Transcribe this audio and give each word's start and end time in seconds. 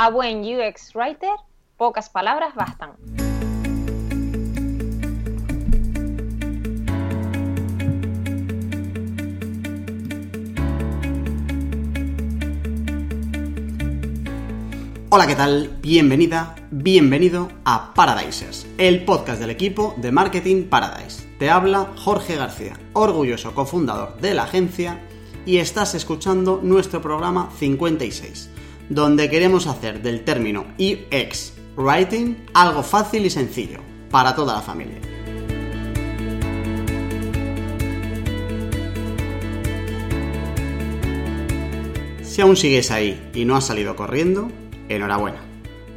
A 0.00 0.10
buen 0.10 0.44
UX 0.44 0.94
Writer, 0.94 1.34
pocas 1.76 2.08
palabras 2.08 2.54
bastan. 2.54 2.92
Hola, 15.08 15.26
¿qué 15.26 15.34
tal? 15.34 15.76
Bienvenida, 15.82 16.54
bienvenido 16.70 17.48
a 17.64 17.92
Paradisers, 17.92 18.68
el 18.78 19.04
podcast 19.04 19.40
del 19.40 19.50
equipo 19.50 19.94
de 19.96 20.12
Marketing 20.12 20.68
Paradise. 20.68 21.28
Te 21.40 21.50
habla 21.50 21.92
Jorge 21.96 22.36
García, 22.36 22.78
orgulloso 22.92 23.52
cofundador 23.52 24.16
de 24.20 24.34
la 24.34 24.44
agencia, 24.44 25.00
y 25.44 25.58
estás 25.58 25.96
escuchando 25.96 26.60
nuestro 26.62 27.02
programa 27.02 27.50
56, 27.58 28.50
donde 28.88 29.28
queremos 29.28 29.66
hacer 29.66 30.02
del 30.02 30.24
término 30.24 30.66
UX 30.78 31.54
Writing 31.76 32.36
algo 32.54 32.82
fácil 32.82 33.24
y 33.24 33.30
sencillo 33.30 33.80
para 34.10 34.34
toda 34.34 34.54
la 34.54 34.62
familia. 34.62 34.98
Si 42.22 42.42
aún 42.42 42.56
sigues 42.56 42.90
ahí 42.90 43.30
y 43.34 43.44
no 43.44 43.56
has 43.56 43.66
salido 43.66 43.96
corriendo, 43.96 44.48
enhorabuena. 44.88 45.40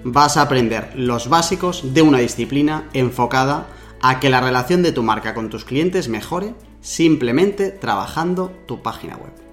Vas 0.04 0.38
a 0.38 0.42
aprender 0.42 0.92
los 0.96 1.30
básicos 1.30 1.94
de 1.94 2.02
una 2.02 2.20
disciplina 2.20 2.90
enfocada 2.94 3.68
a 4.02 4.20
que 4.20 4.30
la 4.30 4.42
relación 4.42 4.82
de 4.82 4.92
tu 4.92 5.04
marca 5.04 5.34
con 5.34 5.50
tus 5.50 5.66
clientes 5.66 6.10
mejore 6.10 6.56
simplemente 6.82 7.70
trabajando 7.70 8.52
tu 8.66 8.82
página 8.82 9.18
web. 9.18 9.51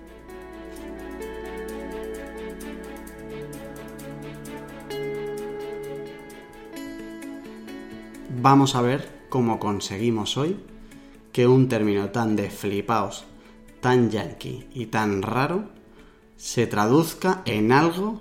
Vamos 8.40 8.76
a 8.76 8.82
ver 8.82 9.26
cómo 9.28 9.58
conseguimos 9.58 10.36
hoy 10.36 10.56
que 11.32 11.48
un 11.48 11.68
término 11.68 12.10
tan 12.10 12.36
de 12.36 12.50
flipaos, 12.50 13.24
tan 13.80 14.10
yankee 14.10 14.68
y 14.72 14.86
tan 14.86 15.22
raro 15.22 15.68
se 16.36 16.68
traduzca 16.68 17.42
en 17.46 17.72
algo 17.72 18.16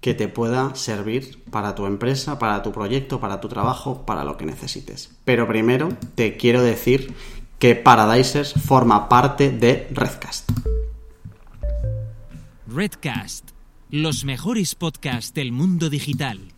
que 0.00 0.14
te 0.14 0.28
pueda 0.28 0.76
servir 0.76 1.42
para 1.50 1.74
tu 1.74 1.86
empresa, 1.86 2.38
para 2.38 2.62
tu 2.62 2.70
proyecto, 2.70 3.18
para 3.18 3.40
tu 3.40 3.48
trabajo, 3.48 4.06
para 4.06 4.22
lo 4.22 4.36
que 4.36 4.46
necesites. 4.46 5.16
Pero 5.24 5.48
primero 5.48 5.88
te 6.14 6.36
quiero 6.36 6.62
decir 6.62 7.12
que 7.58 7.74
Paradisers 7.74 8.54
forma 8.54 9.08
parte 9.08 9.50
de 9.50 9.88
Redcast. 9.90 10.52
Redcast, 12.68 13.50
los 13.90 14.24
mejores 14.24 14.76
podcasts 14.76 15.34
del 15.34 15.50
mundo 15.50 15.90
digital. 15.90 16.52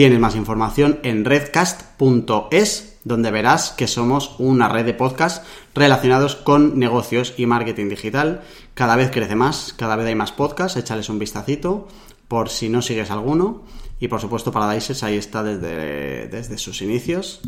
Tienes 0.00 0.18
más 0.18 0.34
información 0.34 0.98
en 1.02 1.26
redcast.es, 1.26 2.96
donde 3.04 3.30
verás 3.30 3.72
que 3.72 3.86
somos 3.86 4.34
una 4.38 4.66
red 4.66 4.86
de 4.86 4.94
podcasts 4.94 5.46
relacionados 5.74 6.36
con 6.36 6.78
negocios 6.78 7.34
y 7.36 7.44
marketing 7.44 7.90
digital. 7.90 8.40
Cada 8.72 8.96
vez 8.96 9.10
crece 9.10 9.34
más, 9.34 9.74
cada 9.74 9.96
vez 9.96 10.06
hay 10.06 10.14
más 10.14 10.32
podcasts, 10.32 10.78
échales 10.78 11.10
un 11.10 11.18
vistacito 11.18 11.86
por 12.28 12.48
si 12.48 12.70
no 12.70 12.80
sigues 12.80 13.10
alguno. 13.10 13.64
Y 14.00 14.08
por 14.08 14.22
supuesto, 14.22 14.50
Paradises 14.50 15.02
ahí 15.02 15.18
está 15.18 15.42
desde, 15.42 16.28
desde 16.28 16.56
sus 16.56 16.80
inicios. 16.80 17.42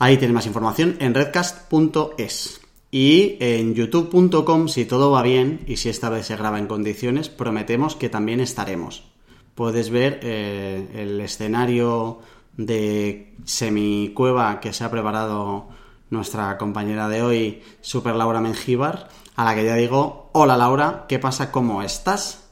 Ahí 0.00 0.16
tienes 0.16 0.34
más 0.34 0.46
información 0.46 0.96
en 0.98 1.14
redcast.es. 1.14 2.60
Y 2.90 3.36
en 3.38 3.76
youtube.com, 3.76 4.66
si 4.66 4.84
todo 4.84 5.12
va 5.12 5.22
bien 5.22 5.60
y 5.68 5.76
si 5.76 5.90
esta 5.90 6.10
vez 6.10 6.26
se 6.26 6.34
graba 6.34 6.58
en 6.58 6.66
condiciones, 6.66 7.28
prometemos 7.28 7.94
que 7.94 8.08
también 8.08 8.40
estaremos. 8.40 9.07
Puedes 9.58 9.90
ver 9.90 10.20
eh, 10.22 10.86
el 10.94 11.20
escenario 11.20 12.20
de 12.56 13.34
semicueva 13.44 14.60
que 14.60 14.72
se 14.72 14.84
ha 14.84 14.90
preparado 14.92 15.66
nuestra 16.10 16.56
compañera 16.58 17.08
de 17.08 17.22
hoy, 17.22 17.64
Super 17.80 18.14
Laura 18.14 18.40
Mengíbar, 18.40 19.08
a 19.34 19.44
la 19.44 19.56
que 19.56 19.64
ya 19.64 19.74
digo, 19.74 20.30
hola 20.30 20.56
Laura, 20.56 21.06
¿qué 21.08 21.18
pasa? 21.18 21.50
¿Cómo 21.50 21.82
estás? 21.82 22.48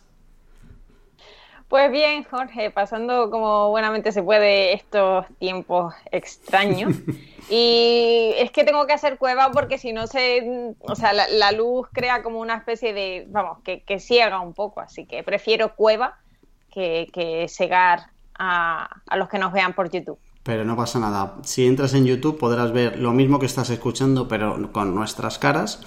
Pues 1.68 1.92
bien, 1.92 2.24
Jorge, 2.24 2.72
pasando 2.72 3.30
como 3.30 3.70
buenamente 3.70 4.10
se 4.10 4.24
puede 4.24 4.72
estos 4.72 5.26
tiempos 5.38 5.94
extraños. 6.10 6.92
Y 7.48 8.32
es 8.38 8.50
que 8.50 8.64
tengo 8.64 8.88
que 8.88 8.92
hacer 8.92 9.18
cueva 9.18 9.52
porque 9.52 9.78
si 9.78 9.92
no 9.92 10.08
se, 10.08 10.74
o 10.80 10.96
sea, 10.96 11.12
la, 11.12 11.52
luz 11.52 11.86
crea 11.92 12.24
como 12.24 12.40
una 12.40 12.56
especie 12.56 12.92
de, 12.92 13.24
vamos, 13.28 13.58
que, 13.62 14.00
ciega 14.00 14.40
un 14.40 14.52
poco, 14.52 14.80
así 14.80 15.06
que 15.06 15.22
prefiero 15.22 15.76
cueva 15.76 16.18
que, 16.76 17.08
que 17.10 17.48
cegar 17.48 18.10
a, 18.38 18.86
los 19.16 19.30
que 19.30 19.38
nos 19.38 19.50
vean 19.50 19.72
por 19.72 19.90
YouTube. 19.90 20.18
Pero 20.42 20.62
no 20.62 20.76
pasa 20.76 21.00
nada. 21.00 21.36
Si 21.42 21.66
entras 21.66 21.94
en 21.94 22.04
YouTube 22.04 22.38
podrás 22.38 22.70
ver 22.70 22.98
lo 22.98 23.12
mismo 23.12 23.38
que 23.38 23.46
estás 23.46 23.70
escuchando, 23.70 24.28
pero 24.28 24.70
con 24.72 24.94
nuestras 24.94 25.38
caras 25.38 25.80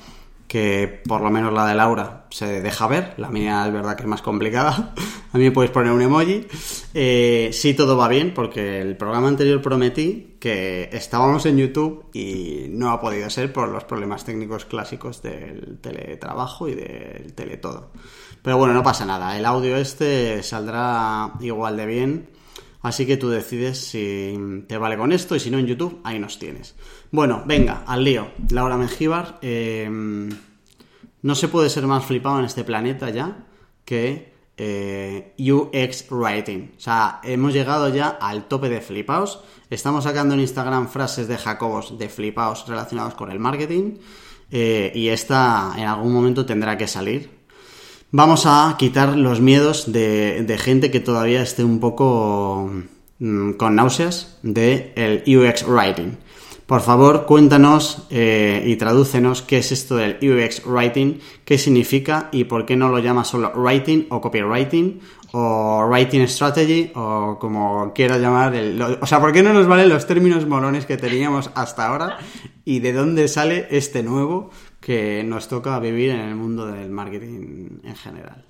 que 0.48 1.04
por 1.08 1.22
lo 1.22 1.30
menos 1.30 1.54
la 1.54 1.68
de 1.68 1.76
Laura 1.76 2.26
se 2.32 2.60
deja 2.64 2.88
ver, 2.88 3.14
la 3.18 3.30
mía 3.30 3.68
es 3.68 3.72
verdad 3.72 3.96
que 3.96 4.02
es 4.02 4.10
más 4.10 4.24
complicada, 4.24 4.96
a 5.32 5.38
mí 5.38 5.44
me 5.44 5.52
puedes 5.52 5.70
poner 5.70 5.92
un 5.92 6.02
emoji. 6.02 6.48
Eh, 6.96 7.52
sí, 7.54 7.76
todo 7.76 7.96
va 7.96 8.08
bien, 8.08 8.34
porque 8.34 8.82
el 8.82 8.98
programa 8.98 9.28
anterior 9.28 9.62
prometí 9.62 10.38
que 10.40 10.90
estábamos 10.92 11.46
en 11.46 11.58
YouTube 11.58 12.06
y 12.14 12.66
no 12.72 12.90
ha 12.90 13.00
podido 13.00 13.30
ser 13.30 13.54
por 13.54 13.70
los 13.70 13.84
problemas 13.84 14.26
técnicos 14.26 14.66
clásicos 14.66 15.22
del 15.22 15.78
teletrabajo 15.82 16.68
y 16.68 16.74
del 16.74 17.32
teletodo. 17.36 17.92
Pero 18.42 18.58
bueno, 18.58 18.74
no 18.74 18.84
pasa 18.84 19.06
nada, 19.06 19.38
el 19.38 19.46
audio 19.46 19.76
este 19.78 20.42
saldrá 20.44 21.34
igual 21.42 21.78
de 21.78 21.86
bien 21.86 22.40
Así 22.82 23.06
que 23.06 23.18
tú 23.18 23.30
decides 23.30 23.78
si 23.78 24.64
te 24.68 24.78
vale 24.78 24.98
con 24.98 25.12
esto 25.12 25.36
y 25.36 25.40
si 25.40 25.52
no 25.52 25.60
en 25.60 25.68
YouTube, 25.68 26.00
ahí 26.04 26.18
nos 26.18 26.40
tienes. 26.40 26.76
Bueno, 27.12 27.44
venga, 27.46 27.84
al 27.86 28.04
lío. 28.04 28.30
Laura 28.52 28.78
Mengíbar, 28.78 29.38
em, 29.42 30.30
no 31.22 31.36
se 31.36 31.50
puede 31.50 31.70
ser 31.70 31.86
más 31.88 32.06
flipado 32.06 32.40
en 32.40 32.46
este 32.46 32.64
planeta 32.64 33.10
ya 33.10 33.46
que 33.84 34.32
eh, 34.56 35.34
UX 35.38 36.06
Writing. 36.10 36.74
O 36.78 36.80
sea, 36.80 37.20
hemos 37.24 37.54
llegado 37.54 37.90
ya 37.90 38.10
al 38.10 38.48
tope 38.48 38.70
de 38.70 38.80
flipaos. 38.80 39.42
Estamos 39.70 40.06
sacando 40.06 40.36
en 40.36 40.42
Instagram 40.42 40.88
frases 40.88 41.28
de 41.28 41.38
Jacobos 41.38 41.98
de 41.98 42.08
flipaos 42.08 42.66
relacionados 42.68 43.14
con 43.16 43.30
el 43.30 43.40
marketing. 43.40 43.98
Eh, 44.52 44.92
y 44.96 45.10
esta 45.10 45.74
en 45.76 45.84
algún 45.84 46.14
momento 46.14 46.46
tendrá 46.46 46.78
que 46.78 46.88
salir 46.88 47.39
Vamos 48.12 48.48
a 48.48 48.76
quitar 48.80 49.16
los 49.16 49.40
miedos 49.40 49.92
de, 49.92 50.58
gente 50.60 50.90
que 50.90 51.00
todavía 51.00 51.44
esté 51.44 51.64
un 51.64 51.80
poco 51.80 52.72
mm, 53.20 53.52
con 53.52 53.76
náuseas 53.76 54.40
de 54.42 54.94
el 54.96 55.24
UX 55.28 55.64
Writing. 55.68 56.18
Por 56.66 56.82
favor, 56.82 57.28
cuéntanos 57.28 58.08
eh, 58.10 58.64
y 58.66 58.78
tradúcenos 58.78 59.44
qué 59.44 59.60
es 59.60 59.72
esto 59.72 59.96
del 59.96 60.18
UX 60.24 60.66
Writing, 60.66 61.20
qué 61.46 61.60
significa 61.60 62.30
y 62.32 62.46
por 62.46 62.66
qué 62.66 62.76
no 62.76 62.90
lo 62.90 62.98
llama 62.98 63.24
solo 63.24 63.52
Writing 63.56 64.08
o 64.10 64.22
Copywriting 64.22 65.00
o 65.32 65.86
Writing 65.88 66.28
Strategy 66.28 66.92
o 66.96 67.38
como 67.40 67.94
quieras 67.94 68.20
llamar. 68.20 68.56
El, 68.56 68.82
o 68.82 69.06
sea, 69.06 69.20
¿por 69.20 69.32
qué 69.34 69.44
no 69.44 69.54
nos 69.54 69.68
valen 69.68 69.88
los 69.88 70.08
términos 70.08 70.48
molones 70.48 70.88
que 70.88 70.98
teníamos 70.98 71.52
hasta 71.54 71.86
ahora 71.86 72.18
y 72.66 72.80
de 72.80 72.92
dónde 72.94 73.28
sale 73.28 73.68
este 73.70 74.02
nuevo? 74.02 74.50
Que 74.90 75.24
nos 75.24 75.48
toca 75.48 75.78
vivir 75.78 76.10
en 76.10 76.22
el 76.22 76.34
mundo 76.34 76.66
del 76.66 76.90
marketing 76.90 77.80
en 77.84 77.96
general? 77.96 78.44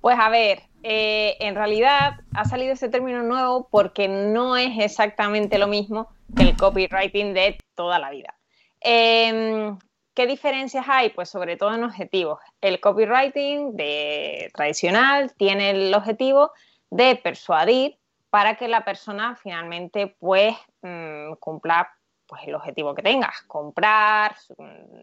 Pues 0.00 0.18
a 0.18 0.30
ver, 0.30 0.62
eh, 0.82 1.36
en 1.40 1.54
realidad 1.56 2.20
ha 2.32 2.46
salido 2.46 2.72
ese 2.72 2.88
término 2.88 3.22
nuevo 3.22 3.68
porque 3.70 4.08
no 4.08 4.56
es 4.56 4.78
exactamente 4.78 5.58
lo 5.58 5.66
mismo 5.66 6.08
que 6.34 6.44
el 6.44 6.56
copywriting 6.56 7.34
de 7.34 7.58
toda 7.74 7.98
la 7.98 8.08
vida. 8.08 8.34
Em, 8.80 9.76
¿Qué 10.14 10.26
diferencias 10.26 10.86
hay? 10.88 11.10
Pues 11.10 11.28
sobre 11.28 11.58
todo 11.58 11.74
en 11.74 11.84
objetivos. 11.84 12.40
El 12.62 12.80
copywriting 12.80 13.76
de, 13.76 14.50
tradicional 14.54 15.34
tiene 15.34 15.68
el 15.68 15.94
objetivo 15.94 16.52
de 16.88 17.16
persuadir 17.16 17.98
para 18.30 18.54
que 18.54 18.68
la 18.68 18.86
persona 18.86 19.36
finalmente 19.36 20.16
pues 20.18 20.56
mm, 20.80 21.34
cumpla 21.40 21.90
pues 22.30 22.46
el 22.46 22.54
objetivo 22.54 22.94
que 22.94 23.02
tengas, 23.02 23.42
comprar, 23.48 24.36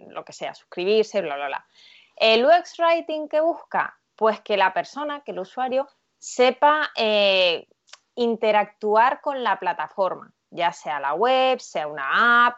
lo 0.07 0.23
que 0.23 0.31
sea, 0.31 0.55
suscribirse, 0.55 1.21
bla, 1.21 1.35
bla, 1.35 1.47
bla. 1.47 1.67
El 2.15 2.45
UX 2.45 2.79
Writing 2.79 3.27
que 3.27 3.41
busca, 3.41 3.99
pues 4.15 4.39
que 4.39 4.55
la 4.55 4.73
persona, 4.73 5.19
que 5.25 5.33
el 5.33 5.39
usuario, 5.39 5.89
sepa 6.17 6.89
eh, 6.95 7.67
interactuar 8.15 9.19
con 9.19 9.43
la 9.43 9.59
plataforma, 9.59 10.31
ya 10.51 10.71
sea 10.71 11.01
la 11.01 11.15
web, 11.15 11.59
sea 11.59 11.87
una 11.87 12.47
app, 12.47 12.55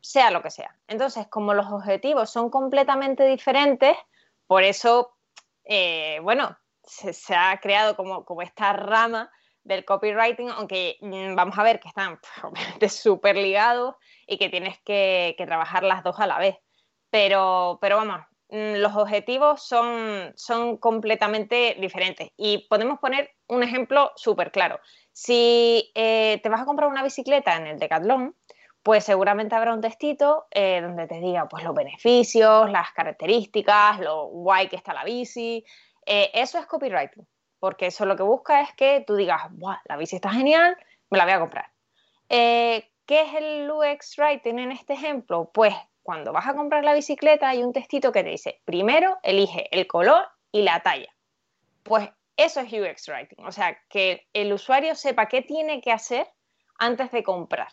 sea 0.00 0.30
lo 0.30 0.40
que 0.40 0.50
sea. 0.50 0.74
Entonces, 0.88 1.28
como 1.28 1.52
los 1.52 1.66
objetivos 1.66 2.30
son 2.30 2.48
completamente 2.48 3.26
diferentes, 3.26 3.94
por 4.46 4.62
eso, 4.62 5.14
eh, 5.64 6.20
bueno, 6.22 6.56
se, 6.82 7.34
ha 7.34 7.60
creado 7.60 7.96
como, 7.96 8.24
como 8.24 8.40
esta 8.40 8.72
rama 8.72 9.30
del 9.66 9.84
copywriting, 9.84 10.50
aunque 10.50 10.96
mm, 11.00 11.34
vamos 11.34 11.58
a 11.58 11.62
ver 11.62 11.80
que 11.80 11.88
están 11.88 12.18
obviamente 12.42 12.88
súper 12.88 13.36
ligados 13.36 13.94
y 14.26 14.38
que 14.38 14.48
tienes 14.48 14.78
que, 14.84 15.34
trabajar 15.46 15.82
las 15.82 16.02
dos 16.02 16.18
a 16.20 16.26
la 16.26 16.38
vez. 16.38 16.56
Pero, 17.10 17.78
pero 17.80 17.96
vamos, 17.96 18.20
mm, 18.48 18.76
los 18.76 18.94
objetivos 18.96 19.62
son, 19.62 20.32
son 20.36 20.76
completamente 20.78 21.76
diferentes 21.80 22.30
y 22.36 22.66
podemos 22.68 22.98
poner 22.98 23.30
un 23.48 23.62
ejemplo 23.62 24.12
súper 24.16 24.50
claro. 24.50 24.80
Si 25.12 25.90
eh, 25.94 26.40
te 26.42 26.48
vas 26.48 26.60
a 26.60 26.66
comprar 26.66 26.88
una 26.88 27.02
bicicleta 27.02 27.56
en 27.56 27.66
el 27.66 27.78
Decathlon, 27.78 28.34
pues 28.86 29.02
seguramente 29.02 29.56
habrá 29.56 29.74
un 29.74 29.80
textito 29.80 30.46
eh, 30.52 30.80
donde 30.80 31.08
te 31.08 31.18
diga 31.18 31.48
pues, 31.48 31.64
los 31.64 31.74
beneficios, 31.74 32.70
las 32.70 32.92
características, 32.92 33.98
lo 33.98 34.26
guay 34.26 34.68
que 34.68 34.76
está 34.76 34.94
la 34.94 35.02
bici. 35.02 35.64
Eh, 36.06 36.30
eso 36.32 36.58
es 36.58 36.66
copywriting, 36.66 37.26
porque 37.58 37.86
eso 37.86 38.06
lo 38.06 38.16
que 38.16 38.22
busca 38.22 38.60
es 38.60 38.72
que 38.74 39.04
tú 39.06 39.16
digas, 39.16 39.42
la 39.84 39.96
bici 39.96 40.16
está 40.16 40.30
genial, 40.30 40.76
me 41.10 41.18
la 41.18 41.24
voy 41.24 41.32
a 41.32 41.40
comprar. 41.40 41.70
¿Qué 43.06 43.20
es 43.22 43.34
el 43.34 43.70
UX 43.70 44.18
Writing 44.18 44.58
en 44.58 44.72
este 44.72 44.94
ejemplo? 44.94 45.50
Pues 45.54 45.74
cuando 46.02 46.32
vas 46.32 46.48
a 46.48 46.54
comprar 46.54 46.84
la 46.84 46.92
bicicleta 46.92 47.48
hay 47.48 47.62
un 47.62 47.72
textito 47.72 48.10
que 48.10 48.24
te 48.24 48.30
dice, 48.30 48.60
primero 48.64 49.18
elige 49.22 49.68
el 49.76 49.86
color 49.86 50.26
y 50.50 50.62
la 50.62 50.80
talla. 50.80 51.14
Pues 51.84 52.10
eso 52.36 52.60
es 52.60 52.72
UX 52.72 53.08
Writing, 53.08 53.44
o 53.46 53.52
sea, 53.52 53.78
que 53.88 54.26
el 54.32 54.52
usuario 54.52 54.94
sepa 54.94 55.26
qué 55.26 55.40
tiene 55.42 55.80
que 55.80 55.92
hacer 55.92 56.26
antes 56.78 57.10
de 57.12 57.22
comprar, 57.22 57.72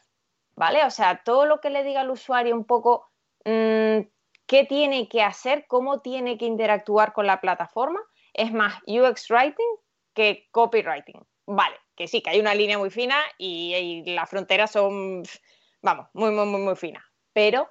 ¿vale? 0.55 0.85
O 0.85 0.91
sea, 0.91 1.23
todo 1.23 1.45
lo 1.45 1.59
que 1.59 1.71
le 1.71 1.83
diga 1.83 2.01
al 2.01 2.11
usuario 2.11 2.55
un 2.55 2.65
poco 2.65 3.09
mm, 3.43 4.01
qué 4.45 4.65
tiene 4.69 5.09
que 5.09 5.23
hacer, 5.23 5.65
cómo 5.67 6.01
tiene 6.01 6.37
que 6.37 6.45
interactuar 6.45 7.11
con 7.11 7.25
la 7.25 7.41
plataforma, 7.41 7.99
es 8.33 8.51
más 8.51 8.75
UX 8.87 9.29
Writing 9.29 9.75
que 10.13 10.47
copywriting. 10.51 11.21
Vale, 11.45 11.75
que 11.95 12.07
sí, 12.07 12.21
que 12.21 12.31
hay 12.31 12.39
una 12.39 12.55
línea 12.55 12.77
muy 12.77 12.89
fina 12.89 13.17
y, 13.37 14.03
las 14.13 14.29
fronteras 14.29 14.71
son, 14.71 15.23
vamos, 15.81 16.07
muy, 16.13 16.31
muy, 16.31 16.45
muy, 16.45 16.61
muy 16.61 16.75
finas. 16.75 17.03
Pero 17.33 17.67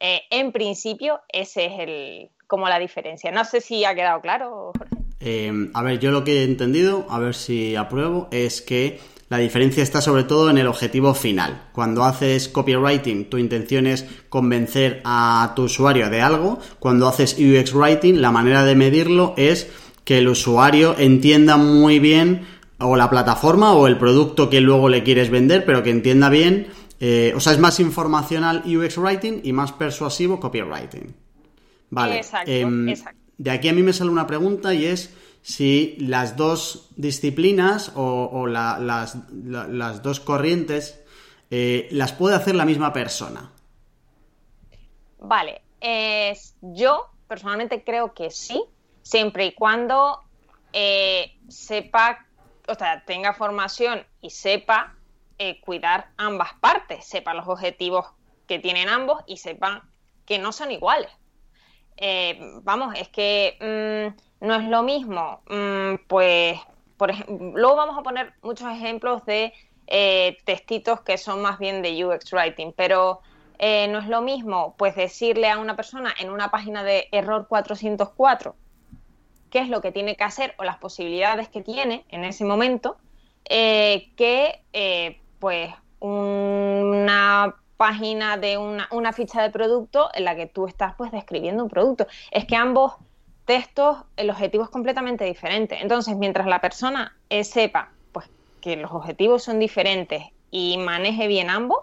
eh, 0.00 0.22
en 0.30 0.52
principio, 0.52 1.20
ese 1.28 1.66
es 1.66 1.72
el, 1.78 2.30
como 2.46 2.68
la 2.68 2.78
diferencia. 2.78 3.30
No 3.32 3.44
sé 3.44 3.60
si 3.60 3.84
ha 3.84 3.94
quedado 3.94 4.20
claro, 4.20 4.72
Jorge. 4.76 4.94
Eh, 5.20 5.70
a 5.72 5.82
ver, 5.82 5.98
yo 5.98 6.10
lo 6.10 6.24
que 6.24 6.40
he 6.40 6.44
entendido, 6.44 7.06
a 7.08 7.18
ver 7.18 7.34
si 7.34 7.74
apruebo, 7.74 8.28
es 8.30 8.60
que 8.60 9.00
la 9.28 9.38
diferencia 9.38 9.82
está 9.82 10.00
sobre 10.00 10.22
todo 10.22 10.50
en 10.50 10.58
el 10.58 10.68
objetivo 10.68 11.12
final. 11.12 11.68
Cuando 11.72 12.04
haces 12.04 12.48
copywriting, 12.48 13.28
tu 13.28 13.38
intención 13.38 13.88
es 13.88 14.06
convencer 14.28 15.00
a 15.04 15.52
tu 15.56 15.64
usuario 15.64 16.10
de 16.10 16.20
algo. 16.20 16.60
Cuando 16.78 17.08
haces 17.08 17.36
UX 17.38 17.74
writing, 17.74 18.20
la 18.20 18.30
manera 18.30 18.64
de 18.64 18.76
medirlo 18.76 19.34
es 19.36 19.68
que 20.06 20.18
el 20.18 20.28
usuario 20.28 20.96
entienda 20.96 21.56
muy 21.56 21.98
bien 21.98 22.46
o 22.78 22.94
la 22.94 23.10
plataforma 23.10 23.74
o 23.74 23.88
el 23.88 23.98
producto 23.98 24.48
que 24.48 24.60
luego 24.60 24.88
le 24.88 25.02
quieres 25.02 25.30
vender, 25.30 25.64
pero 25.66 25.82
que 25.82 25.90
entienda 25.90 26.30
bien. 26.30 26.68
Eh, 27.00 27.32
o 27.34 27.40
sea, 27.40 27.52
es 27.52 27.58
más 27.58 27.80
informacional 27.80 28.62
UX 28.64 28.98
writing 28.98 29.40
y 29.42 29.52
más 29.52 29.72
persuasivo 29.72 30.38
copywriting. 30.38 31.12
Vale. 31.90 32.18
Exacto, 32.18 32.50
em, 32.52 32.88
exacto. 32.88 33.20
De 33.36 33.50
aquí 33.50 33.68
a 33.68 33.72
mí 33.72 33.82
me 33.82 33.92
sale 33.92 34.10
una 34.10 34.28
pregunta 34.28 34.72
y 34.72 34.84
es 34.84 35.12
si 35.42 35.96
las 35.98 36.36
dos 36.36 36.88
disciplinas 36.94 37.90
o, 37.96 38.46
las, 38.46 40.02
dos 40.04 40.20
corrientes 40.20 41.00
eh, 41.50 41.88
las 41.90 42.12
puede 42.12 42.36
hacer 42.36 42.54
la 42.54 42.64
misma 42.64 42.92
persona. 42.92 43.50
Vale, 45.18 45.62
yo 46.62 47.10
personalmente 47.26 47.82
creo 47.82 48.14
que 48.14 48.30
sí, 48.30 48.62
siempre 49.06 49.46
y 49.46 49.52
cuando 49.52 50.20
eh, 50.72 51.38
sepa, 51.48 52.26
o 52.66 52.74
sea, 52.74 53.04
tenga 53.04 53.34
formación 53.34 54.04
y 54.20 54.30
sepa 54.30 54.96
eh, 55.38 55.60
cuidar 55.60 56.08
ambas 56.16 56.54
partes, 56.54 57.04
sepa 57.04 57.32
los 57.32 57.46
objetivos 57.46 58.06
que 58.48 58.58
tienen 58.58 58.88
ambos 58.88 59.22
y 59.28 59.36
sepa 59.36 59.84
que 60.24 60.40
no 60.40 60.50
son 60.50 60.72
iguales. 60.72 61.10
Eh, 61.98 62.36
vamos, 62.62 62.96
es 62.98 63.08
que 63.08 63.56
mm, 64.40 64.44
no 64.44 64.54
es 64.56 64.64
lo 64.64 64.82
mismo, 64.82 65.40
mm, 65.48 66.06
pues, 66.08 66.58
por 66.96 67.10
ejemplo, 67.10 67.52
luego 67.54 67.76
vamos 67.76 67.96
a 67.96 68.02
poner 68.02 68.34
muchos 68.42 68.68
ejemplos 68.72 69.24
de 69.24 69.52
textitos 70.44 71.02
que 71.02 71.16
son 71.16 71.40
más 71.42 71.60
bien 71.60 71.80
de 71.80 72.04
UX 72.04 72.32
Writing, 72.32 72.72
pero 72.76 73.20
no 73.60 73.98
es 74.00 74.08
lo 74.08 74.20
mismo, 74.20 74.74
pues, 74.76 74.96
decirle 74.96 75.48
a 75.48 75.58
una 75.58 75.76
persona 75.76 76.12
en 76.18 76.30
una 76.30 76.50
página 76.50 76.82
de 76.82 77.08
error 77.12 77.46
404 77.46 78.56
qué 79.56 79.62
es 79.62 79.70
lo 79.70 79.80
que 79.80 79.90
tiene 79.90 80.16
que 80.16 80.24
hacer 80.24 80.54
o 80.58 80.64
las 80.64 80.76
posibilidades 80.76 81.48
que 81.48 81.62
tiene 81.62 82.04
en 82.10 82.24
ese 82.24 82.44
momento, 82.44 82.98
que, 83.48 85.18
pues, 85.38 85.70
una 85.98 87.54
página 87.78 88.36
de 88.36 88.58
una, 88.58 88.86
una, 88.90 89.14
ficha 89.14 89.40
de 89.40 89.48
producto 89.48 90.10
en 90.12 90.26
la 90.26 90.36
que 90.36 90.44
tú 90.44 90.66
estás 90.66 90.94
pues 90.98 91.10
describiendo 91.10 91.62
un 91.62 91.70
producto. 91.70 92.06
Es 92.30 92.44
que 92.44 92.54
ambos 92.54 92.96
textos, 93.46 93.96
el 94.18 94.28
objetivo 94.28 94.64
es 94.64 94.68
completamente 94.68 95.24
diferente. 95.24 95.78
Entonces, 95.80 96.16
mientras 96.16 96.46
la 96.46 96.60
persona 96.60 97.16
eh, 97.30 97.42
sepa 97.42 97.92
pues 98.12 98.28
que 98.60 98.76
los 98.76 98.92
objetivos 98.92 99.42
son 99.42 99.58
diferentes 99.58 100.22
y 100.50 100.76
maneje 100.76 101.28
bien 101.28 101.48
ambos, 101.48 101.78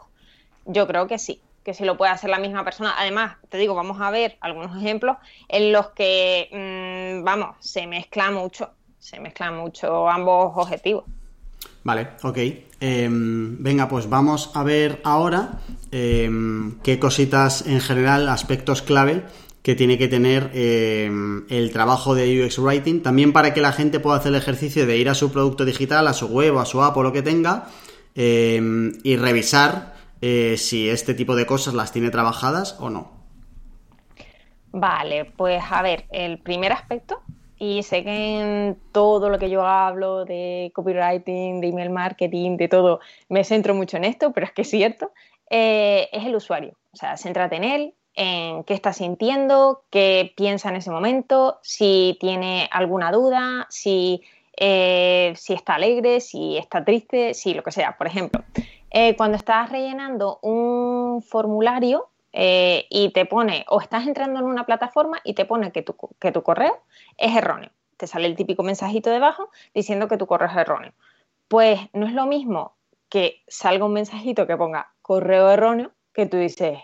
yo 0.66 0.86
creo 0.86 1.08
que 1.08 1.18
sí, 1.18 1.42
que 1.64 1.74
sí 1.74 1.86
lo 1.86 1.98
puede 1.98 2.12
hacer 2.12 2.30
la 2.30 2.40
misma 2.40 2.64
persona. 2.64 2.94
Además, 2.98 3.38
te 3.50 3.58
digo, 3.58 3.74
vamos 3.74 4.02
a 4.02 4.12
ver 4.12 4.38
algunos 4.42 4.76
ejemplos 4.78 5.18
en 5.48 5.72
los 5.72 5.88
que, 5.92 6.50
mm, 6.52 7.24
vamos, 7.24 7.56
se 7.60 7.88
mezcla 7.88 8.32
mucho, 8.32 8.72
se 9.00 9.20
mezclan 9.20 9.58
mucho 9.58 10.10
ambos 10.10 10.52
objetivos. 10.56 11.06
Vale, 11.84 12.10
ok. 12.22 12.38
Em, 12.80 13.62
venga, 13.62 13.88
pues 13.88 14.10
vamos 14.10 14.52
a 14.54 14.64
ver 14.64 15.02
ahora 15.04 15.60
em, 15.92 16.80
qué 16.82 17.00
cositas 17.00 17.66
en 17.68 17.80
general, 17.80 18.28
aspectos 18.30 18.82
clave 18.82 19.24
que 19.62 19.76
tiene 19.76 19.98
que 19.98 20.10
tener 20.10 20.52
em, 20.54 21.46
el 21.50 21.72
trabajo 21.72 22.16
de 22.16 22.44
UX 22.44 22.60
Writing, 22.60 23.02
también 23.02 23.32
para 23.32 23.54
que 23.54 23.62
la 23.62 23.72
gente 23.72 24.02
pueda 24.02 24.18
hacer 24.18 24.30
el 24.30 24.40
ejercicio 24.40 24.86
de 24.86 24.98
ir 24.98 25.08
a 25.08 25.14
su 25.14 25.32
producto 25.32 25.64
digital, 25.64 26.08
a 26.08 26.14
su 26.14 26.28
web, 26.28 26.58
a 26.58 26.66
su 26.66 26.84
app 26.84 26.98
o 26.98 27.04
lo 27.04 27.14
que 27.14 27.22
tenga, 27.22 27.70
y 28.16 29.16
revisar 29.16 29.93
eh, 30.26 30.56
si 30.56 30.90
este 30.90 31.14
tipo 31.14 31.36
de 31.36 31.46
cosas 31.46 31.74
las 31.74 31.92
tiene 31.92 32.10
trabajadas 32.10 32.78
o 32.80 32.90
no. 32.90 33.12
Vale, 34.72 35.26
pues 35.26 35.62
a 35.70 35.82
ver, 35.82 36.06
el 36.12 36.40
primer 36.40 36.72
aspecto 36.72 37.22
y 37.60 37.84
sé 37.84 38.06
que 38.06 38.40
en 38.40 38.78
todo 38.94 39.28
lo 39.30 39.38
que 39.38 39.50
yo 39.50 39.66
hablo 39.66 40.24
de 40.24 40.72
copywriting, 40.74 41.60
de 41.60 41.68
email 41.68 41.90
marketing, 41.90 42.56
de 42.56 42.70
todo, 42.70 43.02
me 43.28 43.44
centro 43.44 43.76
mucho 43.76 43.98
en 43.98 44.06
esto, 44.06 44.32
pero 44.32 44.46
es 44.46 44.54
que 44.54 44.62
es 44.62 44.70
cierto, 44.70 45.12
eh, 45.50 46.08
es 46.14 46.24
el 46.24 46.38
usuario. 46.38 46.78
O 46.94 46.96
sea, 46.96 47.18
céntrate 47.18 47.58
en 47.58 47.66
él, 47.66 47.94
en 48.16 48.64
qué 48.64 48.76
está 48.76 48.94
sintiendo, 48.94 49.84
qué 49.90 50.34
piensa 50.38 50.70
en 50.70 50.78
ese 50.78 50.90
momento, 50.90 51.60
si 51.64 52.18
tiene 52.22 52.70
alguna 52.72 53.12
duda, 53.12 53.68
si, 53.70 54.22
eh, 54.56 55.34
si 55.36 55.52
está 55.52 55.76
alegre, 55.76 56.22
si 56.22 56.58
está 56.58 56.86
triste, 56.86 57.34
si 57.34 57.54
lo 57.54 57.62
que 57.62 57.74
sea. 57.74 57.98
Por 57.98 58.08
ejemplo, 58.08 58.42
eh, 58.94 59.16
cuando 59.18 59.38
estás 59.38 59.70
rellenando 59.70 60.40
un 60.42 61.22
formulario, 61.22 62.10
eh, 62.36 62.88
y 62.90 63.12
te 63.12 63.26
pone, 63.28 63.64
o 63.70 63.80
estás 63.80 64.08
entrando 64.08 64.40
en 64.40 64.46
una 64.46 64.66
plataforma 64.66 65.20
y 65.24 65.36
te 65.36 65.46
pone 65.46 65.72
que 65.72 65.84
tu, 65.84 65.96
que 66.20 66.32
tu 66.32 66.42
correo 66.42 66.82
es 67.18 67.36
erróneo. 67.36 67.70
Te 67.96 68.08
sale 68.08 68.26
el 68.26 68.36
típico 68.36 68.64
mensajito 68.64 69.12
debajo 69.12 69.52
diciendo 69.76 70.08
que 70.08 70.18
tu 70.18 70.26
correo 70.26 70.50
es 70.50 70.58
erróneo. 70.58 70.94
Pues 71.48 71.80
no 71.94 72.08
es 72.08 72.14
lo 72.14 72.26
mismo 72.26 72.76
que 73.08 73.44
salga 73.48 73.86
un 73.86 73.94
mensajito 73.94 74.48
que 74.48 74.58
ponga 74.58 74.92
correo 75.04 75.52
erróneo 75.52 75.92
que 76.12 76.26
tú 76.26 76.38
dices, 76.38 76.80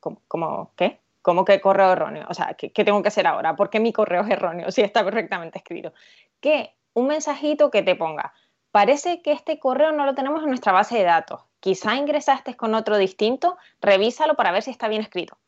¿cómo, 0.00 0.72
qué? 0.76 1.00
¿Cómo 1.20 1.44
que 1.44 1.60
correo 1.60 1.92
erróneo? 1.92 2.26
O 2.30 2.34
sea, 2.34 2.54
¿qué, 2.54 2.72
¿qué, 2.72 2.84
tengo 2.84 3.02
que 3.02 3.08
hacer 3.08 3.26
ahora? 3.26 3.56
¿Por 3.56 3.68
qué 3.68 3.80
mi 3.80 3.92
correo 3.92 4.22
es 4.22 4.30
erróneo 4.30 4.70
si 4.70 4.80
está 4.80 5.04
correctamente 5.04 5.58
escrito? 5.58 5.92
Que 6.40 6.74
un 6.94 7.08
mensajito 7.08 7.70
que 7.70 7.82
te 7.82 7.94
ponga, 7.94 8.32
parece 8.70 9.20
que 9.20 9.32
este 9.32 9.58
correo 9.58 9.92
no 9.92 10.06
lo 10.06 10.14
tenemos 10.14 10.42
en 10.42 10.48
nuestra 10.48 10.72
base 10.72 10.96
de 10.96 11.04
datos 11.04 11.42
quizá 11.64 11.96
ingresaste 11.96 12.58
con 12.58 12.74
otro 12.74 12.98
distinto, 12.98 13.56
revísalo 13.80 14.34
para 14.34 14.52
ver 14.52 14.62
si 14.62 14.70
está 14.70 14.86
bien 14.86 15.00
escrito. 15.00 15.38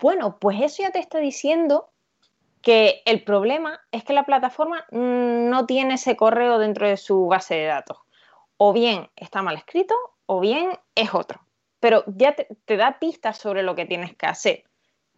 Bueno, 0.00 0.38
pues 0.38 0.62
eso 0.62 0.82
ya 0.82 0.90
te 0.90 1.00
está 1.00 1.18
diciendo 1.18 1.90
que 2.62 3.02
el 3.04 3.22
problema 3.24 3.78
es 3.92 4.02
que 4.02 4.14
la 4.14 4.24
plataforma 4.24 4.86
no 4.90 5.66
tiene 5.66 5.96
ese 5.96 6.16
correo 6.16 6.58
dentro 6.58 6.88
de 6.88 6.96
su 6.96 7.26
base 7.26 7.56
de 7.56 7.66
datos. 7.66 7.98
O 8.56 8.72
bien 8.72 9.10
está 9.16 9.42
mal 9.42 9.58
escrito 9.58 9.94
o 10.24 10.40
bien 10.40 10.70
es 10.94 11.12
otro. 11.12 11.42
Pero 11.78 12.04
ya 12.06 12.34
te, 12.34 12.48
da 12.78 12.98
pistas 12.98 13.36
sobre 13.36 13.62
lo 13.62 13.74
que 13.74 13.84
tienes 13.84 14.16
que 14.16 14.24
hacer. 14.24 14.64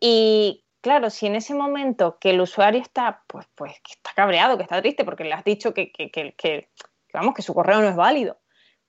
Y 0.01 0.65
claro, 0.81 1.09
si 1.09 1.27
en 1.29 1.37
ese 1.37 1.55
momento 1.55 2.19
que 2.19 2.31
el 2.31 2.41
usuario 2.41 2.81
está, 2.81 3.23
pues, 3.29 3.47
pues 3.55 3.75
que 3.75 3.93
está 3.93 4.11
cabreado, 4.13 4.57
que 4.57 4.65
está 4.65 4.81
triste 4.81 5.05
porque 5.05 5.23
le 5.23 5.35
has 5.35 5.45
dicho 5.45 5.73
que, 5.73 5.93
que, 5.93 6.69
vamos, 7.13 7.33
que 7.33 7.43
su 7.43 7.55
correo 7.55 7.81
no 7.81 7.89
es 7.89 7.95
válido, 7.95 8.41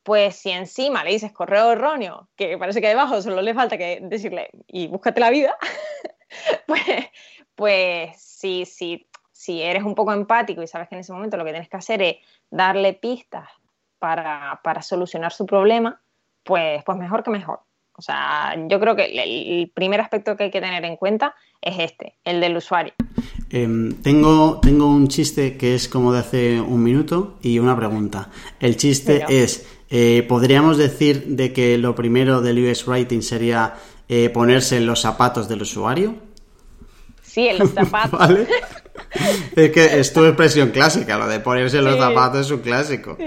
pues 0.04 0.36
si 0.36 0.50
encima 0.52 1.04
le 1.04 1.12
dices 1.12 1.32
correo 1.32 1.72
erróneo, 1.72 2.30
que 2.36 2.58
parece 2.58 2.82
que 2.82 2.88
debajo 2.88 3.22
solo 3.22 3.42
le 3.42 3.54
falta 3.54 3.78
que 3.78 4.00
decirle 4.02 4.50
y 4.68 4.88
búscate 4.88 5.20
la 5.20 5.30
vida, 5.30 5.58
pues, 6.68 6.84
pues 7.56 8.22
si, 8.22 8.66
si 9.32 9.62
eres 9.62 9.84
un 9.84 9.96
poco 9.96 10.14
empático 10.14 10.62
y 10.62 10.68
sabes 10.68 10.88
que 10.90 10.96
en 10.96 11.02
ese 11.02 11.14
momento 11.14 11.38
lo 11.38 11.46
que 11.46 11.52
tienes 11.52 11.70
que 11.70 11.78
hacer 11.78 12.02
es 12.02 12.16
darle 12.50 12.94
pistas 12.94 13.50
para, 14.00 14.82
solucionar 14.82 15.32
su 15.32 15.46
problema, 15.46 16.02
pues, 16.44 16.84
pues 16.84 16.98
mejor 16.98 17.24
que 17.24 17.32
mejor. 17.32 17.60
O 17.94 18.02
sea, 18.02 18.56
yo 18.70 18.80
creo 18.80 18.96
que 18.96 19.06
el 19.06 19.70
primer 19.72 20.00
aspecto 20.00 20.38
que 20.38 20.46
hay 20.46 20.52
que 20.52 20.62
tener 20.62 20.86
en 20.86 20.96
cuenta 20.96 21.36
es 21.62 21.78
este, 21.80 22.16
el 22.24 22.40
del 22.40 22.56
usuario. 22.56 22.94
Em, 23.50 24.02
tengo, 24.02 24.60
tengo 24.62 24.88
un 24.88 25.08
chiste 25.08 25.58
que 25.58 25.76
es 25.76 25.90
como 25.90 26.14
de 26.14 26.20
hace 26.20 26.62
un 26.62 26.82
minuto 26.82 27.38
y 27.42 27.60
una 27.60 27.76
pregunta. 27.76 28.30
El 28.60 28.78
chiste 28.78 29.26
es, 29.28 29.79
eh, 29.90 30.26
¿podríamos 30.28 30.78
decir 30.78 31.26
de 31.28 31.52
que 31.52 31.78
lo 31.78 31.96
primero 31.96 32.42
del 32.42 32.70
UX 32.70 32.88
Writing 32.88 33.22
sería 33.22 33.76
eh, 34.08 34.30
ponerse 34.30 34.78
en 34.78 34.86
los 34.86 35.02
zapatos 35.02 35.50
del 35.50 35.64
usuario? 35.64 36.16
Sí, 37.24 37.48
en 37.48 37.60
los 37.60 37.72
zapatos. 37.74 38.30
es 39.56 39.72
que 39.72 40.00
es 40.00 40.14
tu 40.14 40.26
expresión 40.26 40.70
clásica, 40.70 41.18
lo 41.18 41.28
de 41.28 41.40
ponerse 41.40 41.82
los 41.82 41.98
zapatos 41.98 42.46
es 42.46 42.52
un 42.52 42.60
clásico. 42.60 43.18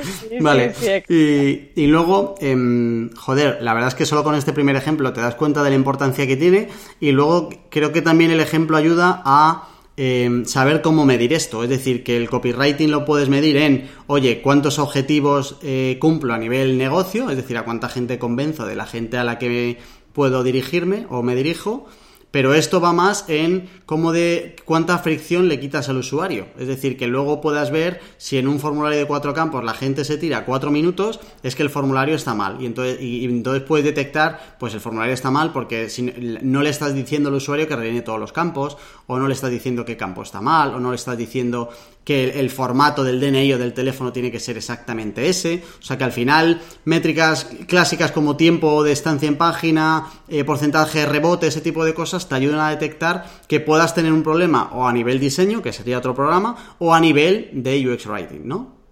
vale. 0.40 0.74
y, 1.08 1.86
luego, 1.86 2.36
em, 2.40 3.10
joder, 3.14 3.58
la 3.60 3.74
verdad 3.74 3.88
es 3.88 3.94
que 3.94 4.06
solo 4.06 4.22
con 4.22 4.34
este 4.34 4.52
primer 4.52 4.76
ejemplo 4.76 5.12
te 5.12 5.20
das 5.20 5.34
cuenta 5.34 5.62
de 5.62 5.70
la 5.70 5.76
importancia 5.76 6.26
que 6.26 6.36
tiene. 6.36 6.68
Y 7.00 7.12
luego 7.12 7.50
creo 7.70 7.92
que 7.92 8.02
también 8.02 8.30
el 8.30 8.40
ejemplo 8.40 8.76
ayuda 8.76 9.22
a 9.24 9.68
em, 9.96 10.44
saber 10.44 10.82
cómo 10.82 11.04
medir 11.04 11.32
esto. 11.32 11.62
Es 11.62 11.70
decir, 11.70 12.02
que 12.04 12.16
el 12.16 12.28
copywriting 12.28 12.90
lo 12.90 13.04
puedes 13.04 13.28
medir 13.28 13.56
en, 13.56 13.88
oye, 14.06 14.40
cuántos 14.42 14.78
objetivos 14.78 15.56
eh, 15.62 15.98
cumplo 16.00 16.34
a 16.34 16.38
nivel 16.38 16.78
negocio, 16.78 17.30
es 17.30 17.36
decir, 17.36 17.56
a 17.58 17.64
cuánta 17.64 17.88
gente 17.88 18.18
convenzo 18.18 18.66
de 18.66 18.76
la 18.76 18.86
gente 18.86 19.16
a 19.16 19.24
la 19.24 19.38
que 19.38 19.78
puedo 20.12 20.42
dirigirme 20.42 21.06
o 21.08 21.22
me 21.22 21.34
dirijo 21.34 21.86
pero 22.32 22.54
esto 22.54 22.80
va 22.80 22.92
más 22.92 23.26
en 23.28 23.68
cómo 23.86 24.10
de 24.10 24.56
cuánta 24.64 24.98
fricción 24.98 25.48
le 25.48 25.60
quitas 25.60 25.88
al 25.88 25.98
usuario. 25.98 26.46
Es 26.58 26.66
decir, 26.66 26.96
que 26.96 27.06
luego 27.06 27.40
puedas 27.40 27.70
ver 27.70 28.00
si 28.16 28.38
en 28.38 28.48
un 28.48 28.58
formulario 28.58 28.98
de 28.98 29.06
cuatro 29.06 29.34
campos 29.34 29.62
la 29.62 29.74
gente 29.74 30.04
se 30.04 30.16
tira 30.16 30.46
cuatro 30.46 30.70
minutos, 30.70 31.20
es 31.42 31.54
que 31.54 31.62
el 31.62 31.70
formulario 31.70 32.16
está 32.16 32.34
mal. 32.34 32.56
Y 32.60 32.66
entonces, 32.66 32.96
y, 33.00 33.28
puedes 33.68 33.84
detectar, 33.84 34.56
pues 34.58 34.72
el 34.74 34.80
formulario 34.80 35.12
está 35.12 35.30
mal 35.30 35.52
porque 35.52 35.90
si 35.90 36.02
no 36.02 36.62
le 36.62 36.70
estás 36.70 36.94
diciendo 36.94 37.28
al 37.28 37.34
usuario 37.34 37.68
que 37.68 37.76
rellene 37.76 38.00
todos 38.00 38.18
los 38.18 38.32
campos, 38.32 38.78
o 39.06 39.18
no 39.18 39.28
le 39.28 39.34
estás 39.34 39.50
diciendo 39.50 39.84
qué 39.84 39.98
campo 39.98 40.22
está 40.22 40.40
mal, 40.40 40.74
o 40.74 40.80
no 40.80 40.90
le 40.90 40.96
estás 40.96 41.18
diciendo 41.18 41.68
que 42.04 42.40
el, 42.40 42.50
formato 42.50 43.04
del 43.04 43.20
DNI 43.20 43.52
o 43.54 43.58
del 43.58 43.74
teléfono 43.74 44.12
tiene 44.12 44.30
que 44.30 44.40
ser 44.40 44.56
exactamente 44.56 45.28
ese. 45.28 45.62
O 45.78 45.82
sea 45.82 45.96
que 45.96 46.04
al 46.04 46.12
final, 46.12 46.60
métricas 46.84 47.44
clásicas 47.66 48.12
como 48.12 48.36
tiempo 48.36 48.82
de 48.82 48.92
estancia 48.92 49.28
en 49.28 49.36
página, 49.36 50.06
eh, 50.28 50.44
porcentaje 50.44 51.00
de 51.00 51.06
rebote, 51.06 51.46
ese 51.46 51.60
tipo 51.60 51.84
de 51.84 51.94
cosas, 51.94 52.28
te 52.28 52.34
ayudan 52.34 52.60
a 52.60 52.70
detectar 52.70 53.24
que 53.48 53.60
puedas 53.60 53.94
tener 53.94 54.12
un 54.12 54.22
problema 54.22 54.70
o 54.72 54.86
a 54.86 54.92
nivel 54.92 55.20
diseño, 55.20 55.62
que 55.62 55.72
sería 55.72 55.98
otro 55.98 56.14
programa, 56.14 56.76
o 56.78 56.94
a 56.94 57.00
nivel 57.00 57.50
de 57.52 57.88
UX 57.88 58.06
Writing, 58.06 58.46
¿no? 58.46 58.82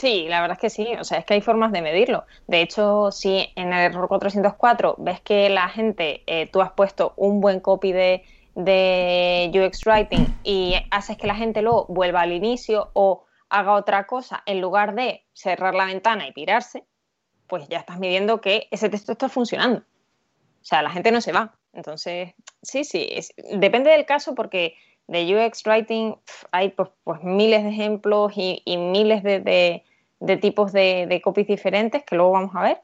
Sí, 0.00 0.26
la 0.28 0.40
verdad 0.40 0.56
es 0.56 0.62
que 0.62 0.70
sí, 0.70 0.88
o 0.98 1.04
sea, 1.04 1.18
es 1.18 1.26
que 1.26 1.34
hay 1.34 1.42
formas 1.42 1.72
de 1.72 1.82
medirlo. 1.82 2.24
De 2.46 2.62
hecho, 2.62 3.10
si 3.10 3.50
en 3.54 3.70
el 3.74 3.92
error 3.92 4.08
404 4.08 4.94
ves 4.96 5.20
que 5.20 5.50
la 5.50 5.68
gente, 5.68 6.22
eh, 6.26 6.48
tú 6.50 6.62
has 6.62 6.72
puesto 6.72 7.12
un 7.16 7.42
buen 7.42 7.60
copy 7.60 7.92
de 7.92 8.24
de 8.54 9.50
UX 9.54 9.86
Writing 9.86 10.26
y 10.42 10.74
haces 10.90 11.16
que 11.16 11.26
la 11.26 11.34
gente 11.34 11.62
luego 11.62 11.86
vuelva 11.88 12.22
al 12.22 12.32
inicio 12.32 12.90
o 12.94 13.24
haga 13.48 13.74
otra 13.74 14.06
cosa 14.06 14.42
en 14.46 14.60
lugar 14.60 14.94
de 14.94 15.24
cerrar 15.32 15.74
la 15.74 15.86
ventana 15.86 16.26
y 16.26 16.32
pirarse, 16.32 16.84
pues 17.46 17.68
ya 17.68 17.78
estás 17.78 17.98
midiendo 17.98 18.40
que 18.40 18.68
ese 18.70 18.88
texto 18.88 19.12
está 19.12 19.28
funcionando. 19.28 19.80
O 19.80 20.64
sea, 20.64 20.82
la 20.82 20.90
gente 20.90 21.10
no 21.10 21.20
se 21.20 21.32
va. 21.32 21.54
Entonces, 21.72 22.34
sí, 22.62 22.84
sí, 22.84 23.08
depende 23.54 23.90
del 23.90 24.06
caso 24.06 24.34
porque 24.34 24.74
de 25.06 25.36
UX 25.36 25.64
Writing 25.66 26.14
hay 26.52 26.70
pues, 26.70 26.90
pues, 27.04 27.22
miles 27.22 27.64
de 27.64 27.70
ejemplos 27.70 28.32
y, 28.36 28.62
miles 28.76 29.22
de, 29.22 29.82
tipos 30.40 30.72
de, 30.72 31.20
copies 31.22 31.48
diferentes 31.48 32.04
que 32.04 32.16
luego 32.16 32.32
vamos 32.32 32.54
a 32.54 32.62
ver. 32.62 32.80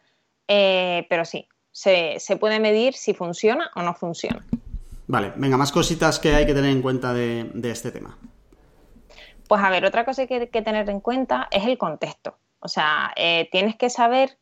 Eh, 0.49 1.07
pero 1.09 1.25
sí, 1.25 1.49
se 1.73 2.37
puede 2.39 2.61
medir 2.61 2.95
si 2.95 3.15
funciona 3.15 3.71
o 3.75 3.83
no 3.83 3.95
funciona. 3.95 4.45
Vale, 5.09 5.33
venga, 5.37 5.57
más 5.57 5.71
cositas 5.71 6.19
que 6.19 6.35
hay 6.35 6.47
que 6.47 6.55
tener 6.55 6.71
en 6.71 6.83
cuenta 6.83 7.15
de, 7.15 7.51
este 7.65 7.93
tema. 7.93 8.19
Pues 9.49 9.63
a 9.63 9.71
ver, 9.71 9.85
otra 9.85 10.05
cosa 10.05 10.27
que 10.27 10.35
hay 10.35 10.49
que 10.49 10.63
tener 10.63 10.91
en 10.91 11.01
cuenta 11.01 11.49
es 11.51 11.65
el 11.65 11.79
contexto. 11.79 12.37
O 12.59 12.69
sea, 12.69 13.13
eh, 13.15 13.49
tienes 13.53 13.77
que 13.77 13.91
saber 13.91 14.39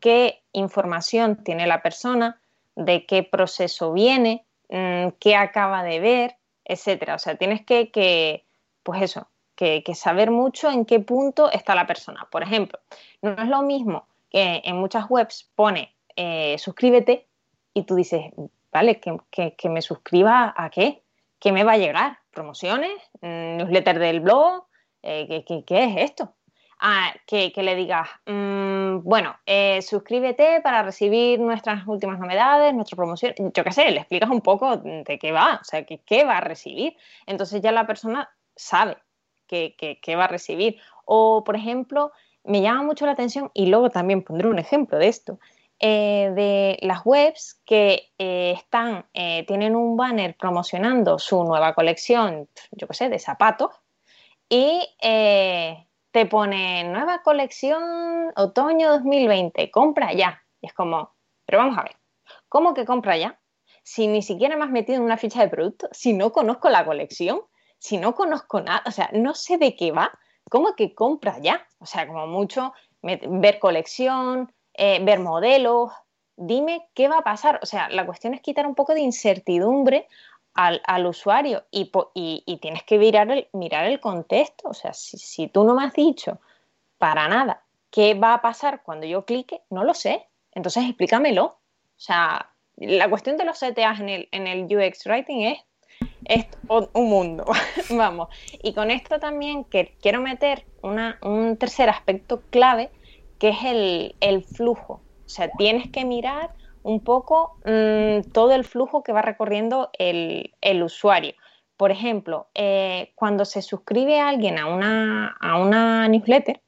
qué 0.00 0.42
información 0.52 1.42
tiene 1.44 1.66
la 1.66 1.82
persona, 1.82 2.40
de 2.74 3.04
qué 3.04 3.22
proceso 3.22 3.92
viene, 3.92 4.44
mm, 4.70 5.08
qué 5.20 5.36
acaba 5.36 5.82
de 5.82 6.00
ver, 6.00 6.36
etcétera. 6.64 7.14
O 7.16 7.18
sea, 7.18 7.36
tienes 7.36 7.64
que, 7.64 8.44
pues 8.82 9.02
eso, 9.02 9.28
que, 9.54 9.82
saber 9.94 10.30
mucho 10.30 10.70
en 10.70 10.86
qué 10.86 11.00
punto 11.00 11.50
está 11.50 11.74
la 11.74 11.86
persona. 11.86 12.26
Por 12.30 12.42
ejemplo, 12.42 12.78
no 13.20 13.32
es 13.32 13.48
lo 13.48 13.62
mismo 13.62 14.06
que 14.30 14.62
en 14.64 14.76
muchas 14.76 15.04
webs 15.10 15.50
pone 15.54 15.94
eh, 16.16 16.56
suscríbete 16.58 17.26
y 17.74 17.82
tú 17.82 17.94
dices, 17.94 18.32
Que, 19.30 19.68
me 19.68 19.82
suscriba 19.82 20.54
a 20.56 20.70
qué? 20.70 21.02
¿Qué 21.38 21.52
me 21.52 21.64
va 21.64 21.72
a 21.72 21.78
llegar? 21.78 22.18
¿Promociones? 22.30 22.92
Mm, 23.20 23.56
¿Newsletter 23.58 23.98
del 23.98 24.20
blog? 24.20 24.64
Eh, 25.02 25.44
¿qué, 25.66 25.84
es 25.84 26.10
esto? 26.10 26.34
Ah, 26.80 27.14
que, 27.26 27.52
le 27.56 27.74
digas, 27.74 28.08
mm, 28.26 28.98
bueno, 29.02 29.34
eh, 29.46 29.80
suscríbete 29.82 30.60
para 30.60 30.82
recibir 30.82 31.40
nuestras 31.40 31.86
últimas 31.86 32.18
novedades, 32.18 32.74
nuestra 32.74 32.96
promoción, 32.96 33.32
yo 33.38 33.64
qué 33.64 33.72
sé, 33.72 33.90
le 33.90 34.00
explicas 34.00 34.28
un 34.28 34.42
poco 34.42 34.76
de 34.76 35.18
qué 35.18 35.32
va, 35.32 35.58
o 35.60 35.64
sea, 35.64 35.84
que, 35.84 35.98
qué 35.98 36.24
va 36.24 36.38
a 36.38 36.40
recibir. 36.40 36.96
Entonces 37.26 37.62
ya 37.62 37.72
la 37.72 37.86
persona 37.86 38.28
sabe 38.54 38.98
qué 39.46 40.16
va 40.16 40.24
a 40.24 40.28
recibir. 40.28 40.78
O, 41.06 41.44
por 41.44 41.56
ejemplo, 41.56 42.12
me 42.46 42.62
llama 42.62 42.82
mucho 42.82 43.06
la 43.06 43.12
atención, 43.12 43.50
y 43.54 43.66
luego 43.66 43.90
también 43.90 44.22
pondré 44.22 44.48
un 44.48 44.58
ejemplo 44.58 44.98
de 44.98 45.08
esto, 45.08 45.38
eh, 45.78 46.32
de 46.34 46.78
las 46.80 47.04
webs 47.04 47.60
que 47.66 48.10
eh, 48.18 48.54
están, 48.56 49.06
eh, 49.12 49.44
tienen 49.46 49.76
un 49.76 49.96
banner 49.96 50.34
promocionando 50.34 51.18
su 51.18 51.44
nueva 51.44 51.74
colección, 51.74 52.48
yo 52.70 52.88
qué 52.88 52.94
sé, 52.94 53.08
de 53.10 53.18
zapatos, 53.18 53.72
y 54.48 54.80
te 55.00 56.26
pone 56.30 56.84
nueva 56.84 57.22
colección 57.22 58.32
otoño 58.36 58.92
2020, 58.92 59.70
compra 59.70 60.14
ya. 60.14 60.42
Y 60.62 60.68
es 60.68 60.72
como, 60.72 61.14
pero 61.44 61.58
vamos 61.58 61.76
a 61.76 61.82
ver, 61.82 61.96
¿cómo 62.48 62.72
que 62.72 62.86
compra 62.86 63.18
ya? 63.18 63.38
Si 63.82 64.06
ni 64.06 64.22
siquiera 64.22 64.56
me 64.56 64.64
has 64.64 64.70
metido 64.70 64.96
en 64.96 65.04
una 65.04 65.18
ficha 65.18 65.42
de 65.42 65.48
producto, 65.48 65.88
si 65.92 66.12
no 66.12 66.32
conozco 66.32 66.70
la 66.70 66.86
colección, 66.86 67.42
si 67.78 67.98
no 67.98 68.14
conozco 68.14 68.60
nada, 68.60 68.82
o 68.86 68.90
sea, 68.92 69.10
no 69.12 69.34
sé 69.34 69.58
de 69.58 69.76
qué 69.76 69.92
va, 69.92 70.18
¿cómo 70.48 70.74
que 70.74 70.94
compra 70.94 71.38
ya? 71.38 71.66
O 71.78 71.86
sea, 71.86 72.06
como 72.06 72.26
mucho 72.26 72.72
ver 73.02 73.58
colección, 73.58 74.52
eh, 74.76 74.98
ver 75.02 75.20
modelos, 75.20 75.92
dime 76.36 76.88
qué 76.94 77.08
va 77.08 77.18
a 77.18 77.24
pasar. 77.24 77.60
O 77.62 77.66
sea, 77.66 77.88
la 77.88 78.06
cuestión 78.06 78.34
es 78.34 78.40
quitar 78.40 78.66
un 78.66 78.74
poco 78.74 78.94
de 78.94 79.00
incertidumbre 79.00 80.06
al, 80.54 81.06
usuario 81.06 81.64
y, 81.70 81.90
tienes 82.60 82.82
que 82.84 82.98
mirar 82.98 83.30
el, 83.30 83.48
mirar 83.52 83.86
el 83.86 84.00
contexto. 84.00 84.68
O 84.68 84.74
sea, 84.74 84.92
si, 84.94 85.48
tú 85.48 85.64
no 85.64 85.74
me 85.74 85.84
has 85.84 85.92
dicho 85.92 86.38
para 86.98 87.28
nada 87.28 87.62
qué 87.90 88.14
va 88.14 88.34
a 88.34 88.42
pasar 88.42 88.82
cuando 88.82 89.06
yo 89.06 89.24
clique, 89.24 89.60
no 89.70 89.84
lo 89.84 89.94
sé. 89.94 90.26
Entonces 90.52 90.84
explícamelo. 90.84 91.44
O 91.44 91.98
sea, 91.98 92.50
la 92.76 93.08
cuestión 93.08 93.36
de 93.36 93.44
los 93.44 93.58
CTAs 93.58 94.00
en 94.00 94.08
el, 94.08 94.28
en 94.32 94.46
el 94.46 94.64
UX 94.64 95.06
Writing 95.06 95.42
es, 95.42 95.58
es 96.24 96.46
un 96.68 97.08
mundo. 97.08 97.44
Vamos. 97.90 98.28
Y 98.62 98.72
con 98.72 98.90
esto 98.90 99.18
también 99.18 99.64
que 99.64 99.94
quiero 100.00 100.20
meter 100.20 100.64
una, 100.82 101.18
un 101.22 101.56
tercer 101.56 101.90
aspecto 101.90 102.42
clave 102.50 102.90
que 103.38 103.50
es 103.50 103.58
el, 104.20 104.44
flujo. 104.44 105.02
O 105.24 105.28
sea, 105.28 105.50
tienes 105.58 105.90
que 105.90 106.04
mirar 106.04 106.54
un 106.82 107.00
poco 107.00 107.58
mm, 107.64 108.30
todo 108.32 108.52
el 108.52 108.64
flujo 108.64 109.02
que 109.02 109.12
va 109.12 109.22
recorriendo 109.22 109.90
el, 109.98 110.52
usuario. 110.82 111.34
Por 111.76 111.90
ejemplo, 111.90 112.48
eh, 112.54 113.12
cuando 113.14 113.44
se 113.44 113.60
suscribe 113.60 114.20
alguien 114.20 114.58
a 114.58 114.66
una, 114.66 115.36
a 115.40 115.58
una 115.58 116.08
newsletter, 116.08 116.62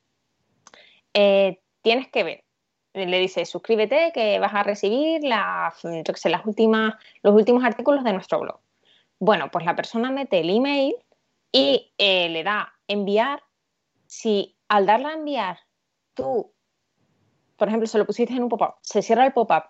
eh, 1.14 1.60
tienes 1.82 2.08
que 2.08 2.24
ver, 2.24 2.44
le 2.92 3.18
dices 3.18 3.48
suscríbete 3.48 4.12
que 4.12 4.38
vas 4.38 4.54
a 4.54 4.62
recibir 4.62 5.22
las, 5.24 5.82
las 5.84 6.46
últimas, 6.46 6.94
los 7.22 7.34
últimos 7.34 7.64
artículos 7.64 8.04
de 8.04 8.12
nuestro 8.12 8.40
blog. 8.40 8.60
Bueno, 9.18 9.50
pues 9.50 9.64
la 9.64 9.74
persona 9.74 10.10
mete 10.10 10.40
el 10.40 10.50
email 10.50 10.94
y 11.52 11.92
eh, 11.98 12.28
le 12.28 12.44
da 12.44 12.74
enviar. 12.86 13.42
Si 14.06 14.56
al 14.68 14.86
darle 14.86 15.08
a 15.08 15.14
enviar 15.14 15.58
tú 16.14 16.52
por 17.58 17.68
ejemplo, 17.68 17.86
se 17.86 17.98
lo 17.98 18.06
pusiste 18.06 18.32
en 18.32 18.44
un 18.44 18.48
pop-up, 18.48 18.76
se 18.80 19.02
cierra 19.02 19.26
el 19.26 19.32
pop-up 19.32 19.64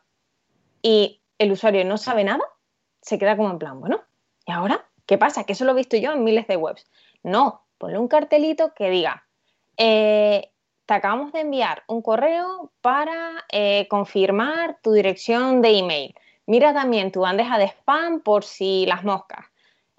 y 0.82 1.22
el 1.38 1.50
usuario 1.50 1.84
no 1.84 1.96
sabe 1.96 2.22
nada, 2.22 2.44
se 3.00 3.18
queda 3.18 3.36
como 3.36 3.50
en 3.50 3.58
plan, 3.58 3.80
bueno, 3.80 4.02
¿y 4.46 4.52
ahora? 4.52 4.84
¿Qué 5.06 5.16
pasa? 5.16 5.44
Que 5.44 5.54
eso 5.54 5.64
lo 5.64 5.72
he 5.72 5.76
visto 5.76 5.96
yo 5.96 6.12
en 6.12 6.22
miles 6.22 6.46
de 6.46 6.56
webs. 6.56 6.86
No, 7.22 7.64
ponle 7.78 7.98
un 7.98 8.08
cartelito 8.08 8.74
que 8.74 8.90
diga, 8.90 9.24
eh, 9.78 10.52
te 10.84 10.94
acabamos 10.94 11.32
de 11.32 11.40
enviar 11.40 11.82
un 11.86 12.02
correo 12.02 12.72
para 12.82 13.44
eh, 13.50 13.86
confirmar 13.88 14.78
tu 14.82 14.92
dirección 14.92 15.62
de 15.62 15.78
email. 15.78 16.14
Mira 16.46 16.74
también 16.74 17.12
tu 17.12 17.20
bandeja 17.20 17.58
de 17.58 17.68
spam 17.68 18.20
por 18.20 18.44
si 18.44 18.84
las 18.86 19.04
moscas. 19.04 19.46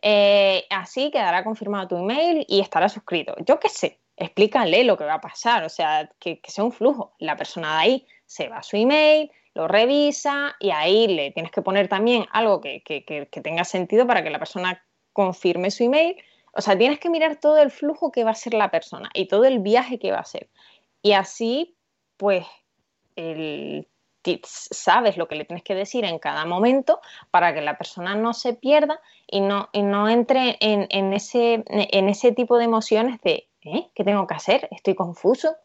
Eh, 0.01 0.65
así 0.69 1.11
quedará 1.11 1.43
confirmado 1.43 1.87
tu 1.89 1.97
email 1.97 2.45
y 2.47 2.59
estará 2.59 2.89
suscrito. 2.89 3.35
Yo 3.45 3.59
qué 3.59 3.69
sé, 3.69 3.98
explícale 4.19 4.83
lo 4.83 4.97
que 4.97 5.05
va 5.05 5.15
a 5.15 5.21
pasar, 5.21 5.63
o 5.63 5.69
sea, 5.69 6.09
que, 6.19 6.41
sea 6.45 6.63
un 6.63 6.71
flujo. 6.71 7.13
La 7.19 7.37
persona 7.37 7.73
de 7.73 7.79
ahí 7.79 8.07
se 8.25 8.49
va 8.49 8.57
a 8.57 8.63
su 8.63 8.75
email, 8.75 9.31
lo 9.53 9.67
revisa 9.67 10.55
y 10.59 10.71
ahí 10.71 11.07
le 11.07 11.31
tienes 11.31 11.51
que 11.51 11.61
poner 11.61 11.87
también 11.87 12.25
algo 12.31 12.61
que, 12.61 12.83
tenga 13.43 13.63
sentido 13.63 14.05
para 14.05 14.21
que 14.21 14.29
la 14.29 14.37
persona 14.37 14.83
confirme 15.13 15.71
su 15.71 15.83
email. 15.83 16.17
O 16.53 16.61
sea, 16.61 16.77
tienes 16.77 16.99
que 16.99 17.09
mirar 17.09 17.37
todo 17.37 17.57
el 17.57 17.71
flujo 17.71 18.11
que 18.11 18.23
va 18.25 18.31
a 18.31 18.35
ser 18.35 18.53
la 18.53 18.69
persona 18.69 19.09
y 19.13 19.27
todo 19.27 19.45
el 19.45 19.59
viaje 19.59 19.99
que 19.99 20.11
va 20.11 20.17
a 20.17 20.21
hacer. 20.21 20.49
Y 21.01 21.13
así, 21.13 21.77
pues, 22.17 22.45
el, 23.15 23.87
sabes 24.43 25.15
lo 25.15 25.29
que 25.29 25.35
le 25.35 25.45
tienes 25.45 25.63
que 25.63 25.75
decir 25.75 26.03
en 26.03 26.19
cada 26.19 26.45
momento 26.45 26.99
para 27.31 27.53
que 27.53 27.61
la 27.61 27.77
persona 27.77 28.15
no 28.15 28.33
se 28.33 28.53
pierda 28.53 28.99
y 29.27 29.39
no, 29.39 29.69
no 29.73 30.09
entre 30.09 30.57
en, 30.59 31.13
ese, 31.13 31.63
en 31.67 32.09
ese 32.09 32.33
tipo 32.33 32.57
de 32.57 32.65
emociones 32.65 33.21
de, 33.21 33.48
¿eh? 33.61 33.91
¿qué 33.93 34.03
tengo 34.03 34.27
que 34.27 34.35
hacer? 34.35 34.67
¿Estoy 34.71 34.95
confuso? 34.95 35.55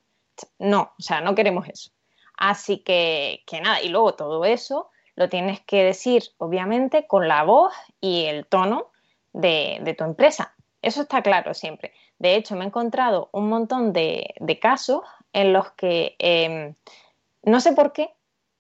No, 0.59 0.93
o 0.99 1.03
sea, 1.03 1.21
no 1.21 1.35
queremos 1.35 1.69
eso. 1.69 1.91
Así 2.37 2.79
que, 2.79 3.43
que 3.47 3.61
nada, 3.61 3.81
y 3.83 3.89
luego 3.89 4.15
todo 4.15 4.45
eso 4.45 4.91
lo 5.17 5.29
tienes 5.29 5.61
que 5.61 5.85
decir, 5.85 6.25
obviamente, 6.39 7.07
con 7.07 7.29
la 7.29 7.45
voz 7.45 7.73
y 8.01 8.25
el 8.25 8.47
tono 8.47 8.91
de, 9.33 9.95
tu 9.97 10.05
empresa. 10.05 10.55
Eso 10.83 11.03
está 11.03 11.23
claro 11.23 11.55
siempre. 11.55 11.93
De 12.19 12.37
hecho, 12.37 12.57
me 12.57 12.65
he 12.65 12.67
encontrado 12.67 13.29
un 13.33 13.49
montón 13.49 13.93
de, 13.93 14.35
casos 14.61 15.03
en 15.33 15.53
los 15.53 15.73
que, 15.73 16.17
em, 16.19 16.75
no 17.43 17.61
sé 17.61 17.73
por 17.73 17.93
qué, 17.93 18.15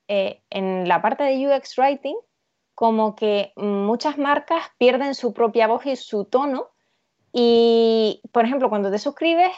eh, 0.08 0.42
en 0.50 0.88
la 0.88 1.00
parte 1.02 1.24
de 1.24 1.48
UX 1.48 1.78
Writing, 1.78 2.16
como 2.74 3.14
que 3.14 3.52
muchas 3.56 4.18
marcas 4.18 4.64
pierden 4.78 5.14
su 5.14 5.32
propia 5.32 5.66
voz 5.66 5.86
y 5.86 5.96
su 5.96 6.24
tono. 6.24 6.70
Y, 7.36 8.22
por 8.30 8.44
ejemplo, 8.44 8.68
cuando 8.68 8.92
te 8.92 8.98
suscribes, 9.00 9.50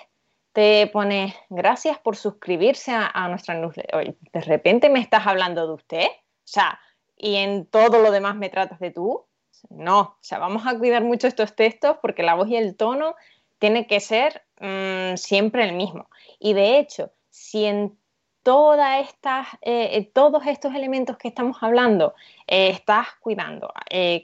te 0.54 0.86
pone 0.86 1.36
gracias 1.50 1.98
por 1.98 2.16
suscribirse 2.16 2.90
a, 2.90 3.28
nuestra 3.28 3.54
newsletter. 3.54 4.16
De 4.32 4.40
repente 4.40 4.88
me 4.88 4.98
estás 4.98 5.26
hablando 5.26 5.66
de 5.66 5.74
usted. 5.74 6.06
O 6.06 6.48
sea, 6.48 6.80
y 7.18 7.36
en 7.36 7.66
todo 7.66 8.00
lo 8.00 8.10
demás 8.10 8.34
me 8.34 8.48
tratas 8.48 8.80
de 8.80 8.92
tú. 8.92 9.26
No, 9.68 10.00
o 10.00 10.18
sea, 10.22 10.38
vamos 10.38 10.66
a 10.66 10.78
cuidar 10.78 11.04
mucho 11.04 11.26
estos 11.26 11.54
textos 11.54 11.98
porque 12.00 12.22
la 12.22 12.34
voz 12.34 12.48
y 12.48 12.56
el 12.56 12.76
tono 12.76 13.14
tiene 13.58 13.86
que 13.86 14.00
ser 14.00 14.46
mm, 14.58 15.16
siempre 15.16 15.64
el 15.64 15.74
mismo. 15.74 16.08
Y 16.38 16.54
de 16.54 16.78
hecho, 16.78 17.12
si 17.28 17.66
en 17.66 17.98
todas 18.46 19.04
estas, 19.08 19.48
eh, 19.60 19.88
eh, 19.96 20.08
todos 20.12 20.46
estos 20.46 20.72
elementos 20.72 21.16
que 21.16 21.26
estamos 21.26 21.56
hablando 21.62 22.14
eh, 22.46 22.68
estás 22.68 23.08
cuidando, 23.18 23.72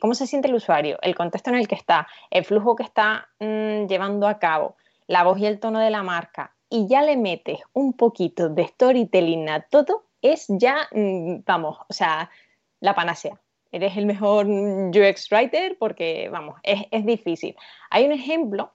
cómo 0.00 0.14
se 0.14 0.28
siente 0.28 0.46
el 0.46 0.54
usuario, 0.54 0.96
el 1.02 1.16
contexto 1.16 1.50
en 1.50 1.56
el 1.56 1.66
que 1.66 1.74
está, 1.74 2.06
el 2.30 2.44
flujo 2.44 2.76
que 2.76 2.84
está 2.84 3.30
mm, 3.40 3.86
llevando 3.88 4.28
a 4.28 4.38
cabo, 4.38 4.76
la 5.08 5.24
voz 5.24 5.40
y 5.40 5.46
el 5.46 5.58
tono 5.58 5.80
de 5.80 5.90
la 5.90 6.04
marca, 6.04 6.54
y 6.70 6.86
ya 6.86 7.02
le 7.02 7.16
metes 7.16 7.58
un 7.72 7.94
poquito 7.94 8.48
de 8.48 8.68
storytelling 8.68 9.48
a 9.48 9.62
todo, 9.62 10.04
es 10.22 10.46
ya, 10.50 10.88
mm, 10.92 11.38
vamos, 11.44 11.78
o 11.88 11.92
sea, 11.92 12.30
la 12.78 12.94
panacea. 12.94 13.40
Eres 13.72 13.96
el 13.96 14.06
mejor 14.06 14.46
UX 14.46 15.32
writer 15.32 15.76
porque, 15.80 16.28
vamos, 16.30 16.60
es, 16.62 17.04
difícil. 17.04 17.56
Hay 17.90 18.04
un 18.04 18.12
ejemplo 18.12 18.72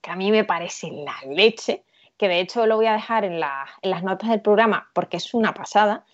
que 0.00 0.10
a 0.10 0.16
mí 0.16 0.30
me 0.30 0.44
parece 0.44 0.90
la 0.90 1.16
leche, 1.26 1.84
que 2.16 2.28
de 2.28 2.40
hecho 2.40 2.66
lo 2.66 2.76
voy 2.76 2.86
a 2.86 2.92
dejar 2.92 3.24
en, 3.24 3.40
las 3.40 4.02
notas 4.02 4.30
del 4.30 4.40
programa 4.40 4.88
porque 4.92 5.16
es 5.16 5.34
una 5.34 5.54
pasada, 5.54 6.04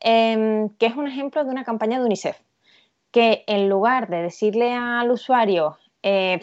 em, 0.00 0.68
que 0.78 0.86
es 0.86 0.96
un 0.96 1.08
ejemplo 1.08 1.44
de 1.44 1.50
una 1.50 1.64
campaña 1.64 1.98
de 1.98 2.04
UNICEF, 2.06 2.38
que 3.10 3.44
en 3.46 3.68
lugar 3.68 4.08
de 4.08 4.22
decirle 4.22 4.74
al 4.74 5.10
usuario, 5.10 5.78
eh, 6.02 6.40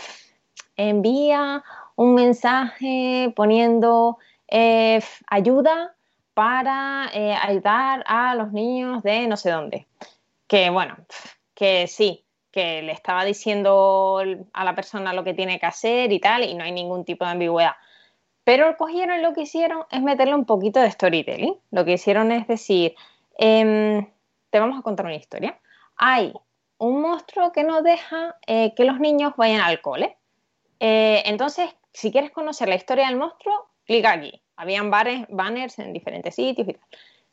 envía 0.78 1.64
un 1.96 2.16
mensaje 2.16 3.34
poniendo 3.36 4.18
eh, 4.48 5.02
ayuda 5.28 5.96
para 6.34 7.10
eh, 7.14 7.34
ayudar 7.34 8.04
a 8.08 8.36
los 8.36 8.52
niños 8.52 9.04
de 9.04 9.28
no 9.28 9.38
sé 9.38 9.52
dónde 9.52 9.88
que 10.48 10.70
bueno, 10.70 10.96
que 11.54 11.88
sí, 11.88 12.24
que 12.52 12.82
le 12.82 12.92
estaba 12.92 13.26
diciendo 13.26 14.22
a 14.54 14.64
la 14.64 14.76
persona 14.76 15.14
lo 15.14 15.24
que 15.24 15.34
tiene 15.34 15.60
que 15.60 15.66
hacer 15.66 16.12
y 16.12 16.20
tal, 16.20 16.44
y 16.44 16.54
no 16.54 16.64
hay 16.64 16.72
ningún 16.72 17.04
tipo 17.04 17.26
de 17.26 17.32
ambigüedad. 17.32 17.74
Pero 18.46 18.78
cogieron 18.78 19.24
lo 19.24 19.34
que 19.34 19.42
hicieron 19.42 19.86
es 19.92 20.02
meterle 20.02 20.36
un 20.36 20.46
poquito 20.46 20.80
de 20.80 20.92
storytelling. 20.92 21.56
Lo 21.72 21.84
que 21.84 21.94
hicieron 21.94 22.32
es 22.32 22.48
decir, 22.48 22.96
em, 23.38 24.08
te 24.52 24.60
vamos 24.60 24.80
a 24.80 24.84
contar 24.84 25.08
una 25.08 25.16
historia. 25.16 25.60
Hay 25.98 26.32
un 26.78 27.02
monstruo 27.02 27.52
que 27.52 27.64
no 27.64 27.82
deja 27.82 28.36
eh, 28.46 28.74
que 28.76 28.86
los 28.86 29.00
niños 29.00 29.34
vayan 29.36 29.62
al 29.62 29.82
cole. 29.82 30.18
Eh, 30.80 31.24
entonces, 31.26 31.76
si 31.92 32.12
quieres 32.12 32.32
conocer 32.32 32.70
la 32.70 32.76
historia 32.76 33.08
del 33.08 33.18
monstruo, 33.18 33.68
clica 33.86 34.12
aquí. 34.12 34.42
Habían 34.58 34.92
banners 34.92 35.80
en 35.80 35.92
diferentes 35.92 36.36
sitios 36.36 36.68
y 36.68 36.74
tal. 36.74 36.88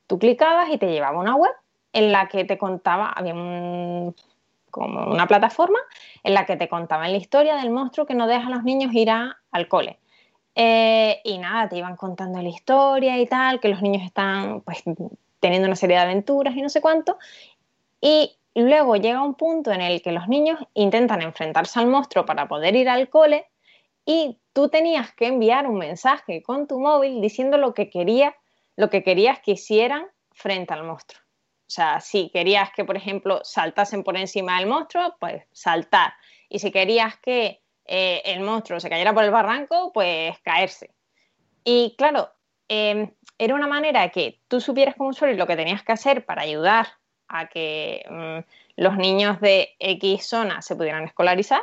Tú 0.06 0.18
clicabas 0.18 0.70
y 0.70 0.78
te 0.78 0.90
llevaba 0.90 1.18
a 1.18 1.20
una 1.20 1.36
web 1.36 1.52
en 1.92 2.10
la 2.10 2.28
que 2.28 2.44
te 2.44 2.56
contaba, 2.56 3.10
había 3.10 3.34
como 4.70 5.04
una 5.06 5.26
plataforma 5.26 5.78
en 6.24 6.32
la 6.32 6.46
que 6.46 6.56
te 6.56 6.68
contaban 6.68 7.12
la 7.12 7.18
historia 7.18 7.56
del 7.56 7.70
monstruo 7.70 8.06
que 8.06 8.14
no 8.14 8.26
deja 8.26 8.46
a 8.46 8.50
los 8.50 8.64
niños 8.64 8.94
ir 8.94 9.10
al 9.10 9.68
cole. 9.68 9.98
Eh, 10.54 11.20
y 11.24 11.38
nada, 11.38 11.68
te 11.68 11.78
iban 11.78 11.96
contando 11.96 12.40
la 12.42 12.48
historia 12.48 13.18
y 13.18 13.26
tal, 13.26 13.60
que 13.60 13.68
los 13.68 13.80
niños 13.82 14.02
están 14.02 14.60
pues 14.60 14.82
teniendo 15.40 15.66
una 15.66 15.76
serie 15.76 15.96
de 15.96 16.02
aventuras 16.02 16.54
y 16.54 16.62
no 16.62 16.68
sé 16.68 16.80
cuánto. 16.80 17.18
Y 18.00 18.36
luego 18.54 18.96
llega 18.96 19.22
un 19.22 19.34
punto 19.34 19.72
en 19.72 19.80
el 19.80 20.02
que 20.02 20.12
los 20.12 20.28
niños 20.28 20.58
intentan 20.74 21.22
enfrentarse 21.22 21.80
al 21.80 21.86
monstruo 21.86 22.26
para 22.26 22.48
poder 22.48 22.76
ir 22.76 22.88
al 22.88 23.08
cole 23.08 23.46
y 24.04 24.38
tú 24.52 24.68
tenías 24.68 25.12
que 25.12 25.26
enviar 25.26 25.66
un 25.66 25.78
mensaje 25.78 26.42
con 26.42 26.66
tu 26.66 26.80
móvil 26.80 27.20
diciendo 27.20 27.56
lo 27.56 27.72
que 27.72 27.88
quería, 27.88 28.34
lo 28.76 28.90
que 28.90 29.02
querías 29.02 29.40
que 29.40 29.52
hicieran 29.52 30.06
frente 30.32 30.74
al 30.74 30.84
monstruo. 30.84 31.22
O 31.66 31.74
sea, 31.74 32.00
si 32.00 32.28
querías 32.28 32.70
que, 32.72 32.84
por 32.84 32.96
ejemplo, 32.96 33.40
saltasen 33.44 34.04
por 34.04 34.18
encima 34.18 34.58
del 34.58 34.68
monstruo, 34.68 35.16
pues 35.18 35.44
saltar. 35.52 36.12
Y 36.50 36.58
si 36.58 36.70
querías 36.70 37.16
que 37.16 37.61
eh, 37.94 38.22
el 38.24 38.40
monstruo 38.40 38.80
se 38.80 38.88
cayera 38.88 39.12
por 39.12 39.22
el 39.22 39.30
barranco, 39.30 39.92
pues 39.92 40.38
caerse. 40.40 40.94
Y 41.62 41.94
claro, 41.98 42.30
em, 42.66 43.10
era 43.36 43.54
una 43.54 43.66
manera 43.66 44.08
que 44.08 44.40
tú 44.48 44.62
supieras 44.62 44.94
como 44.96 45.10
usuario 45.10 45.36
lo 45.36 45.46
que 45.46 45.56
tenías 45.56 45.82
que 45.82 45.92
hacer 45.92 46.24
para 46.24 46.40
ayudar 46.40 46.86
a 47.28 47.48
que 47.48 48.02
mm, 48.08 48.80
los 48.80 48.96
niños 48.96 49.42
de 49.42 49.74
X 49.78 50.26
zona 50.26 50.62
se 50.62 50.74
pudieran 50.74 51.04
escolarizar, 51.04 51.60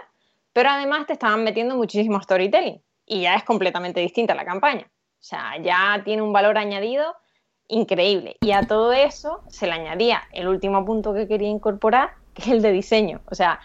pero 0.53 0.69
además 0.69 1.07
te 1.07 1.13
estaban 1.13 1.43
metiendo 1.43 1.75
muchísimo 1.75 2.21
storytelling 2.21 2.79
y 3.07 3.21
ya 3.21 3.33
es 3.33 3.43
completamente 3.43 3.99
distinta 3.99 4.35
la 4.35 4.45
campaña. 4.45 4.85
O 4.85 5.23
sea, 5.23 5.57
ya 5.57 5.99
tiene 6.05 6.21
un 6.21 6.31
valor 6.31 6.59
añadido 6.59 7.15
increíble. 7.67 8.37
Y 8.41 8.51
a 8.51 8.67
todo 8.67 8.93
eso 8.93 9.41
se 9.47 9.65
le 9.65 9.73
añadía 9.73 10.21
el 10.31 10.47
último 10.47 10.85
punto 10.85 11.11
que 11.15 11.27
quería 11.27 11.49
incorporar, 11.49 12.11
que 12.35 12.43
es 12.43 12.47
el 12.49 12.61
de 12.61 12.71
diseño. 12.71 13.21
O 13.31 13.33
sea, 13.33 13.61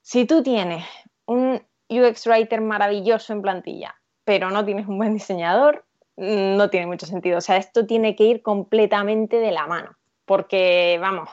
si 0.00 0.24
tú 0.24 0.42
tienes 0.42 0.86
un 1.26 1.62
UX 1.90 2.26
Writer 2.26 2.60
maravilloso 2.60 3.32
en 3.32 3.42
plantilla, 3.42 3.96
pero 4.24 4.50
no 4.50 4.64
tienes 4.64 4.86
un 4.86 4.98
buen 4.98 5.12
diseñador, 5.12 5.84
no 6.16 6.70
tiene 6.70 6.86
mucho 6.86 7.06
sentido. 7.06 7.38
O 7.38 7.40
sea, 7.40 7.56
esto 7.56 7.86
tiene 7.86 8.14
que 8.14 8.24
ir 8.24 8.42
completamente 8.42 9.36
de 9.36 9.50
la 9.50 9.66
mano. 9.66 9.96
Porque, 10.24 10.98
vamos, 11.00 11.28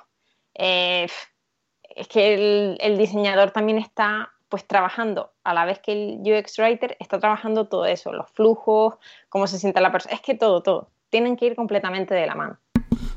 eh, 0.56 1.08
es 1.96 2.08
que 2.08 2.78
el, 2.80 2.98
diseñador 2.98 3.52
también 3.52 3.78
está 3.78 4.32
pues 4.50 4.66
trabajando 4.66 5.34
a 5.44 5.54
la 5.54 5.66
vez 5.66 5.80
que 5.80 5.92
el 5.92 6.22
UX 6.22 6.58
Writer 6.58 6.96
está 7.00 7.20
trabajando 7.20 7.68
todo 7.68 7.86
eso, 7.86 8.14
los 8.14 8.30
flujos, 8.32 8.96
cómo 9.30 9.46
se 9.46 9.60
siente 9.60 9.82
la 9.82 9.92
persona, 9.92 10.16
es 10.16 10.22
que 10.22 10.36
todo, 10.36 10.64
todo 10.64 10.90
tienen 11.10 11.36
que 11.36 11.48
ir 11.48 11.56
completamente 11.56 12.16
de 12.16 12.26
la 12.26 12.36
mano. 12.36 12.58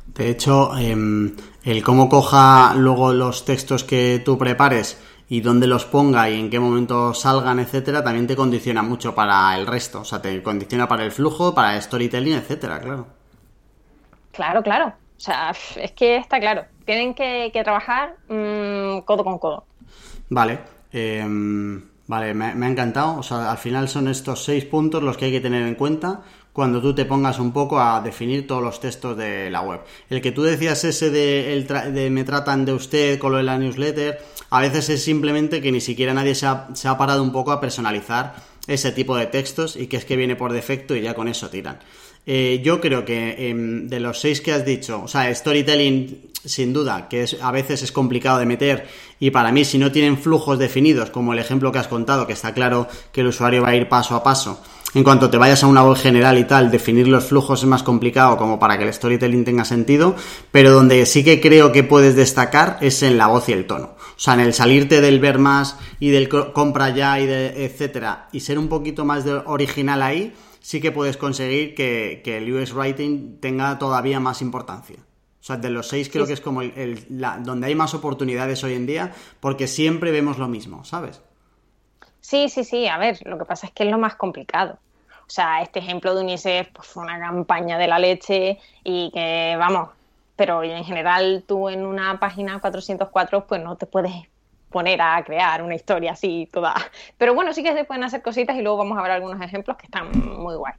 De 0.07 0.29
hecho, 0.29 0.77
em, 0.77 1.37
el 1.63 1.83
cómo 1.85 2.09
coja 2.09 2.75
luego 2.75 3.13
los 3.13 3.45
textos 3.45 3.85
que 3.85 4.21
tú 4.25 4.37
prepares 4.37 5.01
y 5.31 5.41
dónde 5.41 5.69
los 5.69 5.85
ponga 5.85 6.29
y 6.29 6.39
en 6.41 6.51
qué 6.51 6.59
momento 6.59 7.15
salgan, 7.15 7.61
etcétera, 7.61 8.03
también 8.03 8.27
te 8.27 8.35
condiciona 8.35 8.83
mucho 8.83 9.15
para 9.15 9.57
el 9.57 9.65
resto. 9.65 10.01
O 10.01 10.05
sea, 10.05 10.21
te 10.21 10.43
condiciona 10.43 10.89
para 10.89 11.05
el 11.05 11.13
flujo, 11.13 11.55
para 11.55 11.77
el 11.77 11.83
storytelling, 11.83 12.35
etcétera, 12.35 12.81
claro. 12.81 13.07
Claro, 14.33 14.61
claro. 14.61 14.87
O 14.89 15.21
sea, 15.21 15.53
es 15.77 15.93
que 15.93 16.17
está 16.17 16.41
claro. 16.41 16.65
Tienen 16.85 17.15
que, 17.15 17.53
trabajar 17.63 18.17
mm, 18.29 19.03
codo 19.05 19.23
con 19.23 19.39
codo. 19.39 19.65
Vale. 20.31 20.59
Em, 20.91 21.81
vale, 22.09 22.35
me, 22.35 22.57
me 22.57 22.67
ha 22.67 22.69
encantado. 22.69 23.19
O 23.19 23.23
sea, 23.23 23.53
al 23.53 23.59
final 23.59 23.89
son 23.89 24.09
estos 24.09 24.45
seis 24.45 24.65
puntos 24.65 25.01
los 25.01 25.17
que 25.17 25.27
hay 25.27 25.33
que 25.33 25.41
tener 25.41 25.63
en 25.63 25.77
cuenta 25.77 26.23
cuando 26.53 26.81
tú 26.81 26.95
te 26.95 27.05
pongas 27.05 27.39
un 27.39 27.53
poco 27.53 27.81
a 27.81 28.01
definir 28.01 28.47
todos 28.47 28.63
los 28.63 28.81
textos 28.81 29.17
de 29.17 29.51
la 29.51 29.61
web. 29.63 29.81
El 30.09 30.21
que 30.21 30.33
tú 30.33 30.43
decías 30.43 30.83
ese 30.85 31.11
de, 31.11 32.09
me 32.11 32.25
tratan 32.25 32.65
de 32.65 32.73
usted 32.73 33.19
con 33.19 33.33
lo 33.33 33.39
de 33.39 33.45
la 33.45 33.59
newsletter, 33.59 34.21
a 34.51 34.61
veces 34.61 34.89
es 34.89 35.05
simplemente 35.05 35.61
que 35.61 35.73
ni 35.73 35.81
siquiera 35.81 36.13
nadie 36.13 36.35
se 36.35 36.47
ha, 36.47 36.99
parado 36.99 37.23
un 37.23 37.33
poco 37.33 37.53
a 37.53 37.61
personalizar 37.61 38.35
ese 38.67 38.93
tipo 38.93 39.17
de 39.17 39.27
textos 39.27 39.77
y 39.77 39.87
que 39.87 39.97
es 39.97 40.05
que 40.05 40.17
viene 40.17 40.37
por 40.37 40.53
defecto 40.53 40.97
y 40.97 41.03
ya 41.03 41.15
con 41.15 41.29
eso 41.29 41.49
tiran. 41.49 41.79
Eh, 42.27 42.61
yo 42.63 42.81
creo 42.81 43.05
que 43.05 43.49
em, 43.49 43.89
de 43.89 43.99
los 43.99 44.21
seis 44.21 44.41
que 44.41 44.53
has 44.53 44.65
dicho, 44.65 45.03
o 45.03 45.09
sea, 45.09 45.35
storytelling 45.35 46.31
sin 46.45 46.73
duda, 46.73 47.09
que 47.09 47.23
es, 47.23 47.37
a 47.41 47.51
veces 47.51 47.83
es 47.83 47.93
complicado 47.93 48.39
de 48.39 48.47
meter 48.47 48.87
y 49.19 49.31
para 49.31 49.53
mí 49.53 49.65
si 49.65 49.79
no 49.79 49.93
tienen 49.93 50.19
flujos 50.19 50.59
definidos, 50.59 51.11
como 51.11 51.33
el 51.33 51.39
ejemplo 51.39 51.71
que 51.73 51.79
has 51.79 51.89
contado, 51.89 52.27
que 52.27 52.33
está 52.33 52.55
claro 52.55 52.89
que 53.13 53.21
el 53.21 53.29
usuario 53.29 53.63
va 53.63 53.71
a 53.71 53.77
ir 53.77 53.89
paso 53.89 54.15
a 54.15 54.23
paso, 54.23 54.63
en 54.95 55.05
cuanto 55.05 55.31
te 55.31 55.39
vayas 55.39 55.63
a 55.63 55.69
una 55.69 55.85
web 55.85 55.97
general 55.97 56.39
y 56.39 56.45
tal, 56.45 56.71
definir 56.71 57.07
los 57.07 57.25
flujos 57.25 57.61
es 57.61 57.69
más 57.69 57.83
complicado 57.83 58.37
como 58.37 58.59
para 58.59 58.77
que 58.77 58.85
el 58.85 58.93
storytelling 58.93 59.45
tenga 59.45 59.65
sentido, 59.65 60.17
pero 60.51 60.73
donde 60.73 61.07
sí 61.07 61.23
que 61.23 61.41
creo 61.41 61.71
que 61.71 61.85
puedes 61.85 62.17
destacar 62.17 62.79
es 62.81 63.03
en 63.03 63.17
la 63.17 63.29
voz 63.29 63.49
y 63.49 63.53
el 63.53 63.67
tono. 63.67 63.95
O 63.97 64.23
sea, 64.23 64.35
en 64.35 64.41
el 64.41 64.53
salirte 64.53 65.01
del 65.01 65.21
ver 65.21 65.39
más 65.39 65.79
y 66.01 66.11
del 66.11 66.29
compra 66.29 66.91
ya 66.91 67.21
y 67.21 67.27
de 67.27 67.65
etcétera, 67.65 68.29
y 68.33 68.41
ser 68.41 68.59
un 68.59 68.69
poquito 68.69 69.05
más 69.05 69.25
original 69.47 70.03
ahí, 70.03 70.35
sí 70.61 70.81
que 70.81 70.93
puedes 70.93 71.17
conseguir 71.17 71.75
que, 71.75 72.23
el 72.25 72.53
UX 72.53 72.75
Writing 72.75 73.39
tenga 73.41 73.79
todavía 73.79 74.21
más 74.21 74.43
importancia. 74.43 74.97
O 74.99 75.43
sea, 75.43 75.57
de 75.57 75.71
los 75.71 75.89
seis 75.89 76.11
creo 76.11 76.27
que 76.27 76.35
es 76.35 76.41
como 76.41 76.61
el, 76.61 77.07
donde 77.43 77.67
hay 77.67 77.75
más 77.75 77.95
oportunidades 77.95 78.63
hoy 78.63 78.75
en 78.75 78.87
día, 78.87 79.15
porque 79.41 79.67
siempre 79.67 80.11
vemos 80.11 80.39
lo 80.39 80.49
mismo, 80.49 80.85
¿sabes? 80.85 81.23
Sí, 82.21 82.49
sí, 82.49 82.65
sí. 82.65 82.87
A 82.87 82.99
ver, 82.99 83.19
lo 83.27 83.39
que 83.39 83.45
pasa 83.45 83.67
es 83.67 83.73
que 83.73 83.85
es 83.85 83.91
lo 83.91 83.99
más 83.99 84.15
complicado. 84.17 84.79
O 85.27 85.31
sea, 85.33 85.63
este 85.63 85.79
ejemplo 85.79 86.15
de 86.15 86.23
UNICEF 86.23 86.71
pues, 86.73 86.89
fue 86.89 87.05
una 87.05 87.19
campaña 87.19 87.79
de 87.79 87.87
la 87.87 87.99
leche 87.99 88.59
y 88.83 89.11
que, 89.13 89.57
vamos, 89.59 89.91
pero 90.37 90.63
en 90.65 90.85
general 90.85 91.45
tú 91.47 91.69
en 91.69 91.87
una 91.87 92.19
página 92.19 92.61
404 92.61 93.47
pues 93.47 93.63
no 93.63 93.77
te 93.77 93.87
puedes 93.87 94.13
poner 94.71 95.01
a 95.03 95.23
crear 95.25 95.63
una 95.63 95.75
historia 95.75 96.13
así 96.13 96.49
toda. 96.53 96.75
Pero 97.19 97.35
bueno, 97.35 97.53
sí 97.53 97.63
que 97.63 97.75
se 97.75 97.85
pueden 97.85 98.05
hacer 98.05 98.23
cositas 98.23 98.57
y 98.57 98.63
luego 98.63 98.79
vamos 98.79 98.99
a 98.99 99.03
ver 99.03 99.13
algunos 99.13 99.41
ejemplos 99.41 99.77
que 99.77 99.87
están 99.87 100.11
muy 100.13 100.57
guay. 100.57 100.75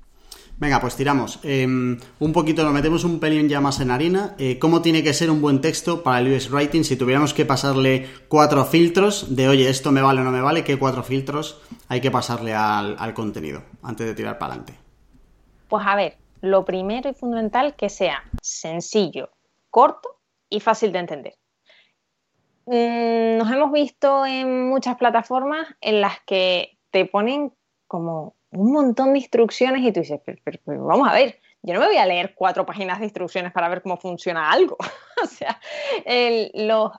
Venga, 0.62 0.80
pues 0.80 0.96
tiramos. 0.96 1.40
Em, 1.42 2.00
un 2.20 2.34
poquito, 2.34 2.64
lo 2.64 2.70
metemos 2.70 3.04
un 3.04 3.20
pelín 3.20 3.50
ya 3.50 3.60
más 3.60 3.80
en 3.80 3.90
harina. 3.90 4.36
Eh, 4.38 4.60
¿Cómo 4.60 4.84
tiene 4.84 5.02
que 5.02 5.12
ser 5.12 5.32
un 5.32 5.42
buen 5.42 5.60
texto 5.60 6.04
para 6.04 6.20
el 6.20 6.32
UX 6.32 6.52
Writing? 6.52 6.84
Si 6.84 6.96
tuviéramos 6.96 7.34
que 7.34 7.48
pasarle 7.48 8.08
cuatro 8.28 8.64
filtros 8.64 9.36
de, 9.36 9.50
oye, 9.50 9.68
esto 9.68 9.92
me 9.92 10.04
vale 10.04 10.22
o 10.22 10.24
no 10.24 10.30
me 10.30 10.40
vale, 10.40 10.64
¿qué 10.64 10.78
cuatro 10.78 11.02
filtros 11.02 11.60
hay 11.88 12.00
que 12.00 12.12
pasarle 12.12 12.54
al, 12.54 12.96
al 13.00 13.16
contenido 13.16 13.64
antes 13.82 14.06
de 14.06 14.14
tirar 14.14 14.38
para 14.38 14.54
adelante? 14.54 14.76
Pues 15.68 15.84
a 15.84 15.96
ver, 15.96 16.18
lo 16.42 16.64
primero 16.64 17.10
y 17.10 17.16
fundamental 17.16 17.76
que 17.76 17.90
sea 17.90 18.24
sencillo, 18.44 19.32
corto 19.72 20.20
y 20.48 20.60
fácil 20.60 20.92
de 20.92 21.00
entender. 21.00 21.34
Mm, 22.68 23.40
nos 23.40 23.52
hemos 23.52 23.72
visto 23.72 24.28
en 24.28 24.70
muchas 24.70 24.96
plataformas 24.98 25.70
en 25.82 26.02
las 26.02 26.20
que 26.28 26.78
te 26.92 27.06
ponen 27.06 27.52
como 27.88 28.36
un 28.52 28.74
montón 28.74 29.14
de 29.14 29.20
instrucciones 29.20 29.82
y 29.82 29.92
tú 29.92 30.02
dices, 30.02 30.20
pero, 30.24 30.60
vamos 30.66 31.08
a 31.10 31.14
ver, 31.14 31.40
yo 31.62 31.74
no 31.74 31.80
me 31.80 31.88
voy 31.88 31.98
a 31.98 32.06
leer 32.06 32.34
cuatro 32.36 32.66
páginas 32.66 33.00
de 33.00 33.06
instrucciones 33.06 33.52
para 33.52 33.70
ver 33.70 33.82
cómo 33.82 33.98
funciona 33.98 34.52
algo. 34.52 34.78
o 35.24 35.28
sea, 35.28 35.60
los, 36.54 36.92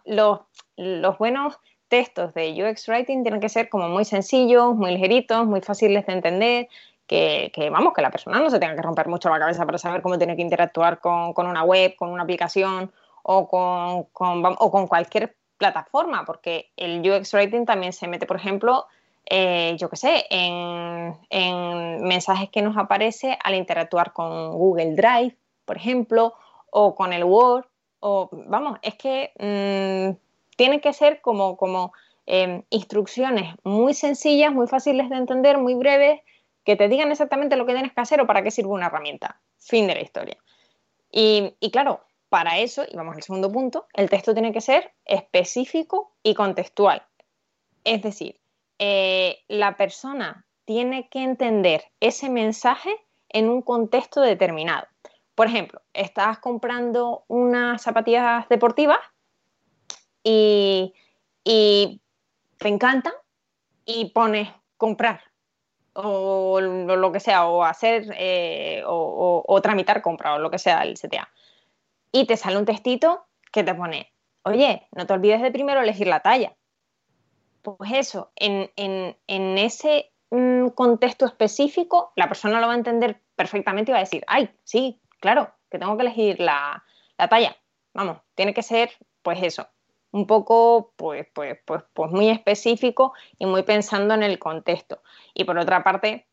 los, 0.76 1.18
buenos 1.18 1.58
textos 1.88 2.32
de 2.34 2.64
UX 2.64 2.88
Writing 2.88 3.22
tienen 3.22 3.40
que 3.40 3.48
ser 3.48 3.68
como 3.68 3.88
muy 3.88 4.04
sencillos, 4.04 4.74
muy 4.74 4.92
ligeritos, 4.92 5.46
muy 5.46 5.60
fáciles 5.60 6.06
de 6.06 6.12
entender, 6.12 6.68
que, 7.06 7.68
vamos, 7.70 7.92
que 7.92 8.00
la 8.00 8.10
persona 8.10 8.40
no 8.40 8.48
se 8.48 8.58
tenga 8.58 8.74
que 8.74 8.80
romper 8.80 9.08
mucho 9.08 9.28
la 9.28 9.38
cabeza 9.38 9.66
para 9.66 9.76
saber 9.76 10.00
cómo 10.00 10.16
tiene 10.16 10.34
que 10.34 10.40
interactuar 10.40 11.00
con, 11.00 11.34
una 11.36 11.62
web, 11.62 11.94
con 11.96 12.08
una 12.08 12.22
aplicación 12.22 12.90
o 13.22 13.46
con, 13.46 14.08
o 14.14 14.70
con 14.70 14.86
cualquier 14.86 15.36
plataforma, 15.58 16.24
porque 16.24 16.72
el 16.76 17.06
UX 17.06 17.34
Writing 17.34 17.66
también 17.66 17.92
se 17.92 18.08
mete, 18.08 18.24
por 18.24 18.36
ejemplo, 18.36 18.86
eh, 19.26 19.76
yo 19.78 19.88
qué 19.88 19.96
sé, 19.96 20.26
en, 20.30 22.02
mensajes 22.02 22.50
que 22.50 22.62
nos 22.62 22.76
aparece 22.76 23.38
al 23.42 23.54
interactuar 23.54 24.12
con 24.12 24.52
Google 24.52 24.94
Drive, 24.94 25.36
por 25.64 25.76
ejemplo, 25.76 26.34
o 26.70 26.94
con 26.94 27.12
el 27.12 27.24
Word, 27.24 27.66
o 28.00 28.28
vamos, 28.32 28.78
es 28.82 28.94
que 28.96 29.32
mm, 29.38 30.18
tiene 30.56 30.80
que 30.80 30.92
ser 30.92 31.20
como, 31.20 31.56
como 31.56 31.92
em, 32.26 32.62
instrucciones 32.70 33.54
muy 33.62 33.94
sencillas, 33.94 34.52
muy 34.52 34.66
fáciles 34.66 35.08
de 35.08 35.16
entender, 35.16 35.58
muy 35.58 35.74
breves, 35.74 36.20
que 36.64 36.76
te 36.76 36.88
digan 36.88 37.10
exactamente 37.10 37.56
lo 37.56 37.66
que 37.66 37.74
tienes 37.74 37.92
que 37.92 38.00
hacer 38.00 38.20
o 38.20 38.26
para 38.26 38.42
qué 38.42 38.50
sirve 38.50 38.70
una 38.70 38.86
herramienta. 38.86 39.40
Fin 39.58 39.86
de 39.86 39.94
la 39.94 40.02
historia. 40.02 40.36
Y, 41.10 41.54
claro, 41.70 42.00
para 42.28 42.58
eso, 42.58 42.84
y 42.88 42.96
vamos 42.96 43.16
al 43.16 43.22
segundo 43.22 43.52
punto, 43.52 43.86
el 43.92 44.08
texto 44.08 44.32
tiene 44.32 44.52
que 44.52 44.62
ser 44.62 44.92
específico 45.04 46.12
y 46.22 46.34
contextual. 46.34 47.02
Es 47.84 48.02
decir, 48.02 48.40
eh, 48.84 49.44
la 49.46 49.76
persona 49.76 50.44
tiene 50.64 51.08
que 51.08 51.22
entender 51.22 51.84
ese 52.00 52.28
mensaje 52.28 52.92
en 53.28 53.48
un 53.48 53.62
contexto 53.62 54.20
determinado. 54.20 54.88
Por 55.36 55.46
ejemplo, 55.46 55.82
estás 55.92 56.40
comprando 56.40 57.24
unas 57.28 57.80
zapatillas 57.80 58.48
deportivas 58.48 58.98
y, 60.24 60.92
te 61.44 62.68
encantan 62.68 63.12
y 63.84 64.06
pones 64.06 64.48
comprar 64.76 65.20
o 65.92 66.60
lo 66.60 67.12
que 67.12 67.20
sea, 67.20 67.46
o 67.46 67.62
hacer 67.62 68.12
eh, 68.18 68.82
o, 68.84 69.60
tramitar 69.62 70.02
compra 70.02 70.34
o 70.34 70.38
lo 70.40 70.50
que 70.50 70.58
sea 70.58 70.82
el 70.82 70.94
CTA. 70.94 71.28
Y 72.10 72.26
te 72.26 72.36
sale 72.36 72.58
un 72.58 72.64
textito 72.64 73.26
que 73.52 73.62
te 73.62 73.76
pone, 73.76 74.12
oye, 74.42 74.88
no 74.90 75.06
te 75.06 75.12
olvides 75.12 75.40
de 75.40 75.52
primero 75.52 75.80
elegir 75.80 76.08
la 76.08 76.18
talla. 76.18 76.56
Pues 77.62 77.92
eso, 77.92 78.32
en, 78.36 79.16
ese 79.26 80.12
mm, 80.30 80.68
contexto 80.68 81.26
específico, 81.26 82.12
la 82.16 82.28
persona 82.28 82.60
lo 82.60 82.66
va 82.66 82.72
a 82.72 82.76
entender 82.76 83.20
perfectamente 83.36 83.90
y 83.90 83.94
va 83.94 83.98
a 83.98 84.02
decir, 84.02 84.24
ay, 84.26 84.50
sí, 84.64 85.00
claro, 85.20 85.52
que 85.70 85.78
tengo 85.78 85.96
que 85.96 86.02
elegir 86.02 86.40
la, 86.40 86.84
la 87.16 87.28
talla. 87.28 87.56
Vamos, 87.94 88.18
tiene 88.34 88.52
que 88.52 88.62
ser, 88.62 88.90
pues 89.22 89.42
eso, 89.42 89.68
un 90.12 90.26
poco 90.26 90.92
pues, 90.96 91.26
pues, 91.32 91.58
pues, 91.64 91.82
pues 91.92 92.10
muy 92.10 92.28
específico 92.28 93.12
y 93.38 93.46
muy 93.46 93.62
pensando 93.62 94.14
en 94.14 94.22
el 94.22 94.38
contexto. 94.38 95.02
Y 95.34 95.44
por 95.44 95.58
otra 95.58 95.82
parte, 95.82 96.26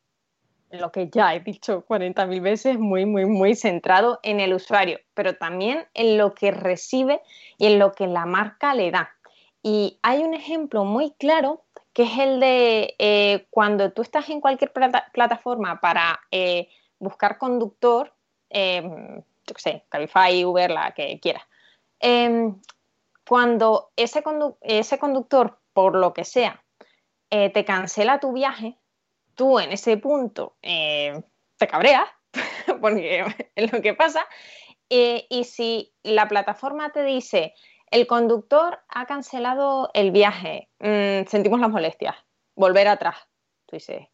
lo 0.71 0.91
que 0.91 1.09
ya 1.09 1.33
he 1.33 1.39
dicho 1.39 1.85
40.000 1.87 2.41
veces, 2.41 2.77
muy, 2.77 3.05
muy, 3.05 3.25
muy 3.25 3.55
centrado 3.55 4.19
en 4.23 4.39
el 4.39 4.53
usuario, 4.53 4.99
pero 5.13 5.35
también 5.35 5.87
en 5.93 6.17
lo 6.17 6.33
que 6.33 6.51
recibe 6.51 7.21
y 7.57 7.67
en 7.67 7.79
lo 7.79 7.93
que 7.93 8.07
la 8.07 8.25
marca 8.25 8.75
le 8.75 8.91
da. 8.91 9.15
Y 9.61 9.99
hay 10.01 10.23
un 10.23 10.33
ejemplo 10.33 10.85
muy 10.85 11.11
claro 11.11 11.63
que 11.93 12.03
es 12.03 12.17
el 12.17 12.39
de 12.39 12.95
eh, 12.99 13.47
cuando 13.49 13.91
tú 13.91 14.01
estás 14.01 14.29
en 14.29 14.41
cualquier 14.41 14.71
plataforma 14.71 15.81
para 15.81 16.21
eh, 16.31 16.69
buscar 16.99 17.37
conductor, 17.37 18.13
eh, 18.49 18.81
yo 18.81 19.55
qué 19.55 19.61
sé, 19.61 19.85
Cabify, 19.89 20.45
Uber, 20.45 20.71
la 20.71 20.91
que 20.91 21.19
quieras. 21.19 21.43
Em, 21.99 22.61
cuando 23.27 23.91
ese, 23.95 24.21
conductor, 24.23 25.59
por 25.73 25.95
lo 25.95 26.13
que 26.13 26.23
sea, 26.23 26.63
eh, 27.29 27.49
te 27.49 27.65
cancela 27.65 28.19
tu 28.19 28.31
viaje, 28.31 28.77
tú 29.35 29.59
en 29.59 29.71
ese 29.71 29.97
punto 29.97 30.55
te 30.61 31.67
cabreas, 31.67 32.07
porque 32.81 33.25
es 33.55 33.73
lo 33.73 33.81
que 33.81 33.93
pasa, 33.93 34.25
y 34.87 35.43
si 35.43 35.93
la 36.03 36.27
plataforma 36.27 36.91
te 36.91 37.03
dice, 37.03 37.53
el 37.91 38.07
conductor 38.07 38.79
ha 38.87 39.05
cancelado 39.05 39.91
el 39.93 40.11
viaje, 40.11 40.69
mm, 40.79 41.27
sentimos 41.27 41.59
las 41.59 41.69
molestias, 41.69 42.15
volver 42.55 42.87
atrás, 42.87 43.15
tú 43.65 43.75
dices, 43.75 44.07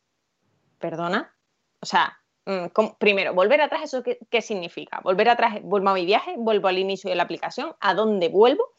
¿perdona? 0.79 1.35
O 1.81 1.85
sea, 1.85 2.17
mm, 2.45 2.67
primero, 2.97 3.33
volver 3.33 3.61
atrás, 3.61 3.83
¿eso 3.83 4.03
qué, 4.03 4.19
qué, 4.29 4.41
significa? 4.41 5.01
Volver 5.03 5.29
atrás, 5.29 5.61
vuelvo 5.63 5.89
a 5.89 5.93
mi 5.93 6.05
viaje, 6.05 6.35
vuelvo 6.37 6.67
al 6.67 6.77
inicio 6.77 7.09
de 7.09 7.15
la 7.15 7.23
aplicación, 7.23 7.75
¿a 7.79 7.93
dónde 7.93 8.29
vuelvo? 8.29 8.73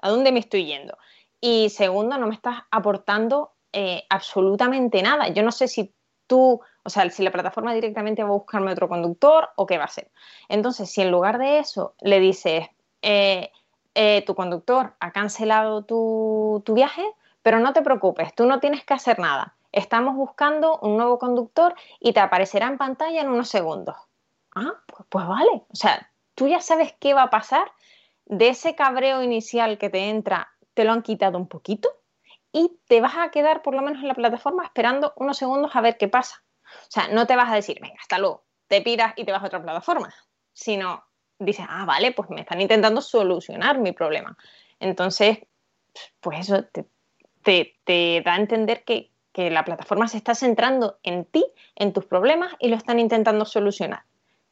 ¿A 0.00 0.08
dónde 0.08 0.32
me 0.32 0.40
estoy 0.40 0.66
yendo? 0.66 0.96
Y 1.40 1.70
segundo, 1.70 2.18
no 2.18 2.26
me 2.26 2.34
estás 2.34 2.62
aportando 2.70 3.52
eh, 3.72 4.04
absolutamente 4.08 5.02
nada. 5.02 5.28
Yo 5.28 5.42
no 5.42 5.52
sé 5.52 5.68
si 5.68 5.94
tú, 6.26 6.60
o 6.84 6.90
sea, 6.90 7.08
si 7.10 7.22
la 7.22 7.30
plataforma 7.30 7.74
directamente 7.74 8.22
va 8.22 8.30
a 8.30 8.32
buscarme 8.32 8.72
otro 8.72 8.88
conductor 8.88 9.50
o 9.56 9.66
qué 9.66 9.76
va 9.76 9.84
a 9.84 9.86
hacer. 9.86 10.10
Entonces, 10.48 10.90
si 10.90 11.02
en 11.02 11.10
lugar 11.10 11.38
de 11.38 11.58
eso 11.58 11.94
le 12.00 12.20
dices, 12.20 12.66
eh, 13.02 13.50
eh, 14.00 14.22
tu 14.24 14.36
conductor 14.36 14.94
ha 15.00 15.10
cancelado 15.10 15.84
tu, 15.84 16.62
viaje, 16.68 17.04
pero 17.42 17.58
no 17.58 17.72
te 17.72 17.82
preocupes, 17.82 18.32
tú 18.32 18.46
no 18.46 18.60
tienes 18.60 18.84
que 18.84 18.94
hacer 18.94 19.18
nada. 19.18 19.56
Estamos 19.72 20.14
buscando 20.14 20.78
un 20.78 20.96
nuevo 20.96 21.18
conductor 21.18 21.74
y 21.98 22.12
te 22.12 22.20
aparecerá 22.20 22.68
en 22.68 22.78
pantalla 22.78 23.20
en 23.20 23.28
unos 23.28 23.48
segundos. 23.48 23.96
Ah, 24.54 24.74
pues, 24.86 25.04
pues 25.08 25.26
vale. 25.26 25.50
O 25.68 25.74
sea, 25.74 26.12
tú 26.36 26.46
ya 26.46 26.60
sabes 26.60 26.94
qué 27.00 27.12
va 27.12 27.24
a 27.24 27.30
pasar 27.30 27.72
de 28.24 28.50
ese 28.50 28.76
cabreo 28.76 29.20
inicial 29.20 29.78
que 29.78 29.90
te 29.90 30.10
entra, 30.10 30.48
te 30.74 30.84
lo 30.84 30.92
han 30.92 31.02
quitado 31.02 31.36
un 31.36 31.48
poquito 31.48 31.88
y 32.52 32.78
te 32.86 33.00
vas 33.00 33.16
a 33.16 33.32
quedar 33.32 33.62
por 33.62 33.74
lo 33.74 33.82
menos 33.82 34.00
en 34.00 34.06
la 34.06 34.14
plataforma 34.14 34.62
esperando 34.62 35.12
unos 35.16 35.38
segundos 35.38 35.74
a 35.74 35.80
ver 35.80 35.98
qué 35.98 36.06
pasa. 36.06 36.44
O 36.64 36.90
sea, 36.90 37.08
no 37.08 37.26
te 37.26 37.34
vas 37.34 37.50
a 37.50 37.56
decir, 37.56 37.80
venga, 37.82 37.96
hasta 38.00 38.20
luego, 38.20 38.44
te 38.68 38.80
piras 38.80 39.12
y 39.16 39.24
te 39.24 39.32
vas 39.32 39.42
a 39.42 39.46
otra 39.46 39.60
plataforma, 39.60 40.14
sino 40.52 41.07
dices, 41.38 41.66
ah, 41.68 41.84
vale, 41.84 42.12
pues 42.12 42.30
me 42.30 42.40
están 42.40 42.60
intentando 42.60 43.00
solucionar 43.00 43.78
mi 43.78 43.92
problema. 43.92 44.36
Entonces, 44.80 45.38
pues 46.20 46.40
eso 46.40 46.64
te, 46.64 48.22
da 48.24 48.34
a 48.34 48.36
entender 48.36 48.84
que, 48.84 49.10
que 49.32 49.50
la 49.50 49.64
plataforma 49.64 50.08
se 50.08 50.18
está 50.18 50.34
centrando 50.34 50.98
en 51.02 51.24
ti, 51.24 51.44
en 51.76 51.92
tus 51.92 52.04
problemas 52.04 52.52
y 52.58 52.68
lo 52.68 52.76
están 52.76 52.98
intentando 52.98 53.44
solucionar. 53.44 54.02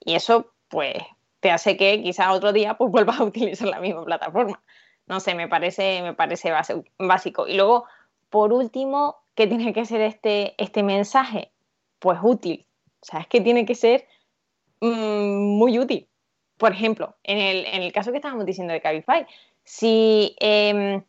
Y 0.01 0.15
eso, 0.15 0.53
pues, 0.69 0.95
te 1.41 1.51
hace 1.51 1.77
que 1.77 2.03
quizás 2.03 2.29
otro 2.29 2.53
día 2.53 2.75
pues 2.75 2.91
vuelvas 2.93 3.21
a 3.21 3.25
utilizar 3.25 3.69
la 3.69 3.81
misma 3.81 4.05
plataforma. 4.05 4.63
No 5.07 5.21
sé, 5.21 5.35
me 5.35 5.49
parece, 5.49 6.03
me 6.03 6.15
parece 6.15 6.53
básico. 6.99 7.47
Y 7.47 7.55
luego, 7.55 7.85
por 8.31 8.53
último, 8.53 9.19
¿qué 9.37 9.47
tiene 9.47 9.73
que 9.73 9.85
ser 9.85 10.01
este, 10.01 10.61
este 10.63 10.83
mensaje? 10.83 11.53
Pues 12.01 12.19
útil. 12.23 12.67
O 13.01 13.07
sea, 13.07 13.21
es 13.21 13.29
que 13.29 13.41
tiene 13.41 13.65
que 13.65 13.77
ser 13.77 14.09
mm, 14.81 15.59
muy 15.59 15.79
útil. 15.79 16.09
Por 16.57 16.73
ejemplo, 16.73 17.17
en 17.23 17.39
el, 17.39 17.67
en 17.67 17.83
el, 17.83 17.93
caso 17.93 18.11
que 18.11 18.19
estábamos 18.19 18.47
diciendo 18.47 18.73
de 18.73 18.81
Cabify, 18.81 19.27
si 19.65 20.35
em, 20.41 21.03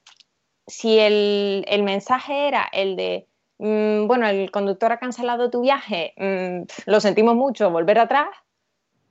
si 0.68 1.00
el, 1.00 1.84
mensaje 1.84 2.48
era 2.48 2.68
el 2.72 2.96
de, 2.98 3.28
mm, 3.58 4.06
bueno, 4.06 4.28
el 4.28 4.52
conductor 4.52 4.92
ha 4.92 5.00
cancelado 5.00 5.50
tu 5.50 5.62
viaje, 5.62 6.14
mm, 6.18 6.90
lo 6.90 7.00
sentimos 7.00 7.36
mucho, 7.36 7.72
volver 7.72 8.00
atrás, 8.00 8.28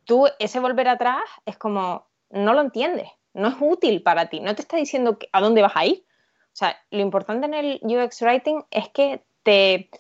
tú 0.05 0.27
ese 0.39 0.61
volver 0.61 0.89
atrás 0.89 1.23
es 1.47 1.57
como, 1.57 2.07
no 2.31 2.53
lo 2.55 2.61
entiendes, 2.61 3.09
no 3.33 3.49
es 3.49 3.57
útil 3.59 4.03
para 4.03 4.29
ti, 4.29 4.41
no 4.41 4.55
te 4.55 4.63
está 4.63 4.77
diciendo 4.77 5.19
a 5.33 5.41
dónde 5.41 5.63
vas 5.63 5.75
a 5.75 5.87
ir. 5.87 6.05
O 6.53 6.59
sea, 6.59 6.77
lo 6.91 7.01
importante 7.01 7.47
en 7.47 7.55
el 7.55 7.81
UX 7.83 8.23
Writing 8.23 8.65
es 8.71 8.89
que 8.89 9.23
te, 9.43 9.91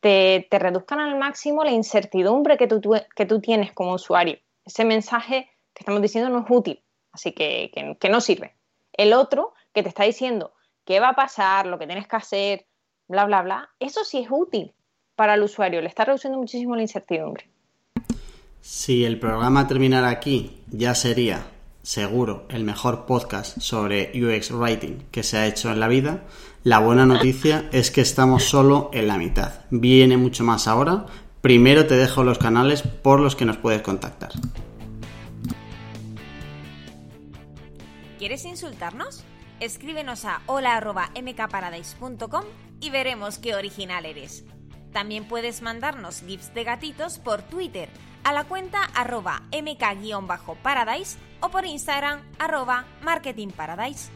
te, 0.00 0.46
reduzcan 0.50 1.00
al 1.00 1.18
máximo 1.18 1.64
la 1.64 1.72
incertidumbre 1.72 2.56
que 2.56 2.68
tú, 2.68 2.80
que 3.16 3.26
tú 3.26 3.40
tienes 3.40 3.72
como 3.72 3.94
usuario. 3.94 4.38
Ese 4.64 4.84
mensaje 4.84 5.48
que 5.74 5.80
estamos 5.82 6.00
diciendo 6.00 6.30
no 6.30 6.44
es 6.44 6.46
útil, 6.48 6.82
así 7.12 7.32
que, 7.32 7.70
que, 7.98 8.08
no 8.08 8.20
sirve. 8.20 8.54
El 8.92 9.12
otro 9.12 9.52
que 9.72 9.82
te 9.82 9.88
está 9.88 10.04
diciendo 10.04 10.54
qué 10.84 11.00
va 11.00 11.10
a 11.10 11.16
pasar, 11.16 11.66
lo 11.66 11.78
que 11.78 11.86
tienes 11.86 12.06
que 12.06 12.16
hacer, 12.16 12.66
bla, 13.08 13.24
bla, 13.26 13.42
bla, 13.42 13.70
eso 13.80 14.04
sí 14.04 14.18
es 14.18 14.28
útil 14.30 14.72
para 15.16 15.34
el 15.34 15.42
usuario, 15.42 15.80
le 15.80 15.88
está 15.88 16.04
reduciendo 16.04 16.38
muchísimo 16.38 16.76
la 16.76 16.82
incertidumbre. 16.82 17.48
Si 18.60 19.04
el 19.04 19.18
programa 19.18 19.66
terminara 19.68 20.08
aquí, 20.08 20.62
ya 20.70 20.94
sería 20.94 21.44
seguro 21.82 22.46
el 22.48 22.64
mejor 22.64 23.04
podcast 23.04 23.60
sobre 23.60 24.10
UX 24.14 24.50
Writing 24.52 25.04
que 25.10 25.22
se 25.22 25.36
ha 25.36 25.46
hecho 25.46 25.70
en 25.70 25.80
la 25.80 25.88
vida. 25.88 26.24
La 26.62 26.78
buena 26.78 27.04
noticia 27.04 27.68
es 27.72 27.90
que 27.90 28.00
estamos 28.00 28.44
solo 28.44 28.90
en 28.94 29.06
la 29.06 29.18
mitad. 29.18 29.60
Viene 29.70 30.16
mucho 30.16 30.44
más 30.44 30.66
ahora. 30.66 31.04
Primero 31.42 31.86
te 31.86 31.96
dejo 31.96 32.24
los 32.24 32.38
canales 32.38 32.80
por 32.82 33.20
los 33.20 33.36
que 33.36 33.44
nos 33.44 33.58
puedes 33.58 33.82
contactar. 33.82 34.30
¿Quieres 38.24 38.46
insultarnos? 38.46 39.22
Escríbenos 39.60 40.24
a 40.24 40.40
hola.mkparadise.com 40.46 42.44
y 42.80 42.88
veremos 42.88 43.38
qué 43.38 43.54
original 43.54 44.06
eres. 44.06 44.46
También 44.94 45.28
puedes 45.28 45.60
mandarnos 45.60 46.22
gifs 46.22 46.54
de 46.54 46.64
gatitos 46.64 47.18
por 47.18 47.42
Twitter 47.42 47.90
a 48.22 48.32
la 48.32 48.44
cuenta 48.44 48.82
arroba 48.94 49.42
mk-paradise 49.52 51.18
o 51.40 51.50
por 51.50 51.66
Instagram 51.66 52.22
arroba 52.38 52.86
marketingparadise. 53.02 54.10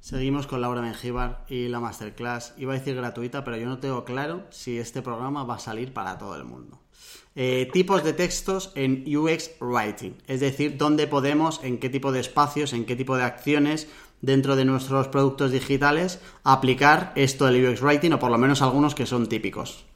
Seguimos 0.00 0.48
con 0.48 0.60
Laura 0.60 0.82
Mengíbar 0.82 1.44
y 1.48 1.68
la 1.68 1.78
masterclass. 1.78 2.54
Iba 2.56 2.72
a 2.72 2.78
decir 2.78 2.96
gratuita, 2.96 3.44
pero 3.44 3.58
yo 3.58 3.66
no 3.66 3.78
tengo 3.78 4.04
claro 4.04 4.48
si 4.50 4.76
este 4.76 5.02
programa 5.02 5.44
va 5.44 5.54
a 5.54 5.60
salir 5.60 5.94
para 5.94 6.18
todo 6.18 6.34
el 6.34 6.46
mundo. 6.46 6.79
Eh, 7.42 7.70
tipos 7.72 8.04
de 8.04 8.12
textos 8.12 8.70
en 8.74 9.02
UX 9.16 9.52
Writing, 9.60 10.14
es 10.26 10.40
decir, 10.40 10.76
dónde 10.76 11.06
podemos, 11.06 11.64
en 11.64 11.80
qué 11.80 11.88
tipo 11.88 12.12
de 12.12 12.20
espacios, 12.20 12.74
en 12.74 12.84
qué 12.84 12.96
tipo 12.96 13.16
de 13.16 13.22
acciones 13.22 13.90
dentro 14.20 14.56
de 14.56 14.66
nuestros 14.66 15.08
productos 15.08 15.50
digitales 15.50 16.22
aplicar 16.44 17.12
esto 17.14 17.46
del 17.46 17.66
UX 17.66 17.80
Writing 17.80 18.12
o 18.12 18.18
por 18.18 18.30
lo 18.30 18.36
menos 18.36 18.60
algunos 18.60 18.94
que 18.94 19.06
son 19.06 19.26
típicos. 19.26 19.86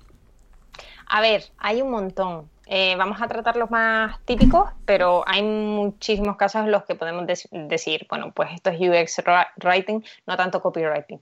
A 1.07 1.21
ver, 1.21 1.45
hay 1.59 1.83
un 1.83 1.91
montón. 1.91 2.49
Eh, 2.65 2.97
vamos 2.97 3.21
a 3.21 3.29
tratar 3.29 3.57
los 3.57 3.71
más 3.71 4.25
típicos, 4.25 4.71
pero 4.87 5.23
hay 5.27 5.43
muchísimos 5.43 6.39
casos 6.39 6.63
en 6.63 6.71
los 6.71 6.85
que 6.85 6.95
podemos 6.95 7.27
decir, 7.51 8.07
bueno, 8.09 8.33
pues 8.35 8.53
esto 8.55 8.71
es 8.71 8.81
UX 8.81 9.23
Writing, 9.63 10.03
no 10.27 10.37
tanto 10.39 10.63
copywriting. 10.63 11.21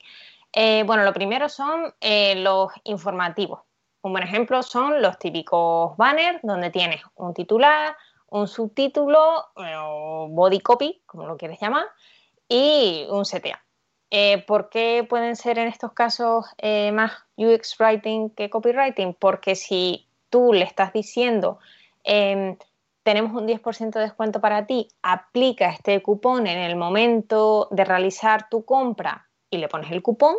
Eh, 0.53 0.85
bueno, 0.87 1.03
lo 1.03 1.13
primero 1.13 1.49
son 1.49 1.93
los 2.37 2.71
informativos. 2.85 3.72
Un 4.03 4.13
buen 4.13 4.25
ejemplo 4.25 4.63
son 4.63 5.01
los 5.01 5.19
típicos 5.19 5.97
banners 5.97 6.41
donde 6.43 6.71
tienes 6.71 7.03
un 7.15 7.33
titular, 7.33 7.97
un 8.27 8.49
subtítulo 8.49 9.47
o 9.55 10.29
body 10.29 10.61
copy, 10.61 11.03
como 11.07 11.27
lo 11.27 11.37
quieres 11.37 11.61
llamar, 11.61 11.87
y 12.49 13.07
un 13.09 13.25
CTA. 13.25 13.65
Eh, 14.11 14.45
¿Por 14.47 14.69
qué 14.69 15.07
pueden 15.09 15.37
ser 15.37 15.59
en 15.59 15.69
estos 15.69 15.93
casos 15.93 16.47
eh, 16.59 16.91
más 16.93 17.13
UX 17.37 17.79
writing 17.79 18.31
que 18.31 18.51
copywriting? 18.51 19.15
Porque 19.15 19.55
si 19.55 20.09
tú 20.29 20.53
le 20.53 20.65
estás 20.65 20.93
diciendo, 20.93 21.61
em, 22.03 22.59
tenemos 23.05 23.33
un 23.33 23.47
10% 23.47 23.99
de 23.99 24.07
descuento 24.07 24.41
para 24.41 24.67
ti, 24.67 24.89
aplica 25.03 25.71
este 25.71 26.03
cupón 26.03 26.47
en 26.47 26.59
el 26.59 26.77
momento 26.77 27.69
de 27.71 27.85
realizar 27.85 28.49
tu 28.49 28.65
compra 28.65 29.29
y 29.49 29.59
le 29.59 29.69
pones 29.69 29.91
el 29.93 30.03
cupón, 30.03 30.37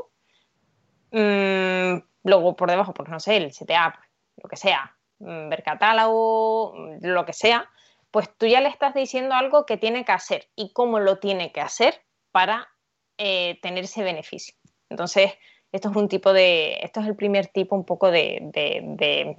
mm, 1.11 2.12
luego 2.23 2.55
por 2.55 2.69
debajo, 2.69 2.93
pues 2.93 3.09
no 3.09 3.19
sé, 3.19 3.37
el 3.37 3.51
CTA, 3.51 3.99
lo 4.41 4.49
que 4.49 4.55
sea, 4.55 4.95
mm, 5.19 5.49
ver 5.49 5.63
catálogo, 5.63 6.73
mm, 6.75 7.05
lo 7.05 7.25
que 7.25 7.33
sea, 7.33 7.69
pues 8.11 8.29
tú 8.37 8.45
ya 8.45 8.61
le 8.61 8.69
estás 8.69 8.93
diciendo 8.93 9.35
algo 9.35 9.65
que 9.65 9.77
tiene 9.77 10.05
que 10.05 10.11
hacer 10.11 10.47
y 10.55 10.71
cómo 10.73 10.99
lo 10.99 11.17
tiene 11.17 11.51
que 11.51 11.61
hacer 11.61 12.01
para 12.31 12.69
eh, 13.17 13.59
tener 13.61 13.85
ese 13.85 14.03
beneficio. 14.03 14.55
Entonces, 14.89 15.33
esto 15.71 15.89
es 15.89 15.95
un 15.95 16.07
tipo 16.07 16.33
de, 16.33 16.77
esto 16.81 16.99
es 16.99 17.07
el 17.07 17.15
primer 17.15 17.47
tipo 17.47 17.75
un 17.75 17.85
poco 17.85 18.11
de, 18.11 18.39
de, 18.53 19.35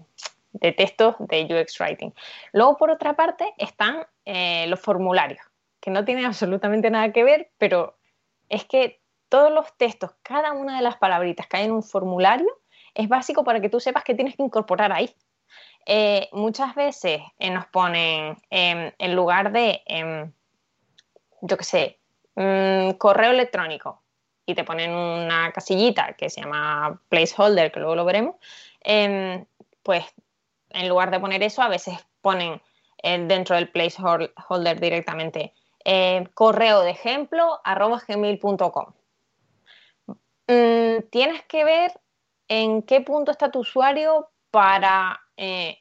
de, 0.53 0.73
textos 0.73 1.14
de 1.20 1.44
UX 1.44 1.79
Writing. 1.81 2.12
Luego, 2.53 2.77
por 2.77 2.90
otra 2.90 3.14
parte, 3.14 3.55
están 3.59 4.07
eh, 4.25 4.66
los 4.66 4.81
formularios, 4.81 5.44
que 5.81 5.92
no 5.92 6.05
tienen 6.05 6.25
absolutamente 6.25 6.90
nada 6.90 7.12
que 7.12 7.23
ver, 7.23 7.51
pero 7.59 7.97
es 8.49 8.64
que 8.64 9.01
todos 9.29 9.53
los 9.53 9.77
textos, 9.77 10.12
cada 10.23 10.53
una 10.53 10.77
de 10.77 10.83
las 10.83 10.97
palabritas 10.97 11.47
que 11.47 11.59
hay 11.59 11.64
en 11.66 11.73
un 11.73 11.83
formulario, 11.85 12.61
es 12.94 13.09
básico 13.09 13.44
para 13.44 13.61
que 13.61 13.68
tú 13.68 13.80
sepas 13.80 14.04
que 14.04 14.14
tienes 14.14 14.37
que 14.37 14.42
incorporar 14.42 14.92
ahí. 14.92 15.14
Eh, 15.87 16.28
muchas 16.33 16.74
veces 16.74 17.20
nos 17.38 17.66
ponen 17.66 18.37
en 18.50 19.14
lugar 19.14 19.52
de, 19.52 19.83
em, 19.87 20.33
yo 21.42 21.57
qué 21.57 21.64
sé, 21.64 21.98
Mm, 22.37 22.92
correo 22.98 23.30
electrónico 23.30 24.02
y 24.44 24.54
te 24.54 24.64
ponen 24.64 24.90
una 24.90 25.52
casillita 25.52 26.14
que 26.14 26.28
se 26.30 26.40
llama 26.40 27.00
placeholder, 27.09 27.70
que 27.70 27.78
luego 27.80 27.94
lo 27.94 28.04
veremos, 28.04 28.37
em, 28.80 29.46
pues 29.83 30.04
en 30.70 30.88
lugar 30.88 31.11
de 31.11 31.20
poner 31.20 31.42
eso, 31.42 31.62
a 31.62 31.68
veces 31.68 31.98
ponen 32.20 32.61
eh, 33.02 33.18
dentro 33.26 33.54
del 33.57 33.68
placeholder 33.68 34.80
directamente 34.80 35.52
eh, 35.85 36.26
correo 36.35 36.80
de 36.83 36.90
ejemplo 36.90 37.61
arroba 37.62 38.02
gmail.com. 38.07 38.87
Mm, 40.48 41.09
tienes 41.11 41.42
que 41.44 41.64
ver 41.64 41.92
en 42.62 42.83
qué 42.83 43.01
punto 43.01 43.31
está 43.31 43.51
tu 43.51 43.61
usuario 43.61 44.29
para 44.51 45.21
eh, 45.37 45.79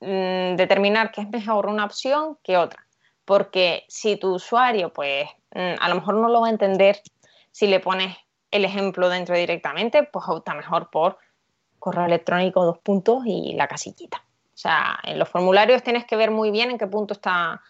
mm, 0.00 0.56
determinar 0.56 1.10
que 1.12 1.22
es 1.22 1.28
mejor 1.28 1.66
una 1.66 1.84
opción 1.84 2.38
que 2.42 2.56
otra. 2.56 2.86
Porque 3.24 3.84
si 3.88 4.16
tu 4.16 4.34
usuario 4.34 4.92
pues 4.92 5.28
Mm, 5.54 5.80
a 5.80 5.88
lo 5.88 5.94
mejor 5.96 6.14
no 6.14 6.28
lo 6.28 6.40
va 6.40 6.48
a 6.48 6.50
entender 6.50 7.00
si 7.50 7.66
le 7.66 7.80
pones 7.80 8.16
el 8.50 8.64
ejemplo 8.64 9.08
dentro 9.08 9.36
directamente, 9.36 10.04
pues 10.04 10.24
opta 10.28 10.54
mejor 10.54 10.90
por 10.90 11.18
correo 11.78 12.04
electrónico, 12.06 12.64
dos 12.64 12.78
puntos 12.78 13.22
y 13.26 13.54
la 13.54 13.68
casillita. 13.68 14.18
O 14.18 14.60
sea, 14.60 14.98
en 15.04 15.18
los 15.18 15.28
formularios 15.28 15.82
tienes 15.82 16.04
que 16.04 16.16
ver 16.16 16.30
muy 16.30 16.50
bien 16.50 16.70
en 16.70 16.78
qué 16.78 16.86
punto 16.86 17.14
está, 17.14 17.62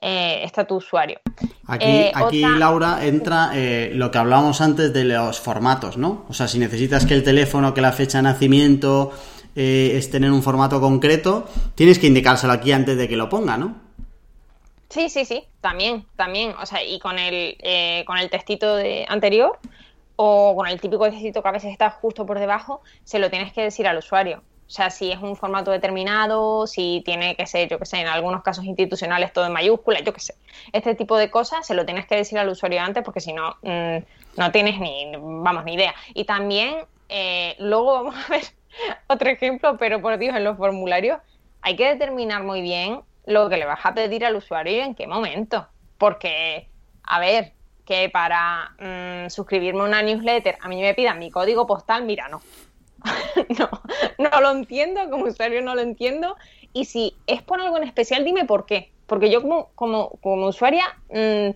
eh, 0.00 0.40
está 0.44 0.64
tu 0.64 0.76
usuario. 0.76 1.20
Aquí, 1.66 1.84
eh, 1.86 2.12
aquí 2.14 2.40
Laura, 2.40 3.04
entra 3.04 3.50
eh, 3.54 3.90
lo 3.94 4.10
que 4.10 4.18
hablábamos 4.18 4.60
antes 4.60 4.92
de 4.92 5.04
los 5.04 5.40
formatos, 5.40 5.96
¿no? 5.96 6.24
O 6.28 6.34
sea, 6.34 6.48
si 6.48 6.58
necesitas 6.58 7.06
que 7.06 7.14
el 7.14 7.22
teléfono, 7.22 7.74
que 7.74 7.80
la 7.80 7.92
fecha 7.92 8.18
de 8.18 8.22
nacimiento 8.22 9.12
estén 9.54 10.24
en 10.24 10.32
un 10.32 10.42
formato 10.42 10.80
concreto, 10.80 11.46
tienes 11.74 11.98
que 11.98 12.06
indicárselo 12.06 12.52
aquí 12.52 12.72
antes 12.72 12.96
de 12.96 13.08
que 13.08 13.16
lo 13.16 13.28
ponga, 13.28 13.58
¿no? 13.58 13.90
Sí, 14.90 15.08
sí, 15.08 15.24
sí, 15.24 15.44
también, 15.60 16.04
también. 16.16 16.52
O 16.60 16.66
sea, 16.66 16.82
y 16.82 16.98
con 16.98 17.18
el, 17.18 17.56
eh, 17.60 18.02
con 18.06 18.18
el 18.18 18.28
textito 18.28 18.74
de 18.74 19.06
anterior 19.08 19.56
o 20.16 20.54
con 20.56 20.66
el 20.66 20.80
típico 20.80 21.08
textito 21.08 21.42
que 21.42 21.48
a 21.48 21.52
veces 21.52 21.70
está 21.70 21.90
justo 21.90 22.26
por 22.26 22.40
debajo, 22.40 22.82
se 23.04 23.20
lo 23.20 23.30
tienes 23.30 23.52
que 23.52 23.62
decir 23.62 23.86
al 23.86 23.98
usuario. 23.98 24.42
O 24.70 24.72
sea, 24.72 24.88
si 24.88 25.10
es 25.10 25.18
un 25.18 25.34
formato 25.34 25.72
determinado, 25.72 26.64
si 26.68 27.02
tiene 27.04 27.34
que 27.34 27.44
ser, 27.44 27.68
yo 27.68 27.80
qué 27.80 27.86
sé, 27.86 27.98
en 27.98 28.06
algunos 28.06 28.44
casos 28.44 28.64
institucionales 28.64 29.32
todo 29.32 29.44
en 29.46 29.52
mayúsculas, 29.52 30.04
yo 30.04 30.12
qué 30.12 30.20
sé. 30.20 30.36
Este 30.72 30.94
tipo 30.94 31.18
de 31.18 31.28
cosas 31.28 31.66
se 31.66 31.74
lo 31.74 31.84
tienes 31.84 32.06
que 32.06 32.14
decir 32.14 32.38
al 32.38 32.48
usuario 32.48 32.80
antes 32.80 33.02
porque 33.02 33.18
si 33.18 33.32
no, 33.32 33.56
mm, 33.62 33.96
no 34.36 34.52
tienes 34.52 34.78
ni, 34.78 35.10
vamos, 35.18 35.64
ni 35.64 35.74
idea. 35.74 35.92
Y 36.14 36.24
también, 36.24 36.84
eh, 37.08 37.56
luego 37.58 37.94
vamos 37.94 38.14
a 38.14 38.28
ver 38.30 38.44
otro 39.08 39.28
ejemplo, 39.28 39.76
pero 39.76 40.00
por 40.00 40.16
Dios, 40.18 40.36
en 40.36 40.44
los 40.44 40.56
formularios 40.56 41.18
hay 41.62 41.74
que 41.74 41.88
determinar 41.88 42.44
muy 42.44 42.62
bien 42.62 43.00
lo 43.26 43.48
que 43.48 43.56
le 43.56 43.64
vas 43.66 43.80
a 43.82 43.92
pedir 43.92 44.24
al 44.24 44.36
usuario 44.36 44.72
y 44.72 44.78
en 44.78 44.94
qué 44.94 45.08
momento. 45.08 45.66
Porque, 45.98 46.68
a 47.02 47.18
ver, 47.18 47.54
que 47.84 48.08
para 48.08 48.70
mm, 48.78 49.30
suscribirme 49.30 49.80
a 49.80 49.86
una 49.86 50.00
newsletter 50.00 50.58
a 50.62 50.68
mí 50.68 50.80
me 50.80 50.94
pidan 50.94 51.18
mi 51.18 51.28
código 51.28 51.66
postal, 51.66 52.04
mira, 52.04 52.28
no. 52.28 52.40
no, 53.58 53.68
no 54.18 54.40
lo 54.40 54.50
entiendo, 54.50 55.00
como 55.10 55.24
usuario 55.24 55.62
no 55.62 55.74
lo 55.74 55.80
entiendo. 55.80 56.36
Y 56.72 56.84
si 56.84 57.14
es 57.26 57.42
por 57.42 57.60
algo 57.60 57.76
en 57.76 57.84
especial, 57.84 58.24
dime 58.24 58.44
por 58.44 58.66
qué. 58.66 58.92
Porque 59.06 59.30
yo 59.30 59.42
como, 59.42 59.70
como, 59.74 60.10
como 60.20 60.46
usuaria 60.46 60.84
mm, 61.10 61.50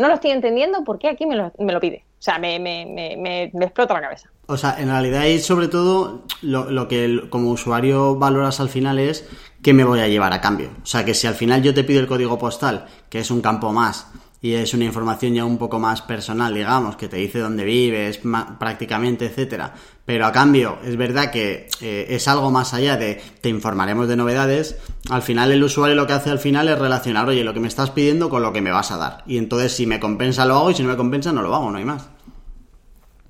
no 0.00 0.08
lo 0.08 0.14
estoy 0.14 0.30
entendiendo, 0.30 0.84
¿por 0.84 0.98
qué 0.98 1.08
aquí 1.08 1.26
me 1.26 1.36
lo, 1.36 1.52
me 1.58 1.72
lo 1.72 1.80
pide? 1.80 2.04
O 2.18 2.22
sea, 2.24 2.38
me, 2.38 2.58
me, 2.58 2.86
me, 2.86 3.50
me, 3.52 3.64
explota 3.64 3.92
la 3.92 4.00
cabeza. 4.00 4.30
O 4.46 4.56
sea, 4.56 4.76
en 4.78 4.88
realidad 4.88 5.24
y 5.24 5.38
sobre 5.40 5.68
todo 5.68 6.22
lo, 6.40 6.70
lo 6.70 6.88
que 6.88 7.24
como 7.28 7.50
usuario 7.50 8.16
valoras 8.16 8.60
al 8.60 8.70
final 8.70 8.98
es 8.98 9.28
qué 9.62 9.74
me 9.74 9.84
voy 9.84 10.00
a 10.00 10.08
llevar 10.08 10.32
a 10.32 10.40
cambio. 10.40 10.70
O 10.82 10.86
sea, 10.86 11.04
que 11.04 11.12
si 11.12 11.26
al 11.26 11.34
final 11.34 11.62
yo 11.62 11.74
te 11.74 11.84
pido 11.84 12.00
el 12.00 12.06
código 12.06 12.38
postal, 12.38 12.86
que 13.10 13.18
es 13.18 13.30
un 13.30 13.42
campo 13.42 13.72
más, 13.72 14.10
y 14.44 14.56
es 14.56 14.74
una 14.74 14.84
información 14.84 15.32
ya 15.32 15.42
un 15.46 15.56
poco 15.56 15.78
más 15.78 16.02
personal, 16.02 16.52
digamos, 16.52 16.96
que 16.96 17.08
te 17.08 17.16
dice 17.16 17.38
dónde 17.38 17.64
vives 17.64 18.20
prácticamente, 18.58 19.24
etcétera. 19.24 19.72
Pero 20.04 20.26
a 20.26 20.32
cambio, 20.32 20.76
es 20.84 20.98
verdad 20.98 21.30
que 21.30 21.70
eh, 21.80 22.06
es 22.10 22.28
algo 22.28 22.50
más 22.50 22.74
allá 22.74 22.98
de 22.98 23.22
te 23.40 23.48
informaremos 23.48 24.06
de 24.06 24.16
novedades. 24.16 24.78
Al 25.08 25.22
final, 25.22 25.50
el 25.50 25.64
usuario 25.64 25.96
lo 25.96 26.06
que 26.06 26.12
hace 26.12 26.28
al 26.28 26.38
final 26.38 26.68
es 26.68 26.78
relacionar, 26.78 27.26
oye, 27.26 27.42
lo 27.42 27.54
que 27.54 27.60
me 27.60 27.68
estás 27.68 27.90
pidiendo 27.90 28.28
con 28.28 28.42
lo 28.42 28.52
que 28.52 28.60
me 28.60 28.70
vas 28.70 28.90
a 28.90 28.98
dar. 28.98 29.22
Y 29.26 29.38
entonces, 29.38 29.72
si 29.72 29.86
me 29.86 29.98
compensa, 29.98 30.44
lo 30.44 30.56
hago 30.56 30.70
y 30.72 30.74
si 30.74 30.82
no 30.82 30.90
me 30.90 30.98
compensa, 30.98 31.32
no 31.32 31.40
lo 31.40 31.54
hago, 31.54 31.70
no 31.70 31.78
hay 31.78 31.86
más. 31.86 32.10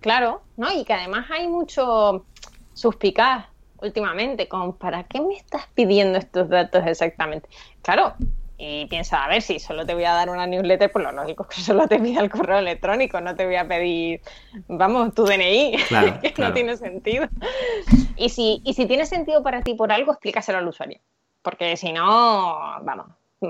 Claro, 0.00 0.42
¿no? 0.56 0.72
Y 0.72 0.84
que 0.84 0.94
además 0.94 1.30
hay 1.30 1.46
mucho 1.46 2.26
suspicaz 2.72 3.46
últimamente 3.80 4.48
con 4.48 4.72
¿para 4.72 5.04
qué 5.04 5.20
me 5.20 5.36
estás 5.36 5.68
pidiendo 5.76 6.18
estos 6.18 6.48
datos 6.48 6.82
exactamente? 6.84 7.48
Claro, 7.82 8.14
y 8.56 8.86
piensa, 8.86 9.24
a 9.24 9.28
ver, 9.28 9.42
si 9.42 9.58
solo 9.58 9.84
te 9.84 9.94
voy 9.94 10.04
a 10.04 10.12
dar 10.12 10.30
una 10.30 10.46
newsletter, 10.46 10.90
pues 10.90 11.04
lo 11.04 11.12
lógico 11.12 11.46
es 11.48 11.56
que 11.56 11.60
solo 11.62 11.88
te 11.88 11.98
pida 11.98 12.20
el 12.20 12.30
correo 12.30 12.58
electrónico, 12.58 13.20
no 13.20 13.34
te 13.34 13.46
voy 13.46 13.56
a 13.56 13.66
pedir, 13.66 14.20
vamos, 14.68 15.14
tu 15.14 15.24
DNI, 15.24 15.76
que 16.22 16.34
no 16.38 16.52
tiene 16.52 16.76
sentido. 16.76 17.28
Y 18.16 18.28
si, 18.28 18.62
y 18.64 18.74
si 18.74 18.86
tiene 18.86 19.06
sentido 19.06 19.42
para 19.42 19.62
ti 19.62 19.74
por 19.74 19.92
algo, 19.92 20.12
explícaselo 20.12 20.58
al 20.58 20.68
usuario, 20.68 21.00
porque 21.42 21.76
si 21.76 21.92
no, 21.92 22.80
vamos, 22.82 23.06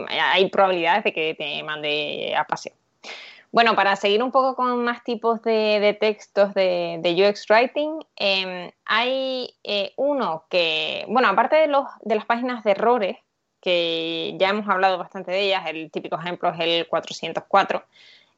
hay 0.09 0.49
probabilidades 0.49 1.05
de 1.05 1.13
que 1.13 1.35
te 1.35 1.63
mande 1.63 2.35
a 2.37 2.45
paseo. 2.45 2.73
Bueno, 3.55 3.77
para 3.77 3.95
seguir 3.95 4.21
un 4.21 4.33
poco 4.33 4.57
con 4.57 4.83
más 4.83 5.05
tipos 5.05 5.41
de, 5.43 5.97
textos 6.01 6.55
de, 6.55 7.01
UX 7.05 7.49
Writing, 7.49 8.05
em, 8.17 8.73
hay 8.85 9.55
eh, 9.63 9.93
uno 9.97 10.43
que, 10.51 11.05
bueno, 11.07 11.29
aparte 11.29 11.55
de, 11.55 11.69
los, 11.69 11.87
de 12.03 12.17
las 12.17 12.25
páginas 12.25 12.65
de 12.65 12.73
errores, 12.73 13.17
que 13.65 14.37
ya 14.39 14.51
hemos 14.51 14.69
hablado 14.69 14.99
bastante 14.99 15.31
de 15.31 15.41
ellas, 15.41 15.65
el 15.67 15.91
típico 15.91 16.21
ejemplo 16.21 16.51
es 16.51 16.61
el 16.61 16.87
404, 16.87 17.83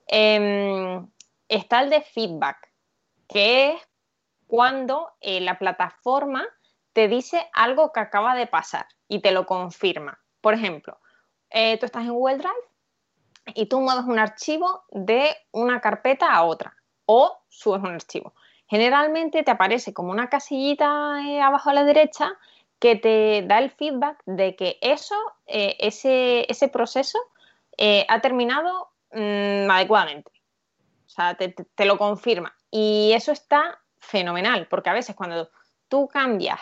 em, 0.06 1.04
está 1.48 1.82
el 1.82 1.90
de 1.90 2.00
feedback, 2.02 2.70
que 3.26 3.72
es 3.72 3.88
cuando 4.46 5.10
eh, 5.20 5.40
la 5.40 5.58
plataforma 5.58 6.46
te 6.92 7.08
dice 7.08 7.44
algo 7.54 7.92
que 7.92 7.98
acaba 7.98 8.36
de 8.36 8.46
pasar 8.46 8.86
y 9.08 9.18
te 9.18 9.32
lo 9.32 9.46
confirma. 9.46 10.20
Por 10.40 10.54
ejemplo, 10.54 11.00
eh, 11.50 11.76
tú 11.78 11.86
estás 11.86 12.04
en 12.04 12.12
Google 12.12 12.38
Drive 12.38 13.52
y 13.56 13.66
tú 13.66 13.80
mueves 13.80 14.04
un 14.04 14.20
archivo 14.20 14.84
de 14.92 15.34
una 15.50 15.80
carpeta 15.80 16.32
a 16.32 16.44
otra 16.44 16.76
o 17.04 17.36
subes 17.48 17.82
un 17.82 17.94
archivo. 17.94 18.32
Generalmente 18.68 19.42
te 19.42 19.50
aparece 19.50 19.92
como 19.92 20.12
una 20.12 20.28
casillita 20.28 21.20
eh, 21.26 21.40
abajo 21.40 21.70
a 21.70 21.74
la 21.74 21.82
derecha 21.82 22.38
que 22.78 22.96
te 22.96 23.42
da 23.46 23.58
el 23.58 23.70
feedback 23.70 24.22
de 24.26 24.56
que 24.56 24.78
eso, 24.80 25.14
eh, 25.46 25.76
ese, 25.80 26.50
ese, 26.50 26.68
proceso 26.68 27.18
eh, 27.78 28.04
ha 28.08 28.20
terminado 28.20 28.90
mm, 29.12 29.70
adecuadamente. 29.70 30.30
O 31.06 31.08
sea, 31.08 31.34
te, 31.36 31.84
lo 31.84 31.96
confirma. 31.96 32.54
Y 32.70 33.12
eso 33.14 33.32
está 33.32 33.80
fenomenal, 33.98 34.66
porque 34.68 34.90
a 34.90 34.94
veces 34.94 35.16
cuando 35.16 35.48
tú 35.88 36.08
cambias 36.08 36.60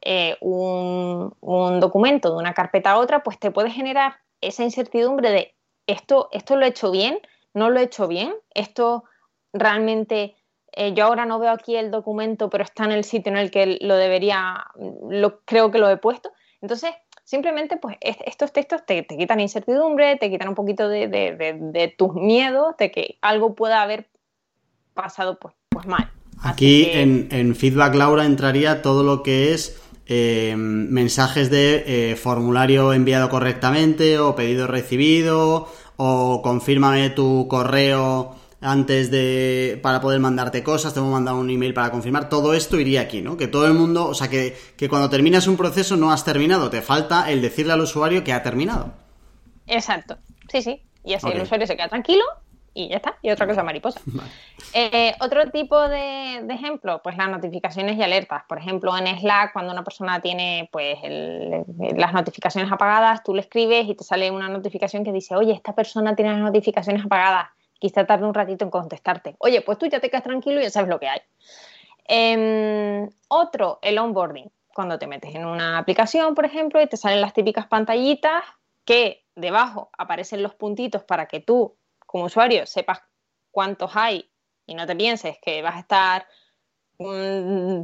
eh, 0.00 0.36
un, 0.40 1.34
un, 1.40 1.80
documento 1.80 2.30
de 2.30 2.36
una 2.36 2.54
carpeta 2.54 2.92
a 2.92 2.98
otra, 2.98 3.22
pues 3.22 3.38
te 3.38 3.50
puede 3.50 3.70
generar 3.70 4.16
esa 4.40 4.64
incertidumbre 4.64 5.30
de 5.30 5.54
esto, 5.86 6.28
esto 6.32 6.56
lo 6.56 6.64
he 6.64 6.70
hecho 6.70 6.90
bien, 6.90 7.20
no 7.52 7.70
lo 7.70 7.78
he 7.78 7.84
hecho 7.84 8.08
bien, 8.08 8.34
esto 8.52 9.04
realmente 9.52 10.36
eh, 10.76 10.92
yo 10.94 11.04
ahora 11.04 11.24
no 11.24 11.38
veo 11.38 11.50
aquí 11.50 11.76
el 11.76 11.90
documento, 11.90 12.50
pero 12.50 12.64
está 12.64 12.84
en 12.84 12.92
el 12.92 13.04
sitio 13.04 13.30
en 13.32 13.38
el 13.38 13.50
que 13.50 13.78
lo 13.80 13.96
debería, 13.96 14.66
lo, 15.08 15.40
creo 15.44 15.70
que 15.70 15.78
lo 15.78 15.88
he 15.88 15.96
puesto. 15.96 16.32
Entonces, 16.60 16.90
simplemente, 17.24 17.76
pues 17.76 17.96
estos 18.00 18.52
textos 18.52 18.84
te, 18.86 19.06
quitan 19.06 19.40
incertidumbre, 19.40 20.16
te 20.16 20.30
quitan 20.30 20.48
un 20.48 20.54
poquito 20.54 20.88
de, 20.88 21.94
tus 21.96 22.14
miedos 22.14 22.76
de 22.78 22.90
que 22.90 23.18
algo 23.20 23.54
pueda 23.54 23.82
haber 23.82 24.08
pasado 24.94 25.38
pues, 25.38 25.54
pues 25.68 25.86
mal. 25.86 26.10
Aquí 26.42 26.88
en, 26.92 27.54
Feedback 27.54 27.94
Laura 27.94 28.24
entraría 28.24 28.82
todo 28.82 29.02
lo 29.02 29.22
que 29.22 29.52
es 29.52 29.80
eh, 30.06 30.54
mensajes 30.56 31.50
de 31.50 32.10
eh, 32.12 32.16
formulario 32.16 32.92
enviado 32.92 33.30
correctamente 33.30 34.18
o 34.18 34.34
pedido 34.34 34.66
recibido 34.66 35.68
o 35.96 36.42
confírmame 36.42 37.10
tu 37.10 37.46
correo 37.48 38.34
antes 38.64 39.10
de 39.10 39.78
para 39.82 40.00
poder 40.00 40.20
mandarte 40.20 40.62
cosas, 40.62 40.94
te 40.94 41.00
hemos 41.00 41.12
mandado 41.12 41.38
un 41.38 41.50
email 41.50 41.74
para 41.74 41.90
confirmar, 41.90 42.28
todo 42.28 42.54
esto 42.54 42.80
iría 42.80 43.02
aquí, 43.02 43.20
¿no? 43.20 43.36
Que 43.36 43.46
todo 43.46 43.66
el 43.66 43.74
mundo, 43.74 44.08
o 44.08 44.14
sea, 44.14 44.28
que, 44.28 44.56
cuando 44.88 45.10
terminas 45.10 45.46
un 45.46 45.56
proceso 45.56 45.96
no 45.96 46.10
has 46.10 46.24
terminado, 46.24 46.70
te 46.70 46.80
falta 46.80 47.30
el 47.30 47.42
decirle 47.42 47.74
al 47.74 47.80
usuario 47.82 48.24
que 48.24 48.32
ha 48.32 48.42
terminado. 48.42 48.92
Exacto, 49.66 50.16
sí, 50.50 50.62
sí, 50.62 50.82
y 51.04 51.14
así 51.14 51.28
el 51.28 51.42
usuario 51.42 51.66
se 51.66 51.76
queda 51.76 51.88
tranquilo 51.88 52.24
y 52.72 52.88
ya 52.88 52.96
está, 52.96 53.16
y 53.22 53.30
otra 53.30 53.46
cosa 53.46 53.62
mariposa. 53.62 54.00
Eh, 54.76 55.14
otro 55.20 55.50
tipo 55.52 55.88
de, 55.88 56.38
ejemplo, 56.48 57.00
pues 57.04 57.16
las 57.16 57.28
notificaciones 57.28 57.96
y 57.96 58.02
alertas. 58.02 58.42
Por 58.48 58.58
ejemplo, 58.58 58.96
en 58.96 59.06
Slack, 59.20 59.52
cuando 59.52 59.72
una 59.72 59.84
persona 59.84 60.20
tiene 60.20 60.68
pues 60.72 60.98
las 61.96 62.12
notificaciones 62.12 62.72
apagadas, 62.72 63.22
tú 63.22 63.34
le 63.34 63.42
escribes 63.42 63.88
y 63.88 63.94
te 63.94 64.02
sale 64.02 64.32
una 64.32 64.48
notificación 64.48 65.04
que 65.04 65.12
dice, 65.12 65.36
oye, 65.36 65.52
esta 65.52 65.76
persona 65.76 66.16
tiene 66.16 66.32
las 66.32 66.40
notificaciones 66.40 67.04
apagadas 67.04 67.50
quizá 67.84 68.06
tarde 68.06 68.24
un 68.24 68.32
ratito 68.32 68.64
en 68.64 68.70
contestarte. 68.70 69.36
Oye, 69.40 69.60
pues 69.60 69.76
tú 69.76 69.84
ya 69.84 70.00
te 70.00 70.08
quedas 70.08 70.22
tranquilo 70.22 70.58
y 70.58 70.62
ya 70.62 70.70
sabes 70.70 70.88
lo 70.88 70.98
que 70.98 71.06
hay. 71.06 71.20
Em, 72.06 73.10
otro, 73.28 73.78
el 73.82 73.98
onboarding. 73.98 74.50
Cuando 74.74 74.98
te 74.98 75.06
metes 75.06 75.34
en 75.34 75.44
una 75.44 75.76
aplicación, 75.76 76.34
por 76.34 76.46
ejemplo, 76.46 76.80
y 76.80 76.86
te 76.86 76.96
salen 76.96 77.20
las 77.20 77.34
típicas 77.34 77.66
pantallitas 77.66 78.42
que 78.86 79.26
debajo 79.34 79.90
aparecen 79.98 80.42
los 80.42 80.54
puntitos 80.54 81.04
para 81.04 81.26
que 81.26 81.40
tú, 81.40 81.76
como 82.06 82.24
usuario, 82.24 82.64
sepas 82.64 83.02
cuántos 83.50 83.94
hay 83.94 84.30
y 84.66 84.74
no 84.74 84.86
te 84.86 84.96
pienses 84.96 85.36
que 85.42 85.60
vas 85.60 85.76
a 85.76 85.80
estar 85.80 86.26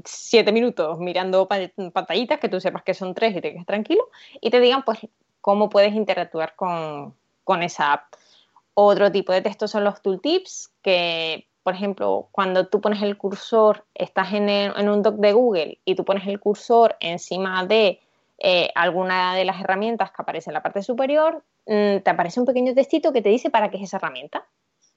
siete 0.07 0.51
minutos 0.51 0.99
mirando 0.99 1.47
pantallitas, 1.47 2.41
que 2.41 2.49
tú 2.49 2.59
sepas 2.59 2.85
que 2.85 2.95
son 2.95 3.13
tres 3.13 3.37
y 3.37 3.43
te 3.43 3.53
quedes 3.53 3.67
tranquilo, 3.67 4.09
y 4.41 4.49
te 4.49 4.61
digan 4.61 4.83
pues 4.83 5.01
cómo 5.43 5.69
puedes 5.69 5.93
interactuar 5.93 6.57
con, 6.57 7.15
con 7.45 7.63
esa 7.63 7.93
app. 7.93 8.15
Otro 8.75 9.11
tipo 9.13 9.33
de 9.33 9.43
textos 9.43 9.71
son 9.71 9.85
los 9.85 10.01
tooltips, 10.01 10.73
que 10.83 11.47
por 11.63 11.75
ejemplo, 11.75 12.29
cuando 12.33 12.67
tú 12.67 12.81
pones 12.81 13.03
el 13.03 13.17
cursor, 13.17 13.85
estás 13.95 14.33
en, 14.33 14.49
un 14.89 15.03
doc 15.03 15.17
de 15.17 15.33
Google 15.33 15.79
y 15.85 15.95
tú 15.95 16.05
pones 16.05 16.27
el 16.27 16.41
cursor 16.41 16.97
encima 17.01 17.67
de 17.67 18.01
eh, 18.39 18.71
alguna 18.75 19.35
de 19.35 19.45
las 19.45 19.61
herramientas 19.61 20.11
que 20.11 20.23
aparece 20.23 20.51
en 20.51 20.55
la 20.55 20.63
parte 20.63 20.83
superior, 20.83 21.45
mm, 21.67 21.99
te 21.99 22.11
aparece 22.11 22.41
un 22.41 22.47
pequeño 22.47 22.75
textito 22.75 23.13
que 23.13 23.21
te 23.21 23.29
dice 23.29 23.51
para 23.51 23.71
qué 23.71 23.77
es 23.77 23.85
esa 23.85 23.99
herramienta. 23.99 24.47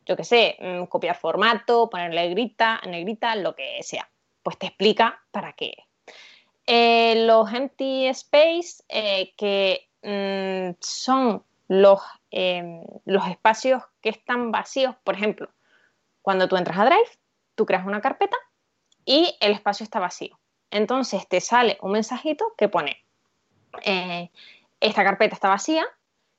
Yo 0.05 0.15
qué 0.15 0.23
sé, 0.23 0.55
mm, 0.59 0.85
copiar 0.85 1.17
formato, 1.17 1.89
ponerle 1.89 2.29
grita, 2.29 2.81
negrita, 2.87 3.35
lo 3.35 3.55
que 3.55 3.83
sea. 3.83 4.09
Pues 4.41 4.57
te 4.57 4.67
explica 4.67 5.21
para 5.31 5.53
qué. 5.53 5.75
Eh, 6.65 7.25
los 7.25 7.53
empty 7.53 8.07
space, 8.07 8.83
eh, 8.87 9.33
que 9.35 9.89
mm, 10.01 10.77
son 10.79 11.43
los 11.67 11.99
Em, 12.35 12.83
los 13.05 13.27
espacios 13.27 13.83
que 14.01 14.09
están 14.09 14.51
vacíos, 14.51 14.95
por 15.03 15.13
ejemplo, 15.13 15.51
cuando 16.23 16.47
tú 16.47 16.57
entras 16.57 16.79
a 16.79 16.85
Drive, 16.85 17.19
tú 17.53 17.67
creas 17.67 17.85
una 17.85 18.01
carpeta 18.01 18.35
y 19.05 19.37
el 19.39 19.51
espacio 19.51 19.83
está 19.83 19.99
vacío. 19.99 20.39
Entonces 20.71 21.27
te 21.27 21.39
sale 21.41 21.77
un 21.83 21.91
mensajito 21.91 22.55
que 22.57 22.69
pone, 22.69 22.97
eh, 23.83 24.31
esta 24.79 25.03
carpeta 25.03 25.35
está 25.35 25.47
vacía, 25.47 25.85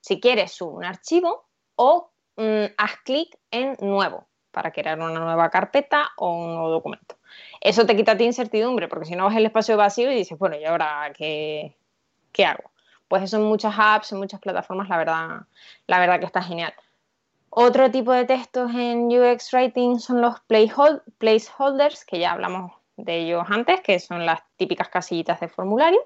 si 0.01 0.19
quieres 0.19 0.51
sube 0.51 0.75
un 0.75 0.85
archivo 0.85 1.47
o 1.77 2.11
mm, 2.39 2.75
haz 2.77 2.97
clic 3.05 3.39
en 3.53 3.77
nuevo 3.79 4.27
para 4.51 4.73
crear 4.73 4.99
una 4.99 5.21
nueva 5.21 5.49
carpeta 5.49 6.11
o 6.17 6.33
un 6.33 6.55
nuevo 6.55 6.71
documento. 6.71 7.19
Eso 7.61 7.87
te 7.87 7.95
quita 7.95 8.13
a 8.13 8.17
ti 8.17 8.25
incertidumbre, 8.25 8.89
porque 8.89 9.07
si 9.07 9.15
no 9.15 9.29
ves 9.29 9.37
el 9.37 9.47
espacio 9.47 9.77
vacío 9.77 10.11
y 10.11 10.17
dices, 10.17 10.37
bueno, 10.37 10.57
¿y 10.57 10.65
ahora 10.65 11.13
qué, 11.17 11.77
qué 12.33 12.47
hago? 12.47 12.74
Pues 13.09 13.23
eso 13.23 13.37
en 13.37 13.45
muchas 13.45 13.75
apps, 13.77 14.13
en 14.13 14.19
muchas 14.19 14.41
plataformas, 14.41 14.89
la 14.89 14.97
verdad, 14.97 15.29
la 15.87 15.99
verdad 15.99 16.21
que 16.21 16.27
está 16.27 16.43
genial. 16.43 16.75
Otro 17.57 17.91
tipo 17.91 18.11
de 18.11 18.25
textos 18.25 18.73
en 18.75 19.07
UX 19.07 19.53
Writing 19.53 20.01
son 20.01 20.21
los 20.21 20.41
placeholders, 20.49 22.05
que 22.05 22.19
ya 22.19 22.33
hablamos 22.33 22.73
de 22.97 23.19
ellos 23.19 23.45
antes, 23.49 23.81
que 23.81 24.01
son 24.01 24.27
las 24.27 24.41
típicas 24.57 24.89
casillitas 24.89 25.39
de 25.39 25.49
formulario. 25.49 26.01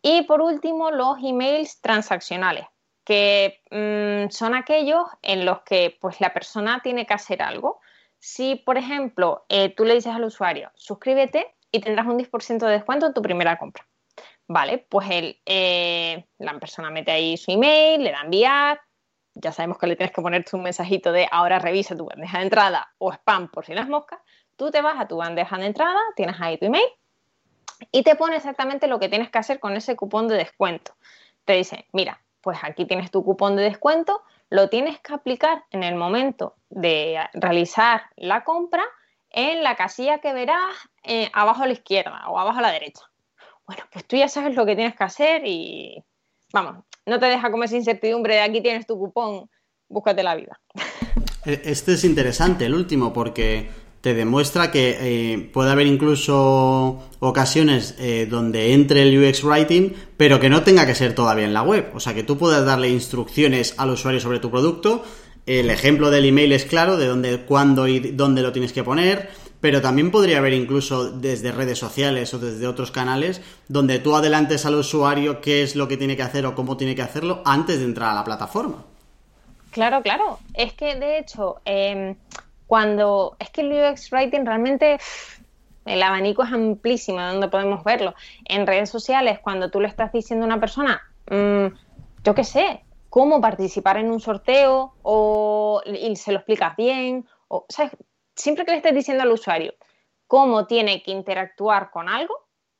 Y 0.00 0.22
por 0.22 0.40
último, 0.40 0.90
los 0.90 1.18
emails 1.22 1.80
transaccionales, 1.82 2.66
que 3.04 3.60
mm, 3.70 4.30
son 4.30 4.54
aquellos 4.54 5.06
en 5.20 5.44
los 5.44 5.60
que 5.60 5.98
pues, 6.00 6.20
la 6.22 6.32
persona 6.32 6.80
tiene 6.82 7.04
que 7.04 7.14
hacer 7.14 7.42
algo. 7.42 7.80
Si, 8.18 8.56
por 8.56 8.78
ejemplo, 8.78 9.44
eh, 9.50 9.74
tú 9.74 9.84
le 9.84 9.94
dices 9.94 10.14
al 10.14 10.24
usuario, 10.24 10.70
suscríbete 10.74 11.54
y 11.70 11.80
tendrás 11.80 12.06
un 12.06 12.18
10% 12.18 12.66
de 12.66 12.72
descuento 12.72 13.06
en 13.06 13.12
tu 13.12 13.20
primera 13.20 13.58
compra. 13.58 13.86
Vale, 14.48 14.86
pues 14.88 15.08
él, 15.10 15.40
eh, 15.46 16.26
la 16.38 16.58
persona 16.58 16.90
mete 16.90 17.12
ahí 17.12 17.36
su 17.36 17.52
email, 17.52 18.02
le 18.02 18.10
da 18.10 18.20
a 18.20 18.24
enviar, 18.24 18.80
ya 19.34 19.52
sabemos 19.52 19.78
que 19.78 19.86
le 19.86 19.96
tienes 19.96 20.14
que 20.14 20.20
poner 20.20 20.44
tu 20.44 20.58
mensajito 20.58 21.12
de 21.12 21.26
ahora 21.30 21.58
revisa 21.58 21.96
tu 21.96 22.04
bandeja 22.04 22.38
de 22.38 22.44
entrada 22.44 22.92
o 22.98 23.12
spam 23.12 23.48
por 23.48 23.64
si 23.64 23.74
las 23.74 23.88
moscas, 23.88 24.20
tú 24.56 24.70
te 24.70 24.82
vas 24.82 25.00
a 25.00 25.08
tu 25.08 25.16
bandeja 25.16 25.56
de 25.58 25.66
entrada, 25.66 26.00
tienes 26.16 26.36
ahí 26.40 26.58
tu 26.58 26.66
email 26.66 26.86
y 27.90 28.02
te 28.02 28.14
pone 28.14 28.36
exactamente 28.36 28.86
lo 28.86 28.98
que 28.98 29.08
tienes 29.08 29.30
que 29.30 29.38
hacer 29.38 29.58
con 29.58 29.74
ese 29.74 29.96
cupón 29.96 30.28
de 30.28 30.36
descuento. 30.36 30.94
Te 31.44 31.54
dice, 31.54 31.86
mira, 31.92 32.20
pues 32.40 32.58
aquí 32.62 32.84
tienes 32.84 33.10
tu 33.10 33.24
cupón 33.24 33.56
de 33.56 33.62
descuento, 33.62 34.22
lo 34.50 34.68
tienes 34.68 35.00
que 35.00 35.14
aplicar 35.14 35.64
en 35.70 35.82
el 35.82 35.94
momento 35.94 36.56
de 36.68 37.18
realizar 37.32 38.02
la 38.16 38.44
compra 38.44 38.84
en 39.30 39.62
la 39.62 39.76
casilla 39.76 40.18
que 40.18 40.32
verás 40.32 40.76
eh, 41.02 41.30
abajo 41.32 41.62
a 41.62 41.66
la 41.66 41.72
izquierda 41.72 42.28
o 42.28 42.38
abajo 42.38 42.58
a 42.58 42.62
la 42.62 42.72
derecha. 42.72 43.11
Bueno, 43.72 43.88
pues 43.90 44.04
tú 44.04 44.16
ya 44.16 44.28
sabes 44.28 44.54
lo 44.54 44.66
que 44.66 44.76
tienes 44.76 44.94
que 44.94 45.04
hacer 45.04 45.46
y 45.46 46.04
vamos, 46.52 46.84
no 47.06 47.18
te 47.18 47.24
deja 47.24 47.50
como 47.50 47.64
esa 47.64 47.74
incertidumbre 47.74 48.34
de 48.34 48.40
aquí 48.42 48.60
tienes 48.60 48.86
tu 48.86 48.98
cupón, 48.98 49.48
búscate 49.88 50.22
la 50.22 50.34
vida. 50.36 50.60
E, 51.44 51.60
este 51.64 51.94
es 51.94 52.04
interesante, 52.04 52.66
el 52.66 52.74
último, 52.74 53.12
porque 53.12 53.68
te 54.00 54.14
demuestra 54.14 54.70
que 54.70 54.96
eh, 55.00 55.50
puede 55.52 55.72
haber 55.72 55.88
incluso 55.88 57.02
ocasiones 57.18 57.96
eh, 57.98 58.28
donde 58.30 58.74
entre 58.74 59.02
el 59.02 59.18
UX 59.18 59.42
Writing, 59.42 59.92
pero 60.16 60.38
que 60.38 60.48
no 60.48 60.62
tenga 60.62 60.86
que 60.86 60.94
ser 60.94 61.16
todavía 61.16 61.44
en 61.44 61.52
la 61.52 61.62
web. 61.62 61.90
O 61.94 61.98
sea, 62.00 62.14
que 62.14 62.22
tú 62.22 62.38
puedas 62.38 62.64
darle 62.64 62.90
instrucciones 62.90 63.74
al 63.76 63.90
usuario 63.90 64.20
sobre 64.20 64.38
tu 64.38 64.52
producto. 64.52 65.02
El 65.44 65.68
ejemplo 65.68 66.12
del 66.12 66.26
email 66.26 66.52
es 66.52 66.64
claro, 66.64 66.96
de 66.96 67.06
dónde, 67.06 67.40
cuándo 67.40 67.88
y 67.88 67.98
dónde 67.98 68.42
lo 68.42 68.52
tienes 68.52 68.72
que 68.72 68.84
poner 68.84 69.30
pero 69.62 69.80
también 69.80 70.10
podría 70.10 70.38
haber 70.38 70.52
incluso 70.54 71.12
desde 71.12 71.52
redes 71.52 71.78
sociales 71.78 72.34
o 72.34 72.40
desde 72.40 72.66
otros 72.66 72.90
canales 72.90 73.40
donde 73.68 74.00
tú 74.00 74.16
adelantes 74.16 74.66
al 74.66 74.74
usuario 74.74 75.40
qué 75.40 75.62
es 75.62 75.76
lo 75.76 75.86
que 75.86 75.96
tiene 75.96 76.16
que 76.16 76.24
hacer 76.24 76.44
o 76.46 76.56
cómo 76.56 76.76
tiene 76.76 76.96
que 76.96 77.02
hacerlo 77.02 77.42
antes 77.44 77.78
de 77.78 77.84
entrar 77.84 78.10
a 78.10 78.14
la 78.14 78.24
plataforma. 78.24 78.84
Claro, 79.70 80.02
claro. 80.02 80.40
Es 80.52 80.72
que 80.74 80.96
de 80.96 81.18
hecho, 81.18 81.60
em, 81.64 82.16
cuando 82.66 83.36
es 83.38 83.50
que 83.50 83.60
el 83.60 83.72
UX 83.72 84.10
Writing 84.10 84.44
realmente 84.44 84.98
el 85.84 86.02
abanico 86.02 86.42
es 86.42 86.52
amplísimo 86.52 87.20
de 87.20 87.26
donde 87.26 87.48
podemos 87.48 87.84
verlo. 87.84 88.14
En 88.44 88.66
redes 88.66 88.90
sociales, 88.90 89.38
cuando 89.38 89.70
tú 89.70 89.80
le 89.80 89.86
estás 89.86 90.12
diciendo 90.12 90.44
a 90.44 90.48
una 90.48 90.60
persona, 90.60 91.00
mm, 91.30 91.66
yo 92.24 92.34
qué 92.34 92.42
sé, 92.42 92.84
cómo 93.10 93.40
participar 93.40 93.96
en 93.98 94.10
un 94.10 94.18
sorteo 94.18 94.94
o 95.02 95.82
y 95.86 96.16
se 96.16 96.32
lo 96.32 96.38
explicas 96.38 96.74
bien, 96.76 97.28
o, 97.46 97.64
¿sabes? 97.68 97.92
Siempre 98.34 98.64
que 98.64 98.72
le 98.72 98.78
estés 98.78 98.94
diciendo 98.94 99.22
al 99.22 99.32
usuario 99.32 99.74
cómo 100.26 100.66
tiene 100.66 101.02
que 101.02 101.10
interactuar 101.10 101.90
con 101.90 102.08
algo 102.08 102.34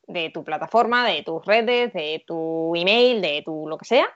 de 0.06 0.30
tu 0.30 0.44
plataforma, 0.44 1.06
de 1.06 1.22
tus 1.22 1.44
redes, 1.44 1.92
de 1.92 2.24
tu 2.26 2.74
email, 2.74 3.20
de 3.20 3.42
tu 3.44 3.68
lo 3.68 3.78
que 3.78 3.84
sea, 3.84 4.08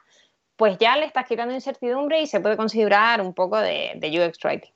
pues 0.56 0.78
ya 0.78 0.96
le 0.96 1.04
estás 1.04 1.26
quitando 1.26 1.54
incertidumbre 1.54 2.20
y 2.20 2.26
se 2.26 2.40
puede 2.40 2.56
considerar 2.56 3.20
un 3.20 3.34
poco 3.34 3.58
de, 3.58 3.98
UX 4.02 4.38
Writing. 4.42 4.72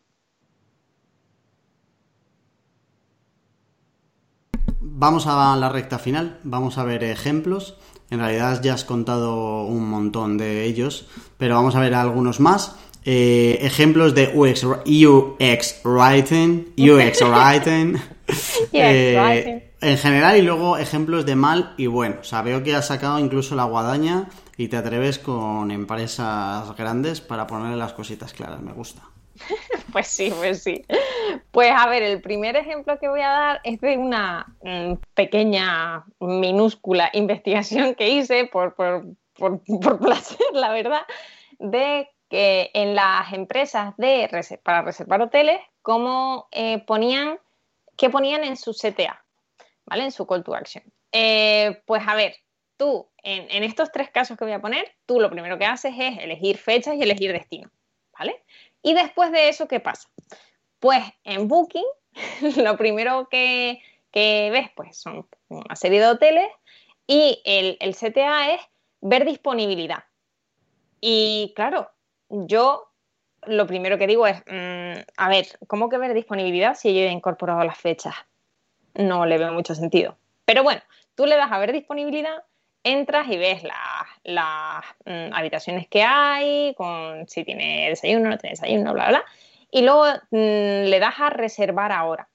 Vamos 4.82 5.26
a 5.26 5.56
la 5.56 5.68
recta 5.68 5.98
final, 5.98 6.40
vamos 6.42 6.78
a 6.78 6.84
ver 6.84 7.04
ejemplos. 7.04 7.78
En 8.11 8.18
realidad 8.18 8.61
ya 8.62 8.74
has 8.74 8.84
contado 8.84 9.64
un 9.64 9.88
montón 9.88 10.36
de 10.36 10.64
ellos, 10.64 11.08
pero 11.38 11.54
vamos 11.54 11.76
a 11.76 11.80
ver 11.80 11.94
algunos 11.94 12.40
más. 12.40 12.76
Eh, 13.05 13.59
ejemplos 13.62 14.14
de 14.14 14.30
UX, 14.34 14.64
UX 14.64 15.80
Writing, 15.84 16.74
UX 16.76 17.22
Writing, 17.22 17.96
eh, 18.72 19.72
en 19.80 19.98
general 19.98 20.36
y 20.36 20.42
luego 20.42 20.76
ejemplos 20.76 21.24
de 21.24 21.34
mal 21.34 21.74
y 21.78 21.86
bueno. 21.86 22.16
O 22.20 22.24
sea, 22.24 22.42
veo 22.42 22.62
que 22.62 22.74
has 22.74 22.88
sacado 22.88 23.18
incluso 23.18 23.55
la 23.55 23.64
guadaña 23.64 24.28
y 24.59 24.68
te 24.68 24.76
atreves 24.76 25.18
con 25.18 25.70
empresas 25.70 26.76
grandes 26.76 27.22
para 27.22 27.46
ponerle 27.46 27.76
las 27.76 27.94
cositas 27.94 28.34
claras, 28.34 28.61
me 28.61 28.72
gusta. 28.72 29.03
Pues 29.92 30.07
sí, 30.07 30.32
pues 30.38 30.62
sí. 30.62 30.84
Pues 31.51 31.72
a 31.76 31.88
ver, 31.88 32.05
el 32.05 32.20
primer 32.20 32.55
ejemplo 32.55 32.96
que 33.01 33.09
voy 33.09 33.22
a 33.22 33.28
dar 33.28 33.61
es 33.64 33.80
de 33.80 33.96
una 33.96 34.55
mm, 34.62 34.92
pequeña, 35.14 36.05
minúscula 36.20 37.11
investigación 37.12 37.96
que 37.96 38.09
hice 38.09 38.44
por, 38.46 38.76
por, 38.76 39.05
por, 39.36 39.61
por 39.82 39.98
placer, 39.98 40.46
la 40.53 40.70
verdad, 40.70 41.03
de 41.59 42.09
que 42.31 42.70
en 42.74 42.95
las 42.95 43.33
empresas 43.33 43.95
de 43.99 44.31
para 44.62 44.83
reservar 44.83 45.20
hoteles, 45.20 45.61
cómo 45.83 46.49
eh, 46.53 46.78
ponían, 46.87 47.41
qué 47.97 48.09
ponían 48.09 48.45
en 48.45 48.57
su 48.57 48.72
CTA, 48.72 49.22
¿vale? 49.85 50.05
En 50.05 50.12
su 50.12 50.26
call 50.26 50.45
to 50.45 50.55
action. 50.55 50.85
Eh, 51.11 51.83
pues 51.87 52.03
a 52.07 52.14
ver, 52.14 52.37
tú, 52.76 53.11
en, 53.24 53.64
estos 53.64 53.91
tres 53.91 54.11
casos 54.11 54.39
que 54.39 54.45
voy 54.45 54.53
a 54.53 54.61
poner, 54.61 54.95
tú 55.07 55.18
lo 55.18 55.28
primero 55.28 55.59
que 55.59 55.66
haces 55.66 55.93
es 55.99 56.18
elegir 56.18 56.57
fechas 56.57 56.95
y 56.95 57.03
elegir 57.03 57.33
destino, 57.33 57.68
¿vale? 58.16 58.45
Y 58.81 58.95
después 58.95 59.33
de 59.33 59.49
eso, 59.49 59.66
¿qué 59.66 59.81
pasa? 59.81 60.09
Pues 60.78 61.03
en 61.24 61.49
Booking, 61.49 61.85
lo 62.59 62.76
primero 62.76 63.28
que, 63.28 63.83
ves, 64.14 64.70
pues 64.76 64.97
son 64.97 65.28
una 65.49 65.74
serie 65.74 65.99
de 65.99 66.07
hoteles 66.07 66.49
y 67.09 67.43
el, 67.45 67.76
el 67.81 67.97
CTA 67.97 68.53
es 68.53 68.61
ver 69.01 69.24
disponibilidad. 69.24 70.05
Y 71.01 71.53
claro, 71.57 71.91
yo 72.31 72.91
lo 73.47 73.66
primero 73.66 73.99
que 73.99 74.07
digo 74.07 74.26
es, 74.26 74.43
mm, 74.47 75.01
a 75.16 75.28
ver, 75.28 75.47
¿cómo 75.66 75.89
que 75.89 75.99
ver 75.99 76.14
disponibilidad 76.14 76.74
si 76.74 76.95
yo 76.95 77.01
he 77.01 77.11
incorporado 77.11 77.64
las 77.64 77.78
fechas? 77.78 78.14
No 78.95 79.26
le 79.26 79.39
veo 79.39 79.53
mucho 79.53 79.74
sentido. 79.74 80.16
Pero 80.45 80.62
bueno, 80.62 80.83
tú 81.14 81.26
le 81.26 81.37
das 81.37 81.51
a 81.51 81.59
ver 81.59 81.72
disponibilidad, 81.72 82.45
entras 82.83 83.28
y 83.28 83.37
ves 83.37 83.62
las 84.24 84.85
mm, 85.05 85.33
habitaciones 85.33 85.89
que 85.89 86.03
hay, 86.03 86.74
con 86.74 87.28
si 87.28 87.45
tiene 87.45 87.89
desayuno, 87.89 88.31
no 88.31 88.39
tiene 88.39 88.55
desayuno, 88.55 88.93
bla, 88.93 89.09
bla, 89.09 89.24
Y 89.70 89.83
luego 89.83 90.07
mm, 90.31 90.89
le 90.89 90.99
das 90.99 91.18
a 91.18 91.31
reservar 91.31 91.93
ahora. 91.93 92.28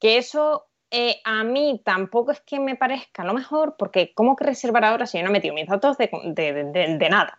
Que 0.00 0.18
eso 0.18 0.66
eh, 0.90 1.20
a 1.24 1.44
mí 1.44 1.80
tampoco 1.84 2.32
es 2.32 2.40
que 2.40 2.60
me 2.60 2.76
parezca 2.76 3.24
lo 3.24 3.34
mejor, 3.34 3.76
porque 3.78 4.12
¿cómo 4.14 4.36
que 4.36 4.44
reservar 4.44 4.84
ahora 4.84 5.06
si 5.06 5.18
yo 5.18 5.24
no 5.24 5.30
he 5.30 5.32
metido 5.32 5.54
mis 5.54 5.66
datos 5.66 5.96
de 5.98 7.08
nada? 7.10 7.38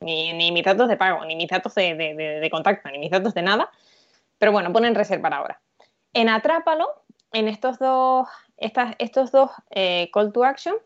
Ni, 0.00 0.52
mis 0.52 0.64
datos 0.64 0.88
de 0.88 0.96
pago, 0.96 1.24
ni 1.24 1.36
mis 1.36 1.48
datos 1.48 1.74
de, 1.74 2.48
contacto, 2.50 2.88
ni 2.90 2.98
mis 2.98 3.10
datos 3.10 3.34
de 3.34 3.42
nada. 3.42 3.70
Pero 4.38 4.52
bueno, 4.52 4.72
ponen 4.72 4.94
reservar 4.94 5.34
ahora. 5.34 5.60
En 6.12 6.28
Atrápalo, 6.28 7.04
en 7.32 7.48
estos 7.48 7.78
dos, 7.78 8.28
estas, 8.56 8.94
estos 8.98 9.32
dos 9.32 9.50
eh, 9.70 10.10
call 10.12 10.32
to 10.32 10.44
action, 10.44 10.76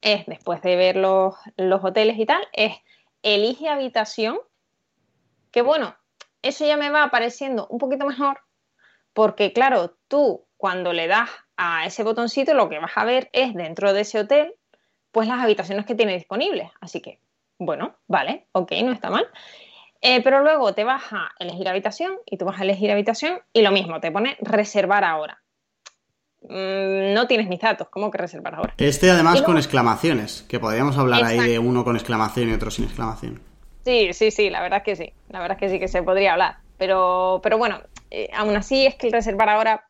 es 0.00 0.26
después 0.26 0.62
de 0.62 0.76
ver 0.76 0.96
los, 0.96 1.34
los 1.56 1.84
hoteles 1.84 2.18
y 2.18 2.26
tal, 2.26 2.46
es 2.52 2.74
elige 3.22 3.68
habitación, 3.68 4.38
que 5.50 5.62
bueno, 5.62 5.96
eso 6.42 6.66
ya 6.66 6.76
me 6.76 6.90
va 6.90 7.02
apareciendo 7.02 7.66
un 7.68 7.78
poquito 7.78 8.06
mejor, 8.06 8.40
porque 9.12 9.52
claro, 9.52 9.96
tú 10.08 10.46
cuando 10.56 10.92
le 10.92 11.06
das 11.06 11.30
a 11.56 11.86
ese 11.86 12.02
botoncito, 12.02 12.54
lo 12.54 12.68
que 12.68 12.78
vas 12.78 12.92
a 12.96 13.04
ver 13.04 13.30
es 13.32 13.54
dentro 13.54 13.92
de 13.92 14.02
ese 14.02 14.20
hotel, 14.20 14.54
pues 15.10 15.28
las 15.28 15.40
habitaciones 15.40 15.86
que 15.86 15.94
tiene 15.94 16.14
disponibles. 16.14 16.70
Así 16.80 17.00
que 17.00 17.20
bueno, 17.58 17.96
vale, 18.06 18.46
ok, 18.52 18.72
no 18.84 18.92
está 18.92 19.10
mal. 19.10 19.26
Eh, 20.00 20.22
pero 20.22 20.42
luego 20.42 20.74
te 20.74 20.84
vas 20.84 21.02
a 21.12 21.30
elegir 21.38 21.68
habitación 21.68 22.14
y 22.26 22.36
tú 22.36 22.44
vas 22.44 22.60
a 22.60 22.64
elegir 22.64 22.90
habitación 22.90 23.40
y 23.52 23.62
lo 23.62 23.70
mismo, 23.70 24.00
te 24.00 24.12
pone 24.12 24.36
reservar 24.40 25.04
ahora. 25.04 25.42
Mm, 26.42 27.14
no 27.14 27.26
tienes 27.26 27.48
mis 27.48 27.60
datos, 27.60 27.88
¿cómo 27.88 28.10
que 28.10 28.18
reservar 28.18 28.54
ahora? 28.54 28.74
Este 28.78 29.10
además 29.10 29.42
con 29.42 29.56
exclamaciones, 29.56 30.44
que 30.48 30.60
podríamos 30.60 30.96
hablar 30.98 31.24
ahí 31.24 31.38
de 31.38 31.58
uno 31.58 31.82
con 31.82 31.96
exclamación 31.96 32.50
y 32.50 32.52
otro 32.52 32.70
sin 32.70 32.84
exclamación. 32.84 33.40
Sí, 33.84 34.12
sí, 34.12 34.30
sí, 34.30 34.50
la 34.50 34.60
verdad 34.60 34.78
es 34.78 34.84
que 34.84 34.96
sí, 34.96 35.12
la 35.28 35.40
verdad 35.40 35.56
es 35.56 35.60
que 35.60 35.68
sí 35.70 35.78
que 35.80 35.88
se 35.88 36.02
podría 36.02 36.32
hablar. 36.32 36.58
Pero, 36.76 37.40
pero 37.42 37.56
bueno, 37.56 37.80
eh, 38.10 38.28
aún 38.34 38.54
así 38.56 38.86
es 38.86 38.96
que 38.96 39.06
el 39.06 39.12
reservar 39.12 39.48
ahora 39.48 39.86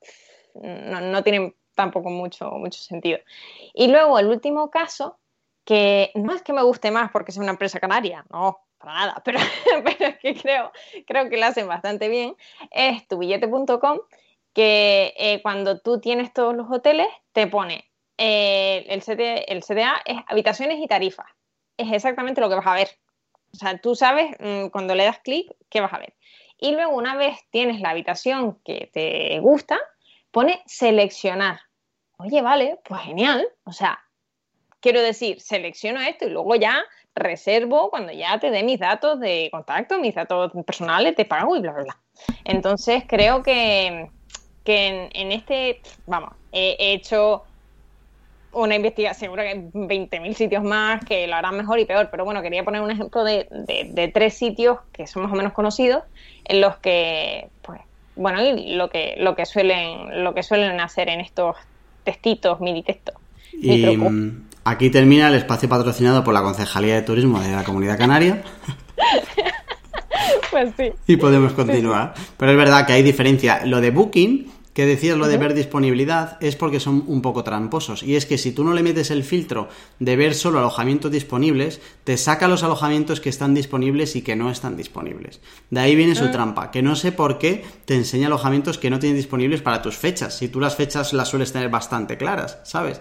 no, 0.55 1.01
no 1.01 1.23
tiene 1.23 1.55
tampoco 1.75 2.11
mucho, 2.11 2.51
mucho 2.53 2.81
sentido. 2.81 3.19
Y 3.75 3.89
luego 3.89 4.19
el 4.19 4.27
último 4.29 4.71
caso 4.71 5.19
que 5.67 6.13
no 6.15 6.33
es 6.33 6.43
que 6.43 6.55
me 6.55 6.63
guste 6.63 6.91
más 6.91 7.11
porque 7.11 7.33
es 7.33 7.37
una 7.37 7.51
empresa 7.51 7.81
canaria, 7.81 8.25
no, 8.31 8.61
para 8.79 8.95
nada, 8.95 9.23
pero, 9.25 9.39
es 9.39 10.19
que 10.19 10.35
creo, 10.35 10.73
creo 11.07 11.29
que 11.29 11.37
lo 11.37 11.45
hacen 11.45 11.69
bastante 11.69 12.09
bien, 12.09 12.37
es 12.71 13.07
tubillete.com, 13.09 13.99
que 14.55 15.13
eh, 15.19 15.43
cuando 15.43 15.81
tú 15.81 16.01
tienes 16.01 16.33
todos 16.33 16.57
los 16.57 16.71
hoteles, 16.71 17.09
te 17.33 17.47
pone 17.47 17.91
eh, 18.17 18.87
el, 18.89 19.03
el 19.47 19.63
CDA 19.63 20.03
es 20.07 20.19
habitaciones 20.29 20.79
y 20.79 20.87
tarifas. 20.87 21.27
Es 21.77 21.93
exactamente 21.93 22.41
lo 22.41 22.49
que 22.49 22.55
vas 22.55 22.67
a 22.67 22.75
ver. 22.75 22.89
O 23.53 23.57
sea, 23.57 23.79
tú 23.79 23.95
sabes 23.95 24.31
mm, 24.39 24.69
cuando 24.69 24.95
le 24.95 25.05
das 25.05 25.19
clic 25.19 25.55
qué 25.69 25.81
vas 25.81 25.93
a 25.93 25.99
ver. 25.99 26.15
Y 26.59 26.73
luego 26.73 26.97
una 26.97 27.17
vez 27.17 27.39
tienes 27.51 27.81
la 27.81 27.91
habitación 27.91 28.59
que 28.65 28.89
te 28.93 29.39
gusta, 29.41 29.79
pone 30.31 30.63
seleccionar. 30.65 31.61
Oye, 32.17 32.41
vale, 32.41 32.79
pues 32.85 33.03
genial. 33.03 33.47
O 33.65 33.73
sea, 33.73 34.06
Quiero 34.87 35.03
decir, 35.03 35.41
selecciono 35.41 36.01
esto 36.01 36.27
y 36.27 36.31
luego 36.31 36.55
ya 36.55 36.81
reservo 37.13 37.91
cuando 37.91 38.13
ya 38.13 38.39
te 38.39 38.53
dé 38.53 38.63
mis 38.63 38.79
datos 38.79 39.19
de 39.19 39.49
contacto, 39.51 39.99
mis 39.99 40.15
datos 40.15 40.53
personales, 40.65 41.17
te 41.17 41.25
pago 41.25 41.57
y 41.57 41.61
bla, 41.61 41.73
bla, 41.73 41.83
bla. 41.83 41.99
Entonces 42.45 43.03
creo 43.05 43.43
que, 43.43 44.09
en, 44.65 45.33
este, 45.33 45.81
vamos, 46.07 46.35
he 46.53 46.77
hecho 46.93 47.43
una 48.53 48.77
investigación, 48.77 49.19
seguro 49.19 49.43
que 49.43 49.49
hay 49.49 49.59
20.000 49.59 50.35
sitios 50.35 50.63
más 50.63 51.05
que 51.05 51.27
lo 51.27 51.35
harán 51.35 51.57
mejor 51.57 51.81
y 51.81 51.85
peor, 51.85 52.07
pero 52.09 52.25
bueno, 52.25 52.41
quería 52.41 52.63
poner 52.63 52.81
un 52.81 52.93
ejemplo 52.93 53.25
de, 53.25 53.49
de, 53.51 54.07
tres 54.15 54.35
sitios 54.35 54.79
que 54.93 55.09
son 55.09 55.25
más 55.25 55.33
o 55.33 55.35
menos 55.35 55.53
conocidos, 55.53 56.05
en 56.45 56.61
los 56.61 56.77
que, 56.77 57.49
pues, 57.63 57.81
bueno, 58.15 58.39
lo 58.41 58.89
que, 58.89 59.17
lo 59.19 59.35
que 59.35 59.47
suelen, 59.47 60.23
lo 60.23 60.33
que 60.33 60.45
suelen 60.45 60.79
hacer 60.79 61.09
en 61.09 61.23
estos 61.23 61.57
testitos, 62.05 62.61
mini 62.61 62.85
textos. 62.85 63.17
Y, 63.53 63.99
Aquí 64.67 64.91
termina 64.91 65.29
el 65.29 65.37
espacio 65.37 65.69
patrocinado 65.69 66.25
por 66.25 66.35
la 66.35 66.43
Concejalía 66.43 66.97
de 66.97 67.03
Turismo 67.03 67.39
de 67.39 67.53
la 67.53 67.63
Comunidad 67.63 67.97
Canaria. 67.97 68.43
Pues 70.51 70.73
sí. 70.77 70.91
Y 71.07 71.17
podemos 71.17 71.53
continuar. 71.53 72.15
Pero 72.39 72.53
es 72.53 72.57
verdad 72.57 72.87
que 72.87 72.95
hay 72.95 73.03
diferencia. 73.03 73.67
Lo 73.67 73.81
de 73.83 73.91
Booking 73.91 74.51
que 74.77 74.85
decías 74.85 75.17
lo 75.17 75.27
de 75.27 75.39
ver 75.39 75.55
disponibilidad 75.55 76.37
es 76.43 76.55
porque 76.55 76.81
son 76.81 77.05
un 77.07 77.23
poco 77.23 77.45
tramposos. 77.45 78.03
Y 78.03 78.17
es 78.17 78.27
que 78.27 78.37
si 78.39 78.53
tú 78.53 78.63
no 78.65 78.75
le 78.75 78.83
metes 78.83 79.11
el 79.11 79.25
filtro 79.25 79.69
de 80.01 80.17
ver 80.17 80.35
solo 80.35 80.59
alojamientos 80.59 81.11
disponibles, 81.11 81.81
te 82.05 82.19
saca 82.19 82.47
los 82.47 82.63
alojamientos 82.63 83.21
que 83.21 83.29
están 83.31 83.55
disponibles 83.55 84.17
y 84.17 84.23
que 84.23 84.37
no 84.37 84.51
están 84.51 84.77
disponibles. 84.77 85.41
De 85.71 85.81
ahí 85.81 85.97
viene 85.97 86.15
su 86.15 86.25
ah. 86.25 86.31
trampa, 86.31 86.71
que 86.71 86.83
no 86.83 86.95
sé 86.95 87.13
por 87.13 87.39
qué 87.39 87.65
te 87.87 87.95
enseña 87.95 88.27
alojamientos 88.27 88.77
que 88.77 88.91
no 88.91 88.99
tienes 88.99 89.17
disponibles 89.17 89.63
para 89.63 89.81
tus 89.81 89.97
fechas. 89.97 90.37
Si 90.37 90.49
tú 90.49 90.61
las 90.61 90.77
fechas 90.77 91.15
las 91.15 91.29
sueles 91.29 91.53
tener 91.53 91.71
bastante 91.71 92.19
claras, 92.19 92.59
¿sabes? 92.65 93.01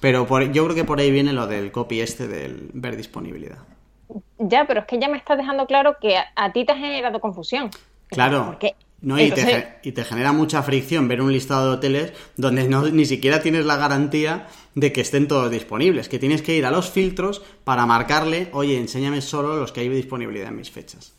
Pero 0.00 0.26
yo 0.46 0.64
creo 0.64 0.74
que 0.74 0.84
por 0.84 0.98
ahí 0.98 1.10
viene 1.10 1.32
lo 1.32 1.46
del 1.46 1.70
copy 1.70 2.00
este 2.00 2.26
del 2.26 2.70
ver 2.72 2.96
disponibilidad. 2.96 3.58
Ya, 4.38 4.66
pero 4.66 4.80
es 4.80 4.86
que 4.86 4.98
ya 4.98 5.08
me 5.08 5.18
estás 5.18 5.36
dejando 5.36 5.66
claro 5.66 5.96
que 6.00 6.16
a, 6.16 6.52
ti 6.52 6.64
te 6.64 6.72
ha 6.72 6.76
generado 6.76 7.20
confusión. 7.20 7.70
Claro. 8.08 8.46
Porque 8.46 8.74
no, 9.02 9.18
y, 9.18 9.30
te, 9.30 10.04
genera 10.04 10.32
mucha 10.32 10.62
fricción 10.62 11.08
ver 11.08 11.22
un 11.22 11.32
listado 11.32 11.68
de 11.68 11.76
hoteles 11.76 12.12
donde 12.36 12.68
no, 12.68 12.82
ni 12.82 13.06
siquiera 13.06 13.40
tienes 13.40 13.64
la 13.64 13.76
garantía 13.76 14.46
de 14.74 14.92
que 14.92 15.00
estén 15.00 15.26
todos 15.28 15.50
disponibles, 15.50 16.08
que 16.08 16.18
tienes 16.18 16.42
que 16.42 16.54
ir 16.54 16.66
a 16.66 16.70
los 16.70 16.90
filtros 16.90 17.42
para 17.64 17.86
marcarle, 17.86 18.48
oye, 18.52 18.78
enséñame 18.78 19.22
solo 19.22 19.56
los 19.56 19.72
que 19.72 19.80
hay 19.80 19.88
disponibilidad 19.88 20.48
en 20.48 20.56
mis 20.56 20.70
fechas. 20.70 21.14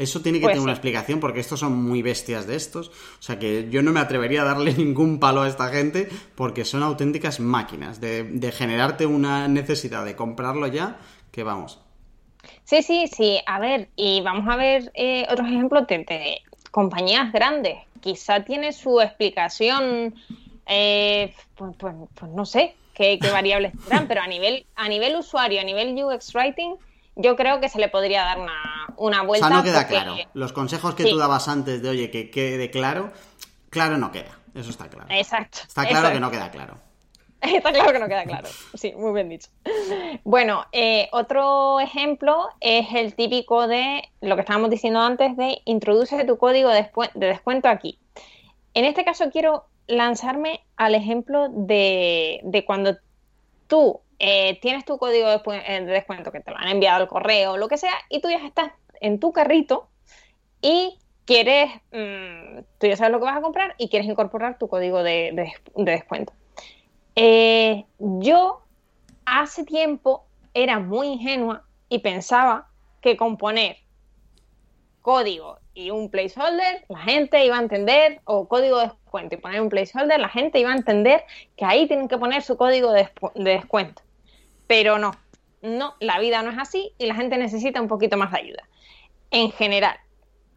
Eso 0.00 0.22
tiene 0.22 0.38
que 0.38 0.44
pues 0.44 0.54
tener 0.54 0.62
una 0.62 0.72
explicación 0.72 1.20
porque 1.20 1.40
estos 1.40 1.60
son 1.60 1.76
muy 1.76 2.00
bestias 2.00 2.46
de 2.46 2.56
estos. 2.56 2.88
O 2.88 3.22
sea 3.22 3.38
que 3.38 3.68
yo 3.68 3.82
no 3.82 3.92
me 3.92 4.00
atrevería 4.00 4.40
a 4.40 4.44
darle 4.46 4.72
ningún 4.78 5.20
palo 5.20 5.42
a 5.42 5.48
esta 5.48 5.68
gente 5.68 6.08
porque 6.34 6.64
son 6.64 6.82
auténticas 6.82 7.38
máquinas 7.38 8.00
de, 8.00 8.50
generarte 8.50 9.04
una 9.04 9.46
necesidad 9.46 10.06
de 10.06 10.16
comprarlo 10.16 10.66
ya 10.68 10.98
que 11.30 11.42
vamos. 11.42 11.80
Sí, 12.64 12.82
sí, 12.82 13.08
sí. 13.08 13.40
A 13.44 13.60
ver, 13.60 13.88
y 13.94 14.22
vamos 14.22 14.48
a 14.48 14.56
ver 14.56 14.90
eh, 14.94 15.26
otros 15.30 15.46
ejemplos 15.48 15.86
de, 15.86 16.38
compañías 16.70 17.30
grandes. 17.30 17.76
Quizá 18.00 18.42
tiene 18.42 18.72
su 18.72 19.02
explicación, 19.02 20.14
eh, 20.66 21.34
pues, 21.56 21.76
pues, 21.76 21.94
pues, 22.14 22.32
no 22.32 22.46
sé 22.46 22.74
qué, 22.94 23.18
variables 23.30 23.72
tendrán, 23.72 24.06
pero 24.08 24.22
a 24.22 24.26
nivel, 24.26 24.64
a 24.76 24.88
nivel 24.88 25.16
usuario, 25.16 25.60
a 25.60 25.64
nivel 25.64 25.94
UX 26.02 26.34
Writing, 26.34 26.76
yo 27.20 27.36
creo 27.36 27.60
que 27.60 27.68
se 27.68 27.78
le 27.78 27.88
podría 27.88 28.22
dar 28.22 28.38
una, 28.96 29.22
vuelta. 29.22 29.46
O 29.46 29.48
sea, 29.48 29.58
no 29.58 29.62
queda 29.62 29.86
claro. 29.86 30.16
Los 30.34 30.52
consejos 30.52 30.94
que 30.94 31.04
tú 31.04 31.16
dabas 31.16 31.48
antes 31.48 31.82
de, 31.82 31.88
oye, 31.88 32.10
que 32.10 32.30
quede 32.30 32.70
claro, 32.70 33.12
claro 33.70 33.98
no 33.98 34.12
queda. 34.12 34.38
Eso 34.54 34.70
está 34.70 34.88
claro. 34.88 35.06
Exacto. 35.10 35.58
Está 35.66 35.86
claro 35.86 36.12
que 36.12 36.20
no 36.20 36.30
queda 36.30 36.50
claro. 36.50 36.78
Está 37.40 37.72
claro 37.72 37.92
que 37.92 37.98
no 37.98 38.08
queda 38.08 38.24
claro. 38.24 38.48
Sí, 38.74 38.92
muy 38.94 39.12
bien 39.14 39.28
dicho. 39.30 39.48
Bueno, 40.24 40.66
eh, 40.72 41.08
otro 41.12 41.80
ejemplo 41.80 42.50
es 42.60 42.88
el 42.94 43.14
típico 43.14 43.66
de 43.66 44.02
lo 44.20 44.34
que 44.34 44.42
estábamos 44.42 44.68
diciendo 44.68 45.00
antes 45.00 45.36
de 45.36 45.62
introduce 45.64 46.22
tu 46.24 46.36
código 46.36 46.68
de, 46.68 46.90
descuento 47.14 47.68
aquí. 47.68 47.98
En 48.74 48.84
este 48.84 49.04
caso 49.04 49.30
quiero 49.30 49.64
lanzarme 49.86 50.60
al 50.76 50.94
ejemplo 50.94 51.48
de, 51.48 52.62
cuando 52.66 52.96
tú 53.66 54.00
eh, 54.20 54.58
tienes 54.60 54.84
tu 54.84 54.98
código 54.98 55.28
eh, 55.28 55.40
de, 55.66 55.86
descuento 55.86 56.30
que 56.30 56.40
te 56.40 56.50
lo 56.50 56.58
han 56.58 56.68
enviado 56.68 57.02
al 57.02 57.08
correo 57.08 57.52
o 57.52 57.56
lo 57.56 57.68
que 57.68 57.78
sea 57.78 57.94
y 58.08 58.20
tú 58.20 58.28
ya 58.30 58.46
estás 58.46 58.70
en 59.00 59.18
tu 59.18 59.32
carrito 59.32 59.88
y 60.62 60.98
quieres, 61.24 61.70
mm, 61.90 62.60
tú 62.78 62.86
ya 62.86 62.96
sabes 62.96 63.12
lo 63.12 63.18
que 63.18 63.24
vas 63.24 63.38
a 63.38 63.40
comprar 63.40 63.74
y 63.78 63.88
quieres 63.88 64.08
incorporar 64.08 64.58
tu 64.58 64.68
código 64.68 65.02
de 65.02 65.52
descuento. 65.74 66.32
Eh, 67.16 67.84
yo 67.98 68.62
hace 69.24 69.64
tiempo 69.64 70.26
era 70.54 70.78
muy 70.78 71.08
ingenua 71.08 71.64
y 71.88 71.98
pensaba 71.98 72.68
que 73.00 73.16
con 73.16 73.36
poner 73.36 73.78
código 75.02 75.58
y 75.74 75.90
un 75.90 76.10
placeholder, 76.10 76.84
la 76.88 76.98
gente 76.98 77.44
iba 77.44 77.56
a 77.56 77.62
entender, 77.62 78.20
o 78.24 78.48
código 78.48 78.78
de 78.78 78.86
descuento 78.86 79.34
y 79.34 79.38
poner 79.38 79.60
un 79.60 79.68
placeholder, 79.68 80.20
la 80.20 80.28
gente 80.28 80.58
iba 80.58 80.72
a 80.72 80.76
entender 80.76 81.24
que 81.56 81.64
ahí 81.64 81.86
tienen 81.86 82.08
que 82.08 82.18
poner 82.18 82.42
su 82.42 82.56
código 82.56 82.92
de, 82.92 83.08
descuento. 83.34 84.02
Pero 84.70 85.00
no, 85.00 85.10
no, 85.62 85.96
la 85.98 86.20
vida 86.20 86.42
no 86.42 86.50
es 86.50 86.58
así 86.58 86.92
y 86.96 87.06
la 87.06 87.16
gente 87.16 87.36
necesita 87.36 87.80
un 87.80 87.88
poquito 87.88 88.16
más 88.16 88.30
de 88.30 88.38
ayuda. 88.38 88.68
En 89.32 89.50
general, 89.50 89.96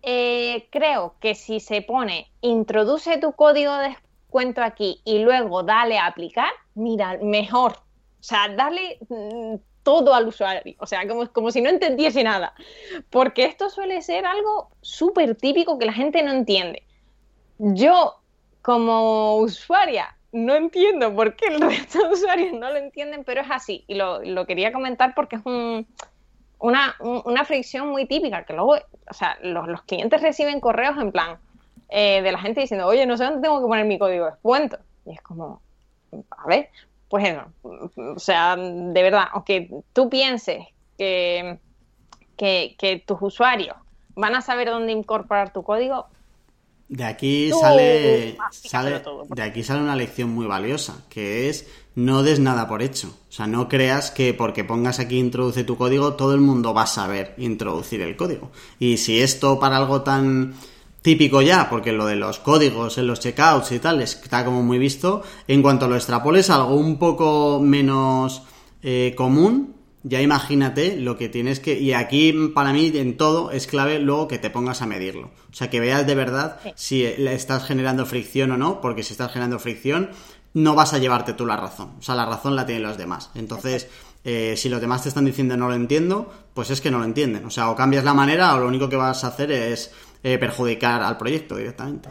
eh, 0.04 0.68
creo 0.70 1.16
que 1.20 1.34
si 1.34 1.60
se 1.60 1.82
pone 1.82 2.32
introduce 2.42 3.18
tu 3.18 3.34
código 3.34 3.76
de 3.76 3.98
cuento 4.30 4.62
aquí 4.62 5.02
y 5.04 5.18
luego 5.18 5.64
dale 5.64 5.98
a 5.98 6.06
aplicar, 6.06 6.52
mira, 6.76 7.18
mejor. 7.24 7.72
O 7.72 8.24
sea, 8.24 8.50
darle 8.50 9.00
mm, 9.10 9.56
todo 9.82 10.14
al 10.14 10.28
usuario, 10.28 10.76
o 10.78 10.86
sea, 10.86 11.08
como, 11.08 11.28
como 11.32 11.50
si 11.50 11.64
no 11.64 11.72
entendiese 11.72 12.24
nada. 12.24 12.54
Porque 13.10 13.46
esto 13.46 13.72
suele 13.72 14.00
ser 14.04 14.28
algo 14.28 14.70
súper 14.82 15.34
típico 15.34 15.80
que 15.80 15.88
la 15.88 15.94
gente 15.94 16.22
no 16.22 16.34
entiende. 16.34 16.84
Yo, 17.58 18.18
como 18.62 19.38
usuaria, 19.38 20.16
no 20.34 20.56
entiendo 20.56 21.16
por 21.16 21.36
qué 21.36 21.48
el 21.48 21.62
resto 21.62 22.00
de 22.00 22.14
usuarios 22.14 22.54
no 22.54 22.70
lo 22.70 22.78
entienden, 22.78 23.24
pero 23.24 23.42
es 23.42 23.48
así. 23.50 23.86
Y 23.88 23.96
lo, 23.96 24.46
quería 24.46 24.74
comentar 24.74 25.16
porque 25.16 25.38
es 25.38 25.42
una, 26.60 26.96
una, 27.00 27.46
fricción 27.46 27.90
muy 27.90 28.06
típica, 28.06 28.44
que 28.44 28.54
luego, 28.54 28.76
o 29.10 29.14
sea, 29.14 29.38
los, 29.42 29.68
los 29.68 29.84
clientes 29.84 30.22
reciben 30.22 30.60
correos 30.60 30.98
en 30.98 31.12
plan, 31.12 31.38
eh, 31.90 32.22
de 32.22 32.32
la 32.32 32.40
gente 32.40 32.62
diciendo, 32.62 32.88
oye, 32.88 33.06
no 33.06 33.16
sé 33.18 33.24
dónde 33.24 33.42
tengo 33.42 33.62
que 33.62 33.68
poner 33.68 33.86
mi 33.86 34.00
código 34.00 34.26
de 34.26 34.32
descuento. 34.32 34.80
Y 35.06 35.12
es 35.12 35.22
como, 35.22 35.62
a 36.32 36.48
ver, 36.48 36.70
pues 37.08 37.26
eso. 37.30 37.44
O 37.62 38.20
sea, 38.20 38.56
de 38.56 39.04
verdad, 39.04 39.26
aunque 39.34 39.70
tú 39.94 40.10
pienses 40.10 40.66
que, 40.98 41.60
que, 42.36 43.04
tus 43.06 43.22
usuarios 43.22 43.78
van 44.16 44.34
a 44.36 44.42
saber 44.42 44.70
dónde 44.70 44.92
incorporar 44.92 45.54
tu 45.54 45.64
código, 45.64 46.08
de 46.94 47.06
aquí 47.06 47.50
sale, 47.60 48.38
sale 48.52 49.02
de 49.30 49.42
aquí 49.42 49.64
sale 49.64 49.82
una 49.82 49.96
lección 49.96 50.30
muy 50.30 50.46
valiosa, 50.46 51.04
que 51.10 51.50
es 51.50 51.66
no 51.96 52.22
des 52.22 52.40
nada 52.40 52.68
por 52.68 52.84
hecho. 52.84 53.08
O 53.30 53.32
sea, 53.32 53.48
no 53.48 53.68
creas 53.68 54.12
que 54.12 54.36
porque 54.36 54.64
pongas 54.64 55.00
aquí 55.00 55.18
introduce 55.18 55.64
tu 55.64 55.76
código, 55.76 56.14
todo 56.14 56.36
el 56.36 56.42
mundo 56.42 56.72
va 56.72 56.84
a 56.84 56.88
saber 56.88 57.34
introducir 57.40 58.02
el 58.02 58.16
código. 58.16 58.52
Y 58.78 58.98
si 58.98 59.22
esto 59.22 59.60
para 59.60 59.78
algo 59.78 60.02
tan 60.04 60.54
típico 61.02 61.42
ya, 61.42 61.68
porque 61.68 61.94
lo 61.94 62.06
de 62.06 62.16
los 62.16 62.38
códigos 62.38 63.00
en 63.00 63.08
los 63.08 63.20
checkouts 63.20 63.72
y 63.72 63.80
tal 63.80 64.00
está 64.04 64.46
como 64.46 64.62
muy 64.62 64.78
visto. 64.78 65.24
En 65.48 65.64
cuanto 65.64 65.88
lo 65.88 65.96
extrapoles 65.96 66.52
algo 66.52 66.76
un 66.76 67.00
poco 67.00 67.60
menos 67.60 68.44
eh, 68.84 69.16
común, 69.18 69.78
ya 70.04 70.22
imagínate 70.22 70.98
lo 70.98 71.18
que 71.18 71.30
tienes 71.30 71.60
que... 71.60 71.80
Y 71.80 71.94
aquí 71.94 72.34
para 72.54 72.74
mí 72.74 72.92
en 72.96 73.18
todo 73.18 73.52
es 73.52 73.68
clave 73.68 74.00
luego 74.00 74.28
que 74.28 74.38
te 74.38 74.50
pongas 74.50 74.82
a 74.82 74.86
medirlo. 74.86 75.32
O 75.52 75.54
sea, 75.54 75.70
que 75.70 75.80
veas 75.80 76.06
de 76.06 76.16
verdad 76.16 76.60
si 76.76 77.04
le 77.18 77.34
estás 77.34 77.66
generando 77.66 78.06
fricción 78.06 78.52
o 78.52 78.58
no, 78.58 78.82
porque 78.82 79.04
si 79.04 79.14
estás 79.14 79.32
generando 79.32 79.60
fricción 79.60 80.12
no 80.54 80.76
vas 80.76 80.94
a 80.94 81.00
llevarte 81.00 81.34
tú 81.34 81.46
la 81.46 81.58
razón. 81.58 81.94
O 82.00 82.02
sea, 82.02 82.16
la 82.16 82.26
razón 82.26 82.56
la 82.56 82.66
tienen 82.66 82.84
los 82.84 82.98
demás. 82.98 83.32
Entonces... 83.36 83.90
Eh, 84.26 84.56
si 84.56 84.70
los 84.70 84.80
demás 84.80 85.04
te 85.04 85.10
están 85.10 85.26
diciendo 85.26 85.58
no 85.58 85.68
lo 85.68 85.76
entiendo, 85.76 86.32
pues 86.54 86.70
es 86.70 86.80
que 86.80 86.90
no 86.90 87.00
lo 87.00 87.04
entienden. 87.04 87.44
O 87.44 87.50
sea, 87.50 87.70
o 87.70 87.76
cambias 87.76 88.06
la 88.06 88.14
manera 88.14 88.56
o 88.56 88.60
lo 88.60 88.68
único 88.68 88.88
que 88.88 88.96
vas 88.96 89.26
a 89.26 89.28
hacer 89.28 89.52
es 89.52 89.94
eh, 90.24 90.38
perjudicar 90.38 91.04
al 91.04 91.18
proyecto 91.18 91.58
directamente. 91.58 92.08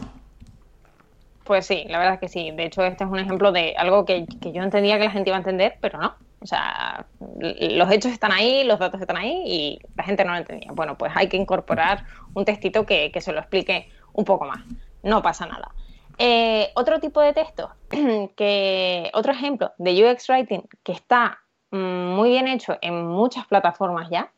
Pues 1.43 1.65
sí, 1.65 1.83
la 1.89 1.97
verdad 1.97 2.13
es 2.15 2.19
que 2.19 2.27
sí. 2.27 2.51
De 2.51 2.65
hecho, 2.65 2.83
este 2.83 3.03
es 3.03 3.09
un 3.09 3.19
ejemplo 3.19 3.51
de 3.51 3.75
algo 3.75 4.05
que, 4.05 4.25
yo 4.41 4.63
entendía 4.63 4.97
que 4.97 5.05
la 5.05 5.11
gente 5.11 5.29
iba 5.29 5.37
a 5.37 5.39
entender, 5.39 5.77
pero 5.81 5.99
no. 5.99 6.15
O 6.43 6.45
sea, 6.45 7.05
los 7.39 7.89
hechos 7.89 8.11
están 8.11 8.33
ahí, 8.33 8.65
los 8.65 8.77
datos 8.77 8.99
están 8.99 9.15
ahí 9.15 9.43
y 9.45 9.79
la 9.95 10.03
gente 10.03 10.25
no 10.25 10.33
lo 10.33 10.39
entendía. 10.39 10.71
Bueno, 10.73 10.97
pues 10.97 11.13
hay 11.15 11.29
que 11.29 11.37
incorporar 11.37 12.05
un 12.33 12.43
textito 12.43 12.85
que, 12.85 13.11
se 13.21 13.31
lo 13.31 13.39
explique 13.39 13.89
un 14.11 14.25
poco 14.25 14.45
más. 14.45 14.59
No 15.03 15.21
pasa 15.21 15.45
nada. 15.45 15.71
Eh, 16.17 16.69
otro 16.75 16.99
tipo 16.99 17.21
de 17.21 17.31
texto, 17.31 17.71
que 18.35 19.09
otro 19.13 19.31
ejemplo 19.31 19.71
de 19.77 20.05
UX 20.05 20.29
Writing 20.29 20.63
que 20.83 20.91
está 20.91 21.39
mm, 21.71 21.77
muy 21.77 22.29
bien 22.29 22.47
hecho 22.49 22.77
en 22.81 23.07
muchas 23.07 23.47
plataformas 23.47 24.09
ya, 24.09 24.31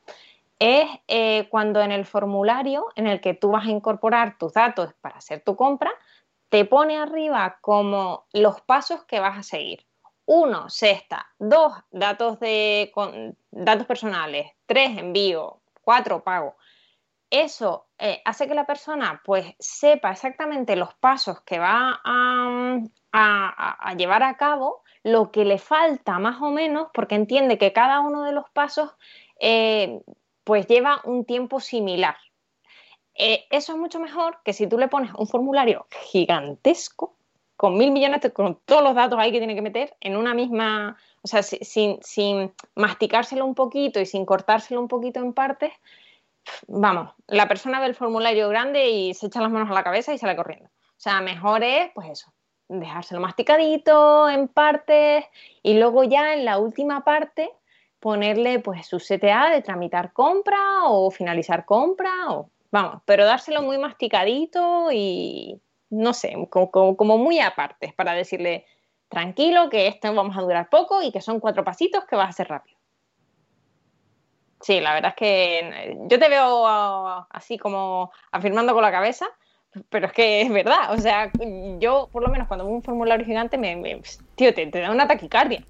es 0.60 0.88
eh, 1.08 1.48
cuando 1.50 1.82
en 1.82 1.92
el 1.92 2.06
formulario 2.06 2.86
en 2.96 3.08
el 3.08 3.20
que 3.20 3.34
tú 3.34 3.50
vas 3.50 3.66
a 3.66 3.72
incorporar 3.72 4.38
tus 4.38 4.54
datos 4.54 4.94
para 5.02 5.18
hacer 5.18 5.42
tu 5.44 5.56
compra, 5.56 5.92
te 6.50 6.66
pone 6.66 6.98
arriba 6.98 7.58
como 7.62 8.26
los 8.32 8.62
pasos 8.62 9.04
que 9.06 9.20
vas 9.20 9.40
a 9.40 9.44
seguir. 9.44 9.86
Uno, 10.26 10.70
cesta. 10.70 11.32
Dos, 11.38 11.74
datos, 11.92 12.40
de, 12.40 12.92
datos 13.52 13.86
personales. 13.86 14.52
Tres, 14.66 14.98
envío. 14.98 15.62
Cuatro, 15.82 16.24
pago. 16.24 16.56
Eso 17.30 17.88
eh, 17.98 18.22
hace 18.26 18.48
que 18.48 18.56
la 18.56 18.66
persona 18.66 19.22
pues 19.26 19.56
sepa 19.60 20.12
exactamente 20.12 20.76
los 20.76 20.94
pasos 20.96 21.42
que 21.42 21.60
va 21.60 22.02
a, 22.04 23.96
llevar 23.98 24.24
a 24.24 24.38
cabo, 24.38 24.84
lo 25.04 25.32
que 25.32 25.46
le 25.46 25.58
falta 25.58 26.20
más 26.20 26.42
o 26.42 26.50
menos, 26.52 26.90
porque 26.94 27.16
entiende 27.16 27.58
que 27.58 27.74
cada 27.74 28.00
uno 28.00 28.24
de 28.24 28.32
los 28.32 28.50
pasos 28.52 28.92
eh, 29.40 30.02
pues 30.44 30.68
lleva 30.68 31.02
un 31.04 31.26
tiempo 31.26 31.60
similar. 31.60 32.18
Eh, 33.16 33.46
eso 33.50 33.74
es 33.74 33.80
mucho 33.80 34.00
mejor 34.00 34.40
que 34.44 34.54
si 34.54 34.68
tú 34.68 34.78
le 34.78 34.88
pones 34.88 35.12
un 35.14 35.28
formulario 35.28 35.88
gigantesco, 36.12 37.15
con 37.58 37.78
mil 37.78 37.92
millones, 37.92 38.22
con 38.34 38.60
todos 38.66 38.84
los 38.84 38.96
datos 38.96 39.18
ahí 39.20 39.32
que 39.32 39.38
tiene 39.38 39.56
que 39.56 39.62
meter, 39.62 39.96
en 40.02 40.18
una 40.18 40.34
misma, 40.34 40.98
o 41.22 41.28
sea, 41.28 41.44
sin, 41.44 42.00
sin 42.04 42.54
masticárselo 42.76 43.46
un 43.46 43.56
poquito 43.56 44.00
y 44.00 44.06
sin 44.06 44.26
cortárselo 44.26 44.82
un 44.82 44.88
poquito 44.88 45.20
en 45.20 45.34
partes, 45.34 45.72
vamos, 46.68 47.14
la 47.28 47.48
persona 47.48 47.80
ve 47.80 47.88
el 47.88 47.96
formulario 47.96 48.50
grande 48.50 48.90
y 48.90 49.14
se 49.14 49.28
echa 49.28 49.42
las 49.42 49.52
manos 49.52 49.70
a 49.70 49.74
la 49.74 49.84
cabeza 49.84 50.14
y 50.14 50.18
sale 50.18 50.36
corriendo. 50.36 50.68
O 50.68 51.00
sea, 51.00 51.22
mejor 51.22 51.64
es, 51.64 51.92
pues 51.94 52.10
eso, 52.10 52.34
dejárselo 52.68 53.22
masticadito 53.22 54.30
en 54.30 54.48
partes 54.48 55.26
y 55.62 55.78
luego 55.78 56.04
ya 56.04 56.34
en 56.34 56.46
la 56.46 56.58
última 56.58 57.04
parte 57.04 57.52
ponerle 58.00 58.60
pues 58.60 58.86
su 58.88 58.98
CTA 58.98 59.50
de 59.50 59.62
tramitar 59.62 60.14
compra 60.14 60.86
o 60.86 61.10
finalizar 61.12 61.66
compra 61.66 62.12
o 62.30 62.50
vamos, 62.72 63.02
pero 63.06 63.26
dárselo 63.26 63.62
muy 63.62 63.78
masticadito 63.78 64.92
y 64.92 65.60
no 65.96 66.14
sé, 66.14 66.36
como, 66.50 67.18
muy 67.18 67.40
aparte 67.40 67.94
para 67.96 68.14
decirle 68.14 68.66
tranquilo 69.10 69.70
que 69.70 69.88
esto 69.88 70.14
vamos 70.14 70.38
a 70.38 70.42
durar 70.42 70.70
poco 70.70 71.02
y 71.02 71.12
que 71.12 71.22
son 71.22 71.40
cuatro 71.40 71.64
pasitos 71.64 72.06
que 72.06 72.16
vas 72.16 72.28
a 72.28 72.30
hacer 72.30 72.48
rápido. 72.50 72.78
Sí, 74.62 74.80
la 74.80 74.94
verdad 74.94 75.10
es 75.12 75.16
que 75.16 75.98
yo 76.10 76.18
te 76.18 76.30
veo 76.30 76.66
así 77.30 77.58
como 77.58 78.12
afirmando 78.32 78.74
con 78.74 78.82
la 78.82 78.92
cabeza, 78.92 79.28
pero 79.90 80.08
es 80.08 80.14
que 80.14 80.42
es 80.42 80.52
verdad. 80.52 80.94
O 80.94 80.98
sea, 80.98 81.32
yo, 81.80 82.10
por 82.12 82.24
lo 82.24 82.30
menos, 82.30 82.48
cuando 82.48 82.66
veo 82.66 82.74
un 82.74 82.84
formulario 82.84 83.26
gigante, 83.26 83.58
me, 83.58 84.02
tío, 84.36 84.54
te, 84.54 84.66
da 84.68 84.92
una 84.92 85.08
taquicardia. 85.08 85.68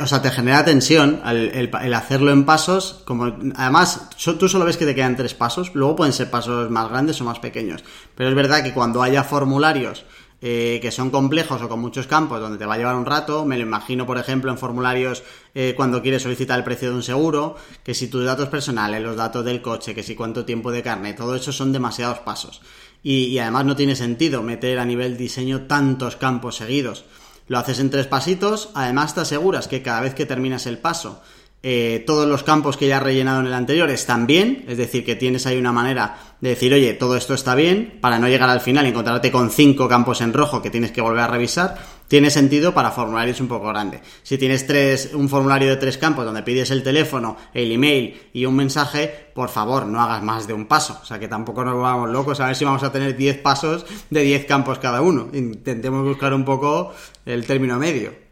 O 0.00 0.06
sea, 0.06 0.22
te 0.22 0.30
genera 0.30 0.64
tensión 0.64 1.20
el, 1.24 1.94
hacerlo 1.94 2.32
en 2.32 2.44
pasos. 2.44 3.02
Como, 3.04 3.36
además, 3.56 4.08
tú 4.38 4.48
solo 4.48 4.64
ves 4.64 4.76
que 4.76 4.86
te 4.86 4.94
quedan 4.94 5.16
tres 5.16 5.34
pasos. 5.34 5.74
Luego 5.74 5.96
pueden 5.96 6.12
ser 6.12 6.30
pasos 6.30 6.70
más 6.70 6.88
grandes 6.88 7.20
o 7.20 7.24
más 7.24 7.38
pequeños. 7.38 7.84
Pero 8.14 8.28
es 8.30 8.34
verdad 8.34 8.62
que 8.62 8.72
cuando 8.72 9.02
haya 9.02 9.24
formularios 9.24 10.04
eh, 10.40 10.78
que 10.80 10.92
son 10.92 11.10
complejos 11.10 11.60
o 11.62 11.68
con 11.68 11.80
muchos 11.80 12.06
campos 12.06 12.38
donde 12.38 12.58
te 12.58 12.64
va 12.64 12.74
a 12.74 12.78
llevar 12.78 12.94
un 12.94 13.06
rato. 13.06 13.44
Me 13.44 13.56
lo 13.56 13.64
imagino, 13.64 14.06
por 14.06 14.18
ejemplo, 14.18 14.52
en 14.52 14.58
formularios 14.58 15.24
eh, 15.52 15.74
cuando 15.76 16.00
quieres 16.00 16.22
solicitar 16.22 16.56
el 16.56 16.64
precio 16.64 16.90
de 16.90 16.94
un 16.94 17.02
seguro, 17.02 17.56
que 17.82 17.92
si 17.92 18.06
tus 18.06 18.24
datos 18.24 18.48
personales, 18.48 19.02
los 19.02 19.16
datos 19.16 19.44
del 19.44 19.60
coche, 19.60 19.96
que 19.96 20.04
si 20.04 20.14
cuánto 20.14 20.44
tiempo 20.44 20.70
de 20.70 20.82
carne, 20.84 21.14
todo 21.14 21.34
eso 21.34 21.50
son 21.50 21.72
demasiados 21.72 22.20
pasos. 22.20 22.60
Y, 23.02 23.36
además 23.38 23.64
no 23.64 23.74
tiene 23.76 23.96
sentido 23.96 24.42
meter 24.42 24.78
a 24.78 24.84
nivel 24.84 25.16
diseño 25.16 25.62
tantos 25.62 26.14
campos 26.14 26.56
seguidos. 26.56 27.04
Lo 27.48 27.58
haces 27.58 27.80
en 27.80 27.90
tres 27.90 28.06
pasitos, 28.06 28.70
además 28.74 29.14
te 29.14 29.22
aseguras 29.22 29.68
que 29.68 29.82
cada 29.82 30.02
vez 30.02 30.14
que 30.14 30.26
terminas 30.26 30.66
el 30.66 30.78
paso 30.78 31.22
eh, 31.62 32.04
todos 32.06 32.28
los 32.28 32.44
campos 32.44 32.76
que 32.76 32.86
ya 32.86 32.98
has 32.98 33.02
rellenado 33.02 33.40
en 33.40 33.46
el 33.46 33.54
anterior 33.54 33.90
están 33.90 34.28
bien, 34.28 34.64
es 34.68 34.78
decir, 34.78 35.04
que 35.04 35.16
tienes 35.16 35.44
ahí 35.46 35.56
una 35.56 35.72
manera 35.72 36.16
de 36.40 36.50
decir, 36.50 36.72
oye, 36.72 36.94
todo 36.94 37.16
esto 37.16 37.34
está 37.34 37.56
bien, 37.56 37.98
para 38.00 38.20
no 38.20 38.28
llegar 38.28 38.48
al 38.48 38.60
final 38.60 38.86
y 38.86 38.90
encontrarte 38.90 39.32
con 39.32 39.50
cinco 39.50 39.88
campos 39.88 40.20
en 40.20 40.32
rojo 40.32 40.62
que 40.62 40.70
tienes 40.70 40.92
que 40.92 41.00
volver 41.00 41.20
a 41.20 41.26
revisar, 41.26 41.76
tiene 42.06 42.30
sentido 42.30 42.72
para 42.72 42.92
formularios 42.92 43.40
un 43.40 43.48
poco 43.48 43.68
grandes. 43.68 44.02
Si 44.22 44.38
tienes 44.38 44.68
tres, 44.68 45.10
un 45.14 45.28
formulario 45.28 45.68
de 45.68 45.76
tres 45.76 45.98
campos 45.98 46.24
donde 46.24 46.44
pides 46.44 46.70
el 46.70 46.84
teléfono, 46.84 47.36
el 47.52 47.72
email 47.72 48.30
y 48.32 48.46
un 48.46 48.54
mensaje, 48.54 49.30
por 49.34 49.48
favor, 49.48 49.84
no 49.84 50.00
hagas 50.00 50.22
más 50.22 50.46
de 50.46 50.52
un 50.52 50.66
paso. 50.66 51.00
O 51.02 51.04
sea, 51.04 51.18
que 51.18 51.26
tampoco 51.26 51.64
nos 51.64 51.80
vamos 51.82 52.08
locos 52.10 52.38
a 52.38 52.46
ver 52.46 52.54
si 52.54 52.64
vamos 52.64 52.84
a 52.84 52.92
tener 52.92 53.16
10 53.16 53.38
pasos 53.38 53.84
de 54.10 54.22
10 54.22 54.46
campos 54.46 54.78
cada 54.78 55.02
uno. 55.02 55.28
Intentemos 55.32 56.06
buscar 56.06 56.32
un 56.32 56.44
poco 56.44 56.94
el 57.26 57.44
término 57.44 57.78
medio. 57.78 58.27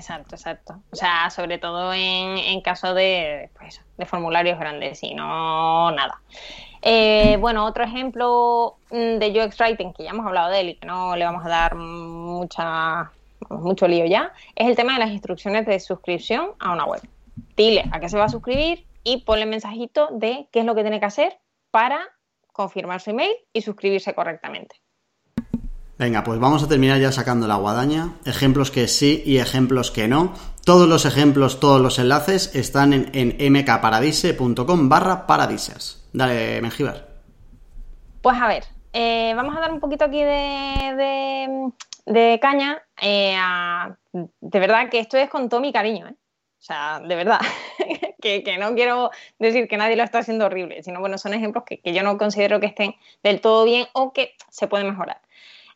Exacto, 0.00 0.34
exacto. 0.34 0.82
O 0.90 0.96
sea, 0.96 1.28
sobre 1.28 1.58
todo 1.58 1.92
en, 1.92 2.62
caso 2.62 2.94
de, 2.94 3.50
pues, 3.58 3.82
de 3.98 4.06
formularios 4.06 4.58
grandes 4.58 5.02
y 5.02 5.14
no 5.14 5.90
nada. 5.90 6.22
Eh, 6.80 7.36
bueno, 7.38 7.66
otro 7.66 7.84
ejemplo 7.84 8.78
mm, 8.90 9.18
de 9.18 9.44
UX 9.44 9.60
Writing, 9.60 9.92
que 9.92 10.04
ya 10.04 10.10
hemos 10.10 10.26
hablado 10.26 10.48
de 10.48 10.60
él 10.60 10.68
y 10.70 10.76
que 10.76 10.86
no 10.86 11.14
le 11.16 11.26
vamos 11.26 11.44
a 11.44 11.50
dar 11.50 11.74
mucha, 11.74 13.12
mucho 13.50 13.86
lío 13.86 14.06
ya, 14.06 14.32
es 14.54 14.68
el 14.68 14.74
tema 14.74 14.94
de 14.94 15.00
las 15.00 15.10
instrucciones 15.10 15.66
de 15.66 15.78
suscripción 15.78 16.52
a 16.60 16.72
una 16.72 16.86
web. 16.86 17.02
Dile 17.54 17.84
a 17.92 18.00
qué 18.00 18.08
se 18.08 18.16
va 18.16 18.24
a 18.24 18.30
suscribir 18.30 18.86
y 19.04 19.18
ponle 19.24 19.44
mensajito 19.44 20.08
de 20.12 20.48
qué 20.50 20.60
es 20.60 20.64
lo 20.64 20.74
que 20.74 20.80
tiene 20.80 20.98
que 20.98 21.06
hacer 21.06 21.38
para 21.70 22.08
confirmar 22.54 23.02
su 23.02 23.10
email 23.10 23.36
y 23.52 23.60
suscribirse 23.60 24.14
correctamente. 24.14 24.76
Venga, 26.00 26.24
pues 26.24 26.40
vamos 26.40 26.62
a 26.62 26.66
terminar 26.66 26.98
ya 26.98 27.12
sacando 27.12 27.46
la 27.46 27.56
guadaña. 27.56 28.14
Ejemplos 28.24 28.70
que 28.70 28.88
sí 28.88 29.22
y 29.26 29.36
ejemplos 29.36 29.90
que 29.90 30.08
no. 30.08 30.32
Todos 30.64 30.88
los 30.88 31.04
ejemplos, 31.04 31.60
todos 31.60 31.78
los 31.78 31.98
enlaces 31.98 32.56
están 32.56 32.94
en, 32.94 33.52
mkparadise.com 33.52 34.88
barra 34.88 35.26
paradises. 35.26 36.08
Dale, 36.14 36.62
Mengíbar. 36.62 37.06
Pues 38.22 38.40
a 38.40 38.48
ver, 38.48 38.64
eh, 38.94 39.34
vamos 39.36 39.54
a 39.54 39.60
dar 39.60 39.70
un 39.70 39.78
poquito 39.78 40.06
aquí 40.06 40.24
de, 40.24 41.70
caña. 42.40 42.82
Eh, 43.02 43.36
de 44.12 44.58
verdad 44.58 44.88
que 44.88 45.00
esto 45.00 45.18
es 45.18 45.28
con 45.28 45.50
todo 45.50 45.60
mi 45.60 45.70
cariño, 45.70 46.08
¿eh? 46.08 46.14
O 46.14 46.62
sea, 46.62 47.00
de 47.00 47.14
verdad, 47.14 47.40
que, 48.22 48.56
no 48.58 48.74
quiero 48.74 49.10
decir 49.38 49.68
que 49.68 49.76
nadie 49.76 49.96
lo 49.96 50.02
está 50.04 50.20
haciendo 50.20 50.46
horrible, 50.46 50.82
sino 50.82 51.00
bueno, 51.00 51.18
son 51.18 51.34
ejemplos 51.34 51.64
que 51.66 51.92
yo 51.92 52.02
no 52.02 52.16
considero 52.16 52.58
que 52.58 52.66
estén 52.66 52.94
del 53.22 53.42
todo 53.42 53.66
bien 53.66 53.86
o 53.92 54.14
que 54.14 54.34
se 54.48 54.66
pueden 54.66 54.88
mejorar. 54.88 55.20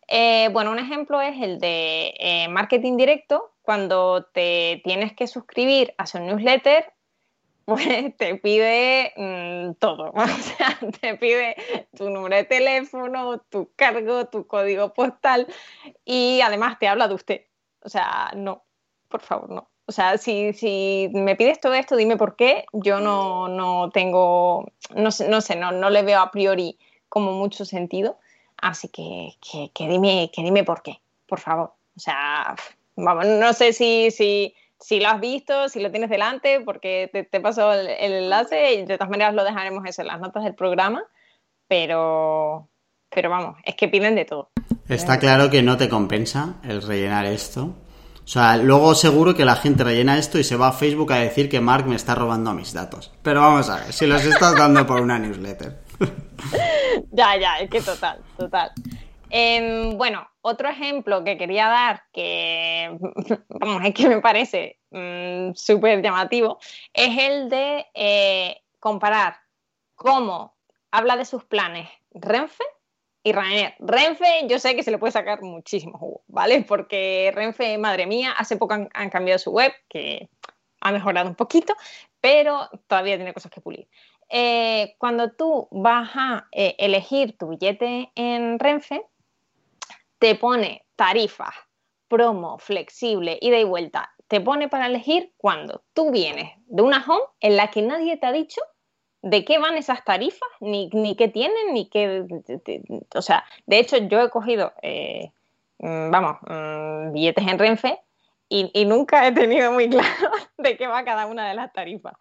Eh, 0.09 0.49
bueno, 0.53 0.71
un 0.71 0.79
ejemplo 0.79 1.21
es 1.21 1.41
el 1.41 1.59
de 1.59 2.15
eh, 2.19 2.49
marketing 2.49 2.97
directo. 2.97 3.53
Cuando 3.63 4.25
te 4.33 4.81
tienes 4.85 5.15
que 5.15 5.27
suscribir 5.27 5.95
a 5.97 6.07
su 6.07 6.19
newsletter, 6.19 6.93
pues 7.65 8.17
te 8.17 8.37
pide 8.37 9.13
mm, 9.17 9.75
todo. 9.75 10.13
O 10.15 10.27
sea, 10.27 10.79
te 11.01 11.17
pide 11.17 11.57
tu 11.97 12.11
número 12.11 12.37
de 12.37 12.45
teléfono, 12.45 13.39
tu 13.49 13.71
cargo, 13.77 14.27
tu 14.27 14.47
código 14.47 14.93
postal 14.93 15.47
y 16.05 16.41
además 16.43 16.79
te 16.79 16.89
habla 16.89 17.09
de 17.09 17.15
usted. 17.15 17.41
O 17.81 17.89
sea, 17.89 18.33
no, 18.37 18.65
por 19.09 19.21
favor, 19.21 19.51
no. 19.51 19.71
O 19.87 19.93
sea, 19.93 20.17
si, 20.17 21.11
me 21.13 21.37
pides 21.37 21.61
todo 21.61 21.75
esto, 21.75 21.97
dime 21.97 22.17
por 22.17 22.37
qué. 22.37 22.65
Yo 22.73 23.01
no, 23.01 23.49
no 23.49 23.91
tengo, 23.91 24.67
no 24.95 25.11
sé, 25.11 25.29
no, 25.29 25.43
sé 25.43 25.57
no 25.57 25.91
le 25.91 26.03
veo 26.03 26.21
a 26.21 26.31
priori 26.31 26.79
como 27.11 27.33
mucho 27.33 27.67
sentido. 27.67 28.19
Así 28.65 28.89
que, 28.89 29.35
que, 29.75 29.89
dime, 29.89 30.31
que 30.35 30.43
dime 30.43 30.65
por 30.65 30.83
qué, 30.83 30.99
por 31.29 31.39
favor. 31.39 31.75
O 31.95 32.01
sea, 32.01 32.57
vamos, 32.97 33.27
no 33.27 33.53
sé 33.53 33.75
si, 33.75 34.11
si, 34.11 34.55
si 34.81 35.01
lo 35.01 35.09
has 35.09 35.21
visto, 35.21 35.69
si 35.69 35.81
lo 35.81 35.91
tienes 35.91 36.09
delante, 36.09 36.61
porque 36.61 37.11
te, 37.13 37.25
te 37.25 37.41
paso 37.43 37.75
el, 37.75 37.89
enlace 37.89 38.73
y 38.73 38.87
de 38.87 38.97
todas 38.97 39.11
maneras 39.11 39.35
lo 39.35 39.45
dejaremos 39.45 39.85
eso 39.85 40.01
en 40.01 40.09
las 40.09 40.19
notas 40.19 40.45
del 40.45 40.55
programa, 40.55 41.05
pero, 41.69 42.71
pero 43.11 43.29
vamos, 43.29 43.59
es 43.67 43.75
que 43.75 43.89
piden 43.89 44.15
de 44.15 44.25
todo. 44.25 44.49
Está 44.89 45.19
claro 45.19 45.51
que 45.51 45.63
no 45.63 45.77
te 45.77 45.91
compensa 45.91 46.55
el 46.65 46.81
rellenar 46.81 47.27
esto. 47.27 47.65
O 48.25 48.27
sea, 48.27 48.57
luego 48.57 48.95
seguro 48.95 49.35
que 49.35 49.45
la 49.45 49.57
gente 49.57 49.85
rellena 49.85 50.17
esto 50.17 50.39
y 50.39 50.45
se 50.45 50.57
va 50.57 50.69
a 50.69 50.73
Facebook 50.73 51.13
a 51.13 51.19
decir 51.19 51.51
que 51.51 51.61
Mark 51.61 51.87
me 51.87 51.97
está 51.97 52.15
robando 52.15 52.55
mis 52.55 52.73
datos. 52.73 53.13
Pero 53.23 53.43
vamos 53.43 53.69
a 53.69 53.85
ver, 53.85 53.93
si 53.93 54.07
los 54.07 54.25
estás 54.25 54.57
dando 54.57 54.87
por 54.87 55.03
una 55.03 55.19
newsletter. 55.19 55.84
ya, 57.13 57.37
ya, 57.37 57.59
es 57.59 57.71
que 57.71 57.81
total, 57.81 58.23
total. 58.37 58.73
Em, 59.31 59.97
bueno, 59.97 60.29
otro 60.43 60.69
ejemplo 60.69 61.25
que 61.25 61.37
quería 61.37 61.69
dar, 61.69 62.05
que 62.13 62.97
vamos, 63.49 63.83
es 63.85 63.95
que 63.95 64.09
me 64.09 64.21
parece 64.21 64.79
mm, 64.91 65.55
súper 65.55 66.03
llamativo, 66.03 66.59
es 66.93 67.19
el 67.19 67.49
de 67.49 67.87
eh, 67.95 68.63
comparar 68.79 69.37
cómo 69.95 70.55
habla 70.91 71.17
de 71.17 71.25
sus 71.25 71.45
planes 71.45 71.89
Renfe 72.13 72.65
y 73.25 73.33
Ryanair. 73.33 73.75
Renfe, 73.81 74.47
yo 74.47 74.59
sé 74.59 74.77
que 74.77 74.83
se 74.83 74.91
le 74.91 74.99
puede 74.99 75.13
sacar 75.13 75.43
muchísimo 75.43 75.99
jugo, 75.99 76.23
¿vale? 76.29 76.63
Porque 76.63 77.33
Renfe, 77.35 77.77
madre 77.79 78.07
mía, 78.07 78.33
hace 78.37 78.57
poco 78.57 78.75
han, 78.75 78.89
han 78.93 79.11
cambiado 79.11 79.39
su 79.39 79.51
web, 79.51 79.73
que 79.89 80.29
ha 80.81 80.93
mejorado 80.93 81.29
un 81.29 81.35
poquito, 81.35 81.75
pero 82.21 82.69
todavía 82.87 83.17
tiene 83.17 83.35
cosas 83.35 83.51
que 83.51 83.61
pulir. 83.61 83.89
Eh, 84.29 84.95
cuando 84.99 85.33
tú 85.33 85.69
vas 85.71 86.11
a 86.15 86.49
eh, 86.53 86.75
elegir 86.79 87.37
tu 87.37 87.49
billete 87.49 88.11
en 88.15 88.59
Renfe, 88.59 89.03
te 90.19 90.35
pone 90.35 90.85
tarifas, 90.97 91.55
promo, 92.09 92.59
flexible, 92.59 93.39
ida 93.41 93.59
y 93.59 93.65
vuelta. 93.65 94.11
Te 94.29 94.41
pone 94.41 94.69
para 94.69 94.87
elegir 94.87 95.33
cuando 95.37 95.83
tú 95.93 96.11
vienes 96.11 96.53
de 96.67 96.83
una 96.83 97.05
home 97.07 97.25
en 97.41 97.57
la 97.57 97.71
que 97.71 97.83
nadie 97.83 98.17
te 98.17 98.27
ha 98.27 98.33
dicho 98.33 98.61
de 99.23 99.45
qué 99.45 99.59
van 99.59 99.77
esas 99.77 100.05
tarifas, 100.05 100.49
ni, 100.61 100.89
qué 101.17 101.29
tienen, 101.29 101.73
ni 101.73 101.89
qué... 101.89 102.25
O 103.15 103.23
sea, 103.23 103.45
de 103.67 103.79
hecho 103.79 103.97
yo 103.97 104.21
he 104.21 104.31
cogido, 104.31 104.73
eh, 104.83 105.33
mm, 105.79 106.11
vamos, 106.11 106.37
mm, 106.43 107.13
billetes 107.13 107.47
en 107.47 107.59
Renfe 107.59 108.01
y, 108.49 108.85
nunca 108.85 109.27
he 109.27 109.33
tenido 109.33 109.73
muy 109.73 109.89
claro 109.89 110.31
de 110.59 110.77
qué 110.77 110.87
va 110.87 111.05
cada 111.05 111.27
una 111.27 111.49
de 111.49 111.55
las 111.55 111.73
tarifas. 111.73 112.15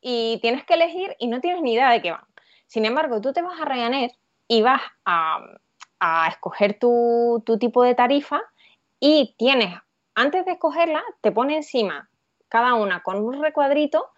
Y 0.00 0.38
tienes 0.40 0.64
que 0.64 0.74
elegir 0.74 1.14
y 1.18 1.28
no 1.28 1.40
tienes 1.40 1.62
ni 1.62 1.74
idea 1.74 1.90
de 1.90 2.02
qué 2.02 2.10
van. 2.12 2.24
Sin 2.66 2.84
embargo, 2.84 3.20
tú 3.20 3.32
te 3.32 3.42
vas 3.42 3.60
a 3.60 3.64
Ryanair 3.64 4.12
y 4.48 4.62
vas 4.62 4.82
a, 5.04 5.40
escoger 6.28 6.78
tu, 6.78 7.42
tipo 7.58 7.82
de 7.82 7.94
tarifa 7.94 8.42
y 9.00 9.34
tienes, 9.38 9.74
antes 10.14 10.44
de 10.44 10.52
escogerla, 10.52 11.02
te 11.20 11.32
pone 11.32 11.56
encima 11.56 12.10
cada 12.48 12.74
una 12.74 13.02
con 13.02 13.24
un 13.24 13.42
recuadrito 13.42 14.10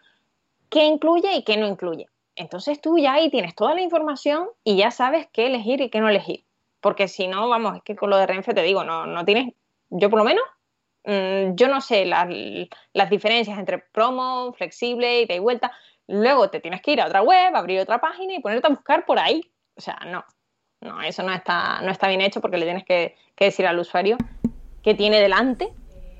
qué 0.71 0.85
incluye 0.85 1.35
y 1.35 1.45
qué 1.45 1.57
no 1.57 1.67
incluye. 1.67 2.09
Entonces 2.35 2.81
tú 2.81 2.99
ya 2.99 3.15
ahí 3.15 3.31
tienes 3.31 3.55
toda 3.55 3.75
la 3.75 3.81
información 3.81 4.49
y 4.65 4.77
ya 4.77 4.91
sabes 4.91 5.29
qué 5.33 5.47
elegir 5.47 5.81
y 5.81 5.91
qué 5.91 6.01
no 6.01 6.09
elegir. 6.09 6.45
Porque 6.81 7.09
si 7.09 7.27
no, 7.27 7.49
vamos, 7.49 7.77
es 7.77 7.83
que 7.83 7.97
con 7.97 8.11
lo 8.11 8.17
de 8.17 8.27
Renfe 8.27 8.55
te 8.55 8.63
digo, 8.63 8.85
no, 8.85 9.07
no 9.07 9.25
tienes, 9.25 9.55
yo 9.91 10.11
por 10.11 10.19
lo 10.19 10.25
menos 10.25 10.45
Mm, 11.05 11.55
yo 11.55 11.69
no 11.69 11.81
sé 11.81 12.05
las, 12.05 12.29
diferencias 13.11 13.59
entre 13.59 13.79
promo, 13.79 14.53
flexible, 14.53 15.23
ida 15.23 15.35
y 15.35 15.39
vuelta, 15.39 15.73
luego 16.07 16.51
te 16.51 16.61
tienes 16.61 16.83
que 16.83 16.93
ir 16.93 17.01
a 17.01 17.07
otra 17.07 17.23
web, 17.23 17.55
abrir 17.55 17.81
otra 17.81 18.01
página 18.01 18.35
y 18.35 18.41
ponerte 18.41 18.67
a 18.67 18.71
buscar 18.71 19.07
por 19.07 19.19
ahí. 19.19 19.41
O 19.77 19.81
sea, 19.81 19.99
no, 20.07 20.25
no, 20.81 21.01
eso 21.03 21.23
no 21.23 21.33
está, 21.33 21.81
no 21.83 21.91
está 21.91 22.09
bien 22.09 22.21
hecho 22.21 22.41
porque 22.41 22.59
le 22.59 22.65
tienes 22.65 22.85
que, 22.85 23.17
decir 23.39 23.67
al 23.67 23.79
usuario 23.79 24.17
qué 24.83 24.95
tiene 24.95 25.21
delante 25.21 25.73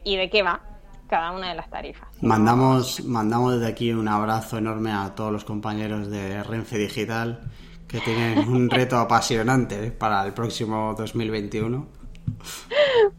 y 0.05 0.17
de 0.17 0.31
qué 0.31 0.43
va 0.43 0.63
cada 1.09 1.33
una 1.33 1.49
de 1.49 1.55
las 1.55 1.69
tarifas. 1.69 2.09
Mandamos, 2.23 3.05
mandamos 3.05 3.55
desde 3.55 3.67
aquí 3.67 3.93
un 3.93 4.09
abrazo 4.09 4.59
enorme 4.59 4.93
a 4.93 5.15
todos 5.15 5.33
los 5.33 5.45
compañeros 5.45 6.11
de 6.11 6.43
Renfe 6.45 6.79
Digital 6.79 7.51
que 7.89 8.01
tienen 8.01 8.47
un 8.49 8.71
reto 8.71 8.97
apasionante 8.99 9.91
para 9.91 10.25
el 10.25 10.35
próximo 10.35 10.95
2021. 10.97 11.98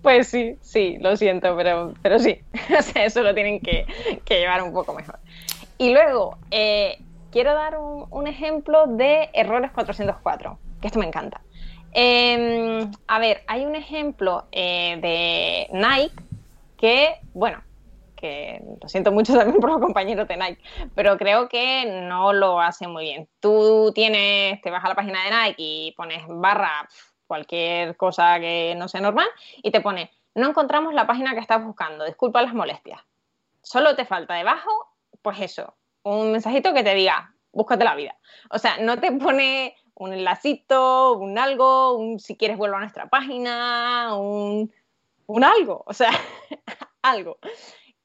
Pues 0.01 0.27
sí, 0.27 0.57
sí, 0.61 0.97
lo 0.99 1.15
siento, 1.17 1.55
pero, 1.55 1.93
pero 2.01 2.19
sí, 2.19 2.39
eso 2.95 3.21
lo 3.21 3.33
tienen 3.33 3.59
que, 3.59 3.85
llevar 4.29 4.63
un 4.63 4.73
poco 4.73 4.93
mejor. 4.93 5.19
Y 5.77 5.91
luego, 5.93 6.37
eh, 6.51 6.97
quiero 7.31 7.53
dar 7.53 7.77
un, 7.77 8.27
ejemplo 8.27 8.87
de 8.87 9.29
errores 9.33 9.71
404, 9.71 10.57
que 10.81 10.87
esto 10.87 10.99
me 10.99 11.05
encanta. 11.05 11.41
Em, 11.91 12.91
a 13.07 13.19
ver, 13.19 13.43
hay 13.47 13.65
un 13.65 13.75
ejemplo 13.75 14.45
eh, 14.51 14.97
de 15.01 15.67
Nike 15.71 16.15
que, 16.77 17.15
bueno, 17.33 17.61
que 18.19 18.61
lo 18.81 18.89
siento 18.89 19.11
mucho 19.11 19.33
también 19.35 19.59
por 19.59 19.71
los 19.71 19.79
compañeros 19.79 20.27
de 20.27 20.37
Nike, 20.37 20.61
pero 20.93 21.17
creo 21.17 21.47
que 21.47 21.85
no 22.07 22.33
lo 22.33 22.59
hace 22.59 22.87
muy 22.87 23.05
bien. 23.05 23.27
Tú 23.39 23.91
tienes, 23.95 24.61
te 24.61 24.69
vas 24.69 24.83
a 24.83 24.89
la 24.89 24.95
página 24.95 25.19
de 25.23 25.31
Nike 25.31 25.55
y 25.57 25.93
pones 25.95 26.21
barra 26.27 26.87
cualquier 27.29 27.95
cosa 27.95 28.39
que 28.39 28.73
no 28.75 28.87
sea 28.87 29.01
normal 29.01 29.27
y 29.61 29.69
te 29.69 29.81
pone, 29.81 30.11
no 30.33 30.49
encontramos 30.49 30.95
la 30.95 31.05
página 31.05 31.35
que 31.35 31.39
estás 31.39 31.63
buscando, 31.63 32.03
disculpa 32.05 32.41
las 32.41 32.55
molestias. 32.55 32.99
Solo 33.61 33.95
te 33.95 34.03
falta 34.03 34.33
debajo, 34.33 34.71
pues 35.21 35.39
eso, 35.39 35.75
un 36.01 36.31
mensajito 36.31 36.73
que 36.73 36.83
te 36.83 36.95
diga, 36.95 37.33
búscate 37.51 37.83
la 37.83 37.95
vida. 37.95 38.17
O 38.49 38.57
sea, 38.57 38.77
no 38.79 38.99
te 38.99 39.11
pone 39.11 39.75
un 39.93 40.11
enlacito, 40.11 41.13
un 41.13 41.37
algo, 41.37 41.97
un 41.97 42.19
si 42.19 42.35
quieres 42.35 42.57
vuelva 42.57 42.77
a 42.77 42.81
nuestra 42.81 43.09
página, 43.09 44.15
un, 44.15 44.73
un 45.27 45.43
algo, 45.43 45.83
o 45.85 45.93
sea, 45.93 46.11
algo. 47.03 47.37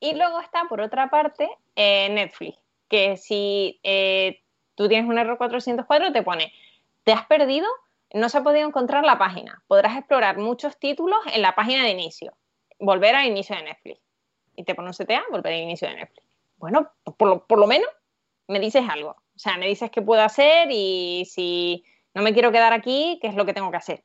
Y 0.01 0.15
luego 0.15 0.39
está, 0.41 0.65
por 0.69 0.83
otra 0.83 1.09
parte, 1.09 1.49
eh, 1.77 2.11
Netflix, 2.11 2.59
que 2.89 3.17
si 3.17 3.81
eh, 3.85 4.43
tú 4.75 4.87
tienes 4.87 5.09
un 5.09 5.19
error 5.19 5.39
404, 5.39 6.13
te 6.13 6.23
pone, 6.23 6.53
te 7.05 7.13
has 7.13 7.25
perdido, 7.27 7.67
no 8.15 8.29
se 8.29 8.39
ha 8.39 8.43
podido 8.43 8.67
encontrar 8.67 9.05
la 9.05 9.19
página. 9.19 9.63
Podrás 9.67 9.99
explorar 9.99 10.39
muchos 10.39 10.79
títulos 10.79 11.19
en 11.33 11.43
la 11.43 11.55
página 11.55 11.83
de 11.83 11.91
inicio. 11.91 12.33
Volver 12.79 13.15
al 13.17 13.27
inicio 13.27 13.57
de 13.57 13.65
Netflix. 13.65 14.01
Y 14.57 14.63
te 14.63 14.75
pone 14.75 14.89
un 14.89 14.95
CTA, 14.95 15.25
volver 15.31 15.53
al 15.53 15.61
inicio 15.61 15.89
de 15.89 15.97
Netflix. 15.97 16.25
Bueno, 16.57 16.91
por 17.19 17.29
lo, 17.29 17.47
por 17.47 17.59
lo 17.59 17.67
menos 17.67 17.89
me 18.47 18.61
dices 18.61 18.85
algo. 18.89 19.11
O 19.11 19.39
sea, 19.39 19.57
me 19.59 19.67
dices 19.67 19.91
qué 19.91 20.01
puedo 20.01 20.23
hacer 20.23 20.69
y 20.71 21.25
si 21.29 21.85
no 22.15 22.23
me 22.23 22.33
quiero 22.33 22.53
quedar 22.53 22.73
aquí, 22.73 23.19
¿qué 23.21 23.27
es 23.27 23.35
lo 23.35 23.45
que 23.45 23.53
tengo 23.53 23.73
que 23.73 23.79
hacer? 23.79 24.05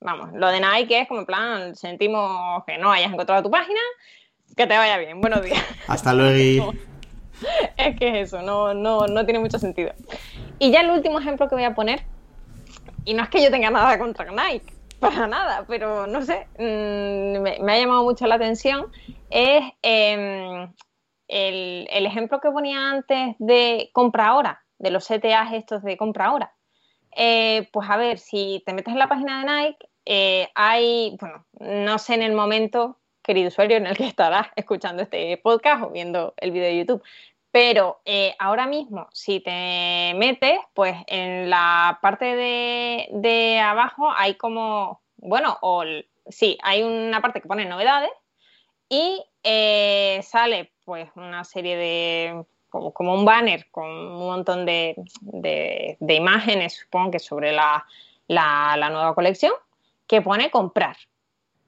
Vamos, 0.00 0.32
lo 0.32 0.48
de 0.48 0.60
Nike 0.60 1.00
es 1.00 1.08
como 1.08 1.20
en 1.20 1.26
plan, 1.26 1.76
sentimos 1.76 2.64
que 2.66 2.78
no 2.78 2.90
hayas 2.92 3.12
encontrado 3.12 3.42
tu 3.42 3.50
página, 3.50 3.80
que 4.56 4.66
te 4.66 4.76
vaya 4.76 4.96
bien. 4.96 5.20
Buenos 5.20 5.42
días. 5.42 5.62
Hasta 5.86 6.14
luego. 6.14 6.72
es 7.76 7.98
que 7.98 8.08
es 8.08 8.28
eso, 8.28 8.42
no, 8.42 8.72
no, 8.72 9.06
no 9.06 9.24
tiene 9.26 9.40
mucho 9.40 9.58
sentido. 9.58 9.92
Y 10.58 10.70
ya 10.70 10.80
el 10.80 10.90
último 10.90 11.18
ejemplo 11.18 11.48
que 11.48 11.54
voy 11.54 11.64
a 11.64 11.74
poner, 11.74 12.04
y 13.04 13.14
no 13.14 13.22
es 13.22 13.28
que 13.28 13.42
yo 13.42 13.50
tenga 13.50 13.70
nada 13.70 13.98
contra 13.98 14.30
Nike, 14.30 14.72
para 15.00 15.26
nada, 15.26 15.64
pero 15.66 16.06
no 16.06 16.22
sé, 16.22 16.46
mm, 16.58 17.40
me, 17.40 17.72
ha 17.72 17.78
llamado 17.78 18.04
mucho 18.04 18.26
la 18.26 18.36
atención, 18.36 18.90
es 19.30 19.62
em, 19.82 20.72
el, 21.28 22.06
ejemplo 22.06 22.40
que 22.40 22.50
ponía 22.50 22.90
antes 22.90 23.36
de 23.38 23.90
compra 23.92 24.28
ahora, 24.28 24.64
de 24.78 24.90
los 24.90 25.06
CTAs 25.06 25.52
estos 25.52 25.82
de 25.82 25.96
compra 25.96 26.26
ahora. 26.26 26.54
Eh, 27.16 27.68
pues 27.72 27.88
a 27.88 27.96
ver, 27.96 28.18
si 28.18 28.62
te 28.66 28.72
metes 28.72 28.92
en 28.92 28.98
la 28.98 29.08
página 29.08 29.40
de 29.40 29.52
Nike, 29.52 29.88
eh, 30.06 30.48
hay, 30.54 31.16
bueno, 31.20 31.46
no 31.60 31.98
sé 31.98 32.14
en 32.14 32.22
el 32.22 32.32
momento 32.32 32.98
querido 33.22 33.48
usuario, 33.48 33.78
en 33.78 33.86
el 33.86 33.96
que 33.96 34.06
estarás 34.06 34.48
escuchando 34.54 35.02
este 35.02 35.38
podcast 35.38 35.82
o 35.82 35.90
viendo 35.90 36.34
el 36.36 36.50
vídeo 36.50 36.66
de 36.66 36.78
YouTube. 36.78 37.02
Pero 37.54 38.00
eh, 38.04 38.34
ahora 38.40 38.66
mismo, 38.66 39.06
si 39.12 39.38
te 39.38 40.12
metes, 40.16 40.58
pues 40.74 40.96
en 41.06 41.48
la 41.48 42.00
parte 42.02 42.34
de, 42.34 43.60
abajo 43.60 44.10
hay 44.10 44.34
como, 44.34 45.00
bueno, 45.18 45.60
sí, 46.26 46.58
hay 46.64 46.82
una 46.82 47.22
parte 47.22 47.40
que 47.40 47.46
pone 47.46 47.64
novedades 47.64 48.10
y 48.88 49.24
eh, 49.44 50.18
sale 50.24 50.72
pues 50.84 51.08
una 51.14 51.44
serie 51.44 51.76
de, 51.76 52.44
como, 52.70 53.14
un 53.14 53.24
banner 53.24 53.70
con 53.70 53.88
un 53.88 54.26
montón 54.26 54.66
de, 54.66 54.96
imágenes, 56.08 56.80
supongo 56.82 57.12
que 57.12 57.20
sobre 57.20 57.52
la, 57.52 57.86
la 58.26 58.90
nueva 58.90 59.14
colección, 59.14 59.52
que 60.08 60.20
pone 60.22 60.50
comprar 60.50 60.96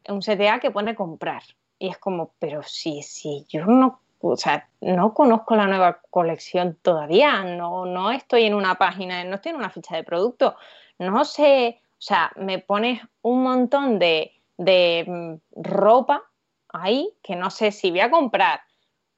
un 0.08 0.20
CTA 0.20 0.58
que 0.60 0.72
pone 0.72 0.96
comprar. 0.96 1.42
Y 1.78 1.88
es 1.88 1.98
como, 1.98 2.32
pero 2.38 2.62
si, 2.62 3.02
si 3.02 3.44
yo 3.48 3.66
no, 3.66 4.00
o 4.32 4.36
sea, 4.36 4.68
no 4.80 5.14
conozco 5.14 5.56
la 5.56 5.66
nueva 5.66 6.00
colección 6.10 6.78
todavía, 6.82 7.42
no, 7.44 7.86
no 7.86 8.10
estoy 8.10 8.44
en 8.44 8.54
una 8.54 8.76
página, 8.76 9.24
no 9.24 9.36
estoy 9.36 9.50
en 9.50 9.56
una 9.56 9.70
ficha 9.70 9.96
de 9.96 10.04
producto, 10.04 10.56
no 10.98 11.24
sé, 11.24 11.80
o 11.92 12.02
sea, 12.02 12.32
me 12.36 12.58
pones 12.58 13.02
un 13.22 13.42
montón 13.42 13.98
de, 13.98 14.32
de 14.56 15.04
mm, 15.06 15.62
ropa 15.62 16.22
ahí 16.68 17.12
que 17.22 17.36
no 17.36 17.50
sé 17.50 17.72
si 17.72 17.90
voy 17.90 18.00
a 18.00 18.10
comprar 18.10 18.60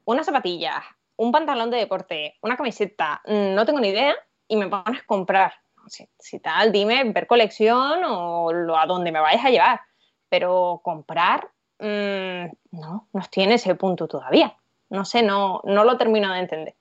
unas 0.05 0.27
zapatillas, 0.27 0.85
un 1.17 1.33
pantalón 1.33 1.71
de 1.71 1.79
deporte, 1.79 2.37
una 2.43 2.57
camiseta, 2.57 3.21
mm, 3.27 3.55
no 3.55 3.67
tengo 3.67 3.81
ni 3.81 3.89
idea, 3.89 4.15
y 4.47 4.57
me 4.57 4.69
pones 4.69 5.03
a 5.03 5.07
comprar. 5.07 5.53
Si, 5.87 6.07
si 6.19 6.39
tal, 6.39 6.71
dime 6.71 7.03
ver 7.13 7.27
colección 7.27 8.05
o 8.05 8.53
lo, 8.53 8.79
a 8.79 8.85
dónde 8.85 9.11
me 9.11 9.21
vayas 9.21 9.45
a 9.45 9.51
llevar 9.51 9.81
pero 10.29 10.81
comprar 10.83 11.51
mm, 11.79 12.51
no, 12.73 13.09
no 13.13 13.23
tiene 13.31 13.55
ese 13.55 13.75
punto 13.75 14.09
todavía. 14.09 14.57
No 14.91 15.05
sé, 15.05 15.22
no, 15.22 15.61
no 15.64 15.84
lo 15.84 15.97
termino 15.97 16.32
de 16.32 16.41
entender. 16.41 16.74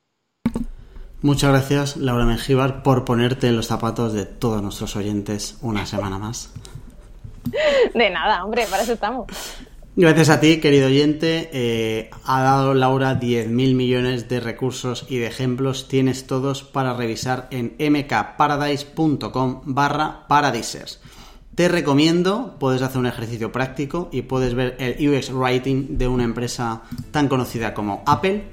Muchas 1.22 1.50
gracias, 1.50 1.98
Laura 1.98 2.26
Mengíbar, 2.26 2.84
por 2.84 3.04
ponerte 3.04 3.48
en 3.48 3.56
los 3.56 3.68
zapatos 3.68 4.14
de 4.14 4.26
todos 4.26 4.62
nuestros 4.62 4.96
oyentes 4.96 5.58
una 5.62 5.86
semana 5.86 6.20
más. 6.20 6.54
De 7.94 8.10
nada, 8.10 8.44
hombre, 8.44 8.66
para 8.70 8.84
eso 8.84 8.94
estamos. 8.94 9.28
Gracias 9.96 10.30
a 10.30 10.40
ti, 10.40 10.60
querido 10.60 10.86
oyente. 10.88 11.50
Eh, 11.52 12.12
ha 12.24 12.44
dado 12.44 12.76
Laura 12.76 13.20
10.000 13.20 13.74
millones 13.74 14.30
de 14.30 14.40
recursos 14.40 15.08
y 15.10 15.18
de 15.18 15.26
ejemplos. 15.26 15.88
Tienes 15.88 16.28
todos 16.28 16.62
para 16.62 16.94
revisar 16.94 17.48
en 17.50 17.76
mkparadise.com 17.80 19.62
barra 19.66 20.28
paradisers. 20.28 21.02
Te 21.58 21.68
recomiendo, 21.70 22.56
puedes 22.60 22.84
hacer 22.84 23.00
un 23.00 23.08
ejercicio 23.08 23.52
práctico 23.52 24.10
y 24.12 24.22
puedes 24.22 24.54
ver 24.54 24.76
el 24.78 25.10
UX 25.10 25.32
Writing 25.32 25.98
de 25.98 26.08
una 26.08 26.24
empresa 26.24 26.84
tan 27.10 27.28
conocida 27.28 27.74
como 27.74 28.04
Apple. 28.06 28.44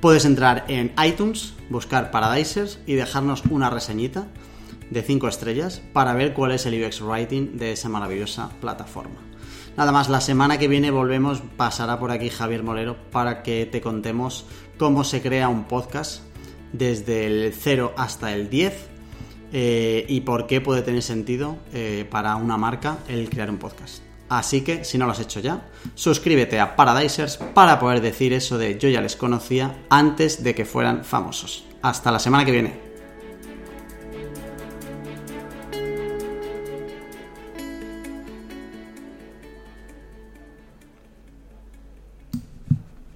Puedes 0.00 0.24
entrar 0.24 0.64
en 0.68 0.94
iTunes, 1.04 1.52
buscar 1.68 2.10
Paradisers 2.10 2.78
y 2.86 2.94
dejarnos 2.94 3.42
una 3.50 3.68
reseñita 3.68 4.28
de 4.88 5.02
5 5.02 5.28
estrellas 5.28 5.82
para 5.92 6.14
ver 6.14 6.32
cuál 6.32 6.52
es 6.52 6.64
el 6.64 6.82
UX 6.82 7.02
Writing 7.02 7.58
de 7.58 7.72
esa 7.72 7.90
maravillosa 7.90 8.48
plataforma. 8.62 9.20
Nada 9.76 9.92
más, 9.92 10.08
la 10.08 10.22
semana 10.22 10.56
que 10.56 10.68
viene 10.68 10.90
volvemos, 10.90 11.42
pasará 11.58 11.98
por 11.98 12.12
aquí 12.12 12.30
Javier 12.30 12.62
Molero 12.62 12.96
para 13.10 13.42
que 13.42 13.66
te 13.66 13.82
contemos 13.82 14.46
cómo 14.78 15.04
se 15.04 15.20
crea 15.20 15.50
un 15.50 15.64
podcast 15.64 16.22
desde 16.72 17.26
el 17.26 17.52
0 17.52 17.92
hasta 17.98 18.32
el 18.32 18.48
10 18.48 18.91
eh, 19.52 20.04
y 20.08 20.22
por 20.22 20.46
qué 20.46 20.60
puede 20.60 20.82
tener 20.82 21.02
sentido 21.02 21.56
eh, 21.72 22.06
para 22.10 22.36
una 22.36 22.56
marca 22.56 22.98
el 23.08 23.28
crear 23.28 23.50
un 23.50 23.58
podcast. 23.58 24.02
Así 24.28 24.62
que, 24.62 24.84
si 24.84 24.96
no 24.96 25.04
lo 25.04 25.12
has 25.12 25.20
hecho 25.20 25.40
ya, 25.40 25.68
suscríbete 25.94 26.58
a 26.58 26.74
Paradisers 26.74 27.36
para 27.36 27.78
poder 27.78 28.00
decir 28.00 28.32
eso 28.32 28.56
de 28.56 28.78
yo 28.78 28.88
ya 28.88 29.02
les 29.02 29.14
conocía 29.14 29.84
antes 29.90 30.42
de 30.42 30.54
que 30.54 30.64
fueran 30.64 31.04
famosos. 31.04 31.64
Hasta 31.82 32.10
la 32.10 32.18
semana 32.18 32.44
que 32.46 32.52
viene. 32.52 32.91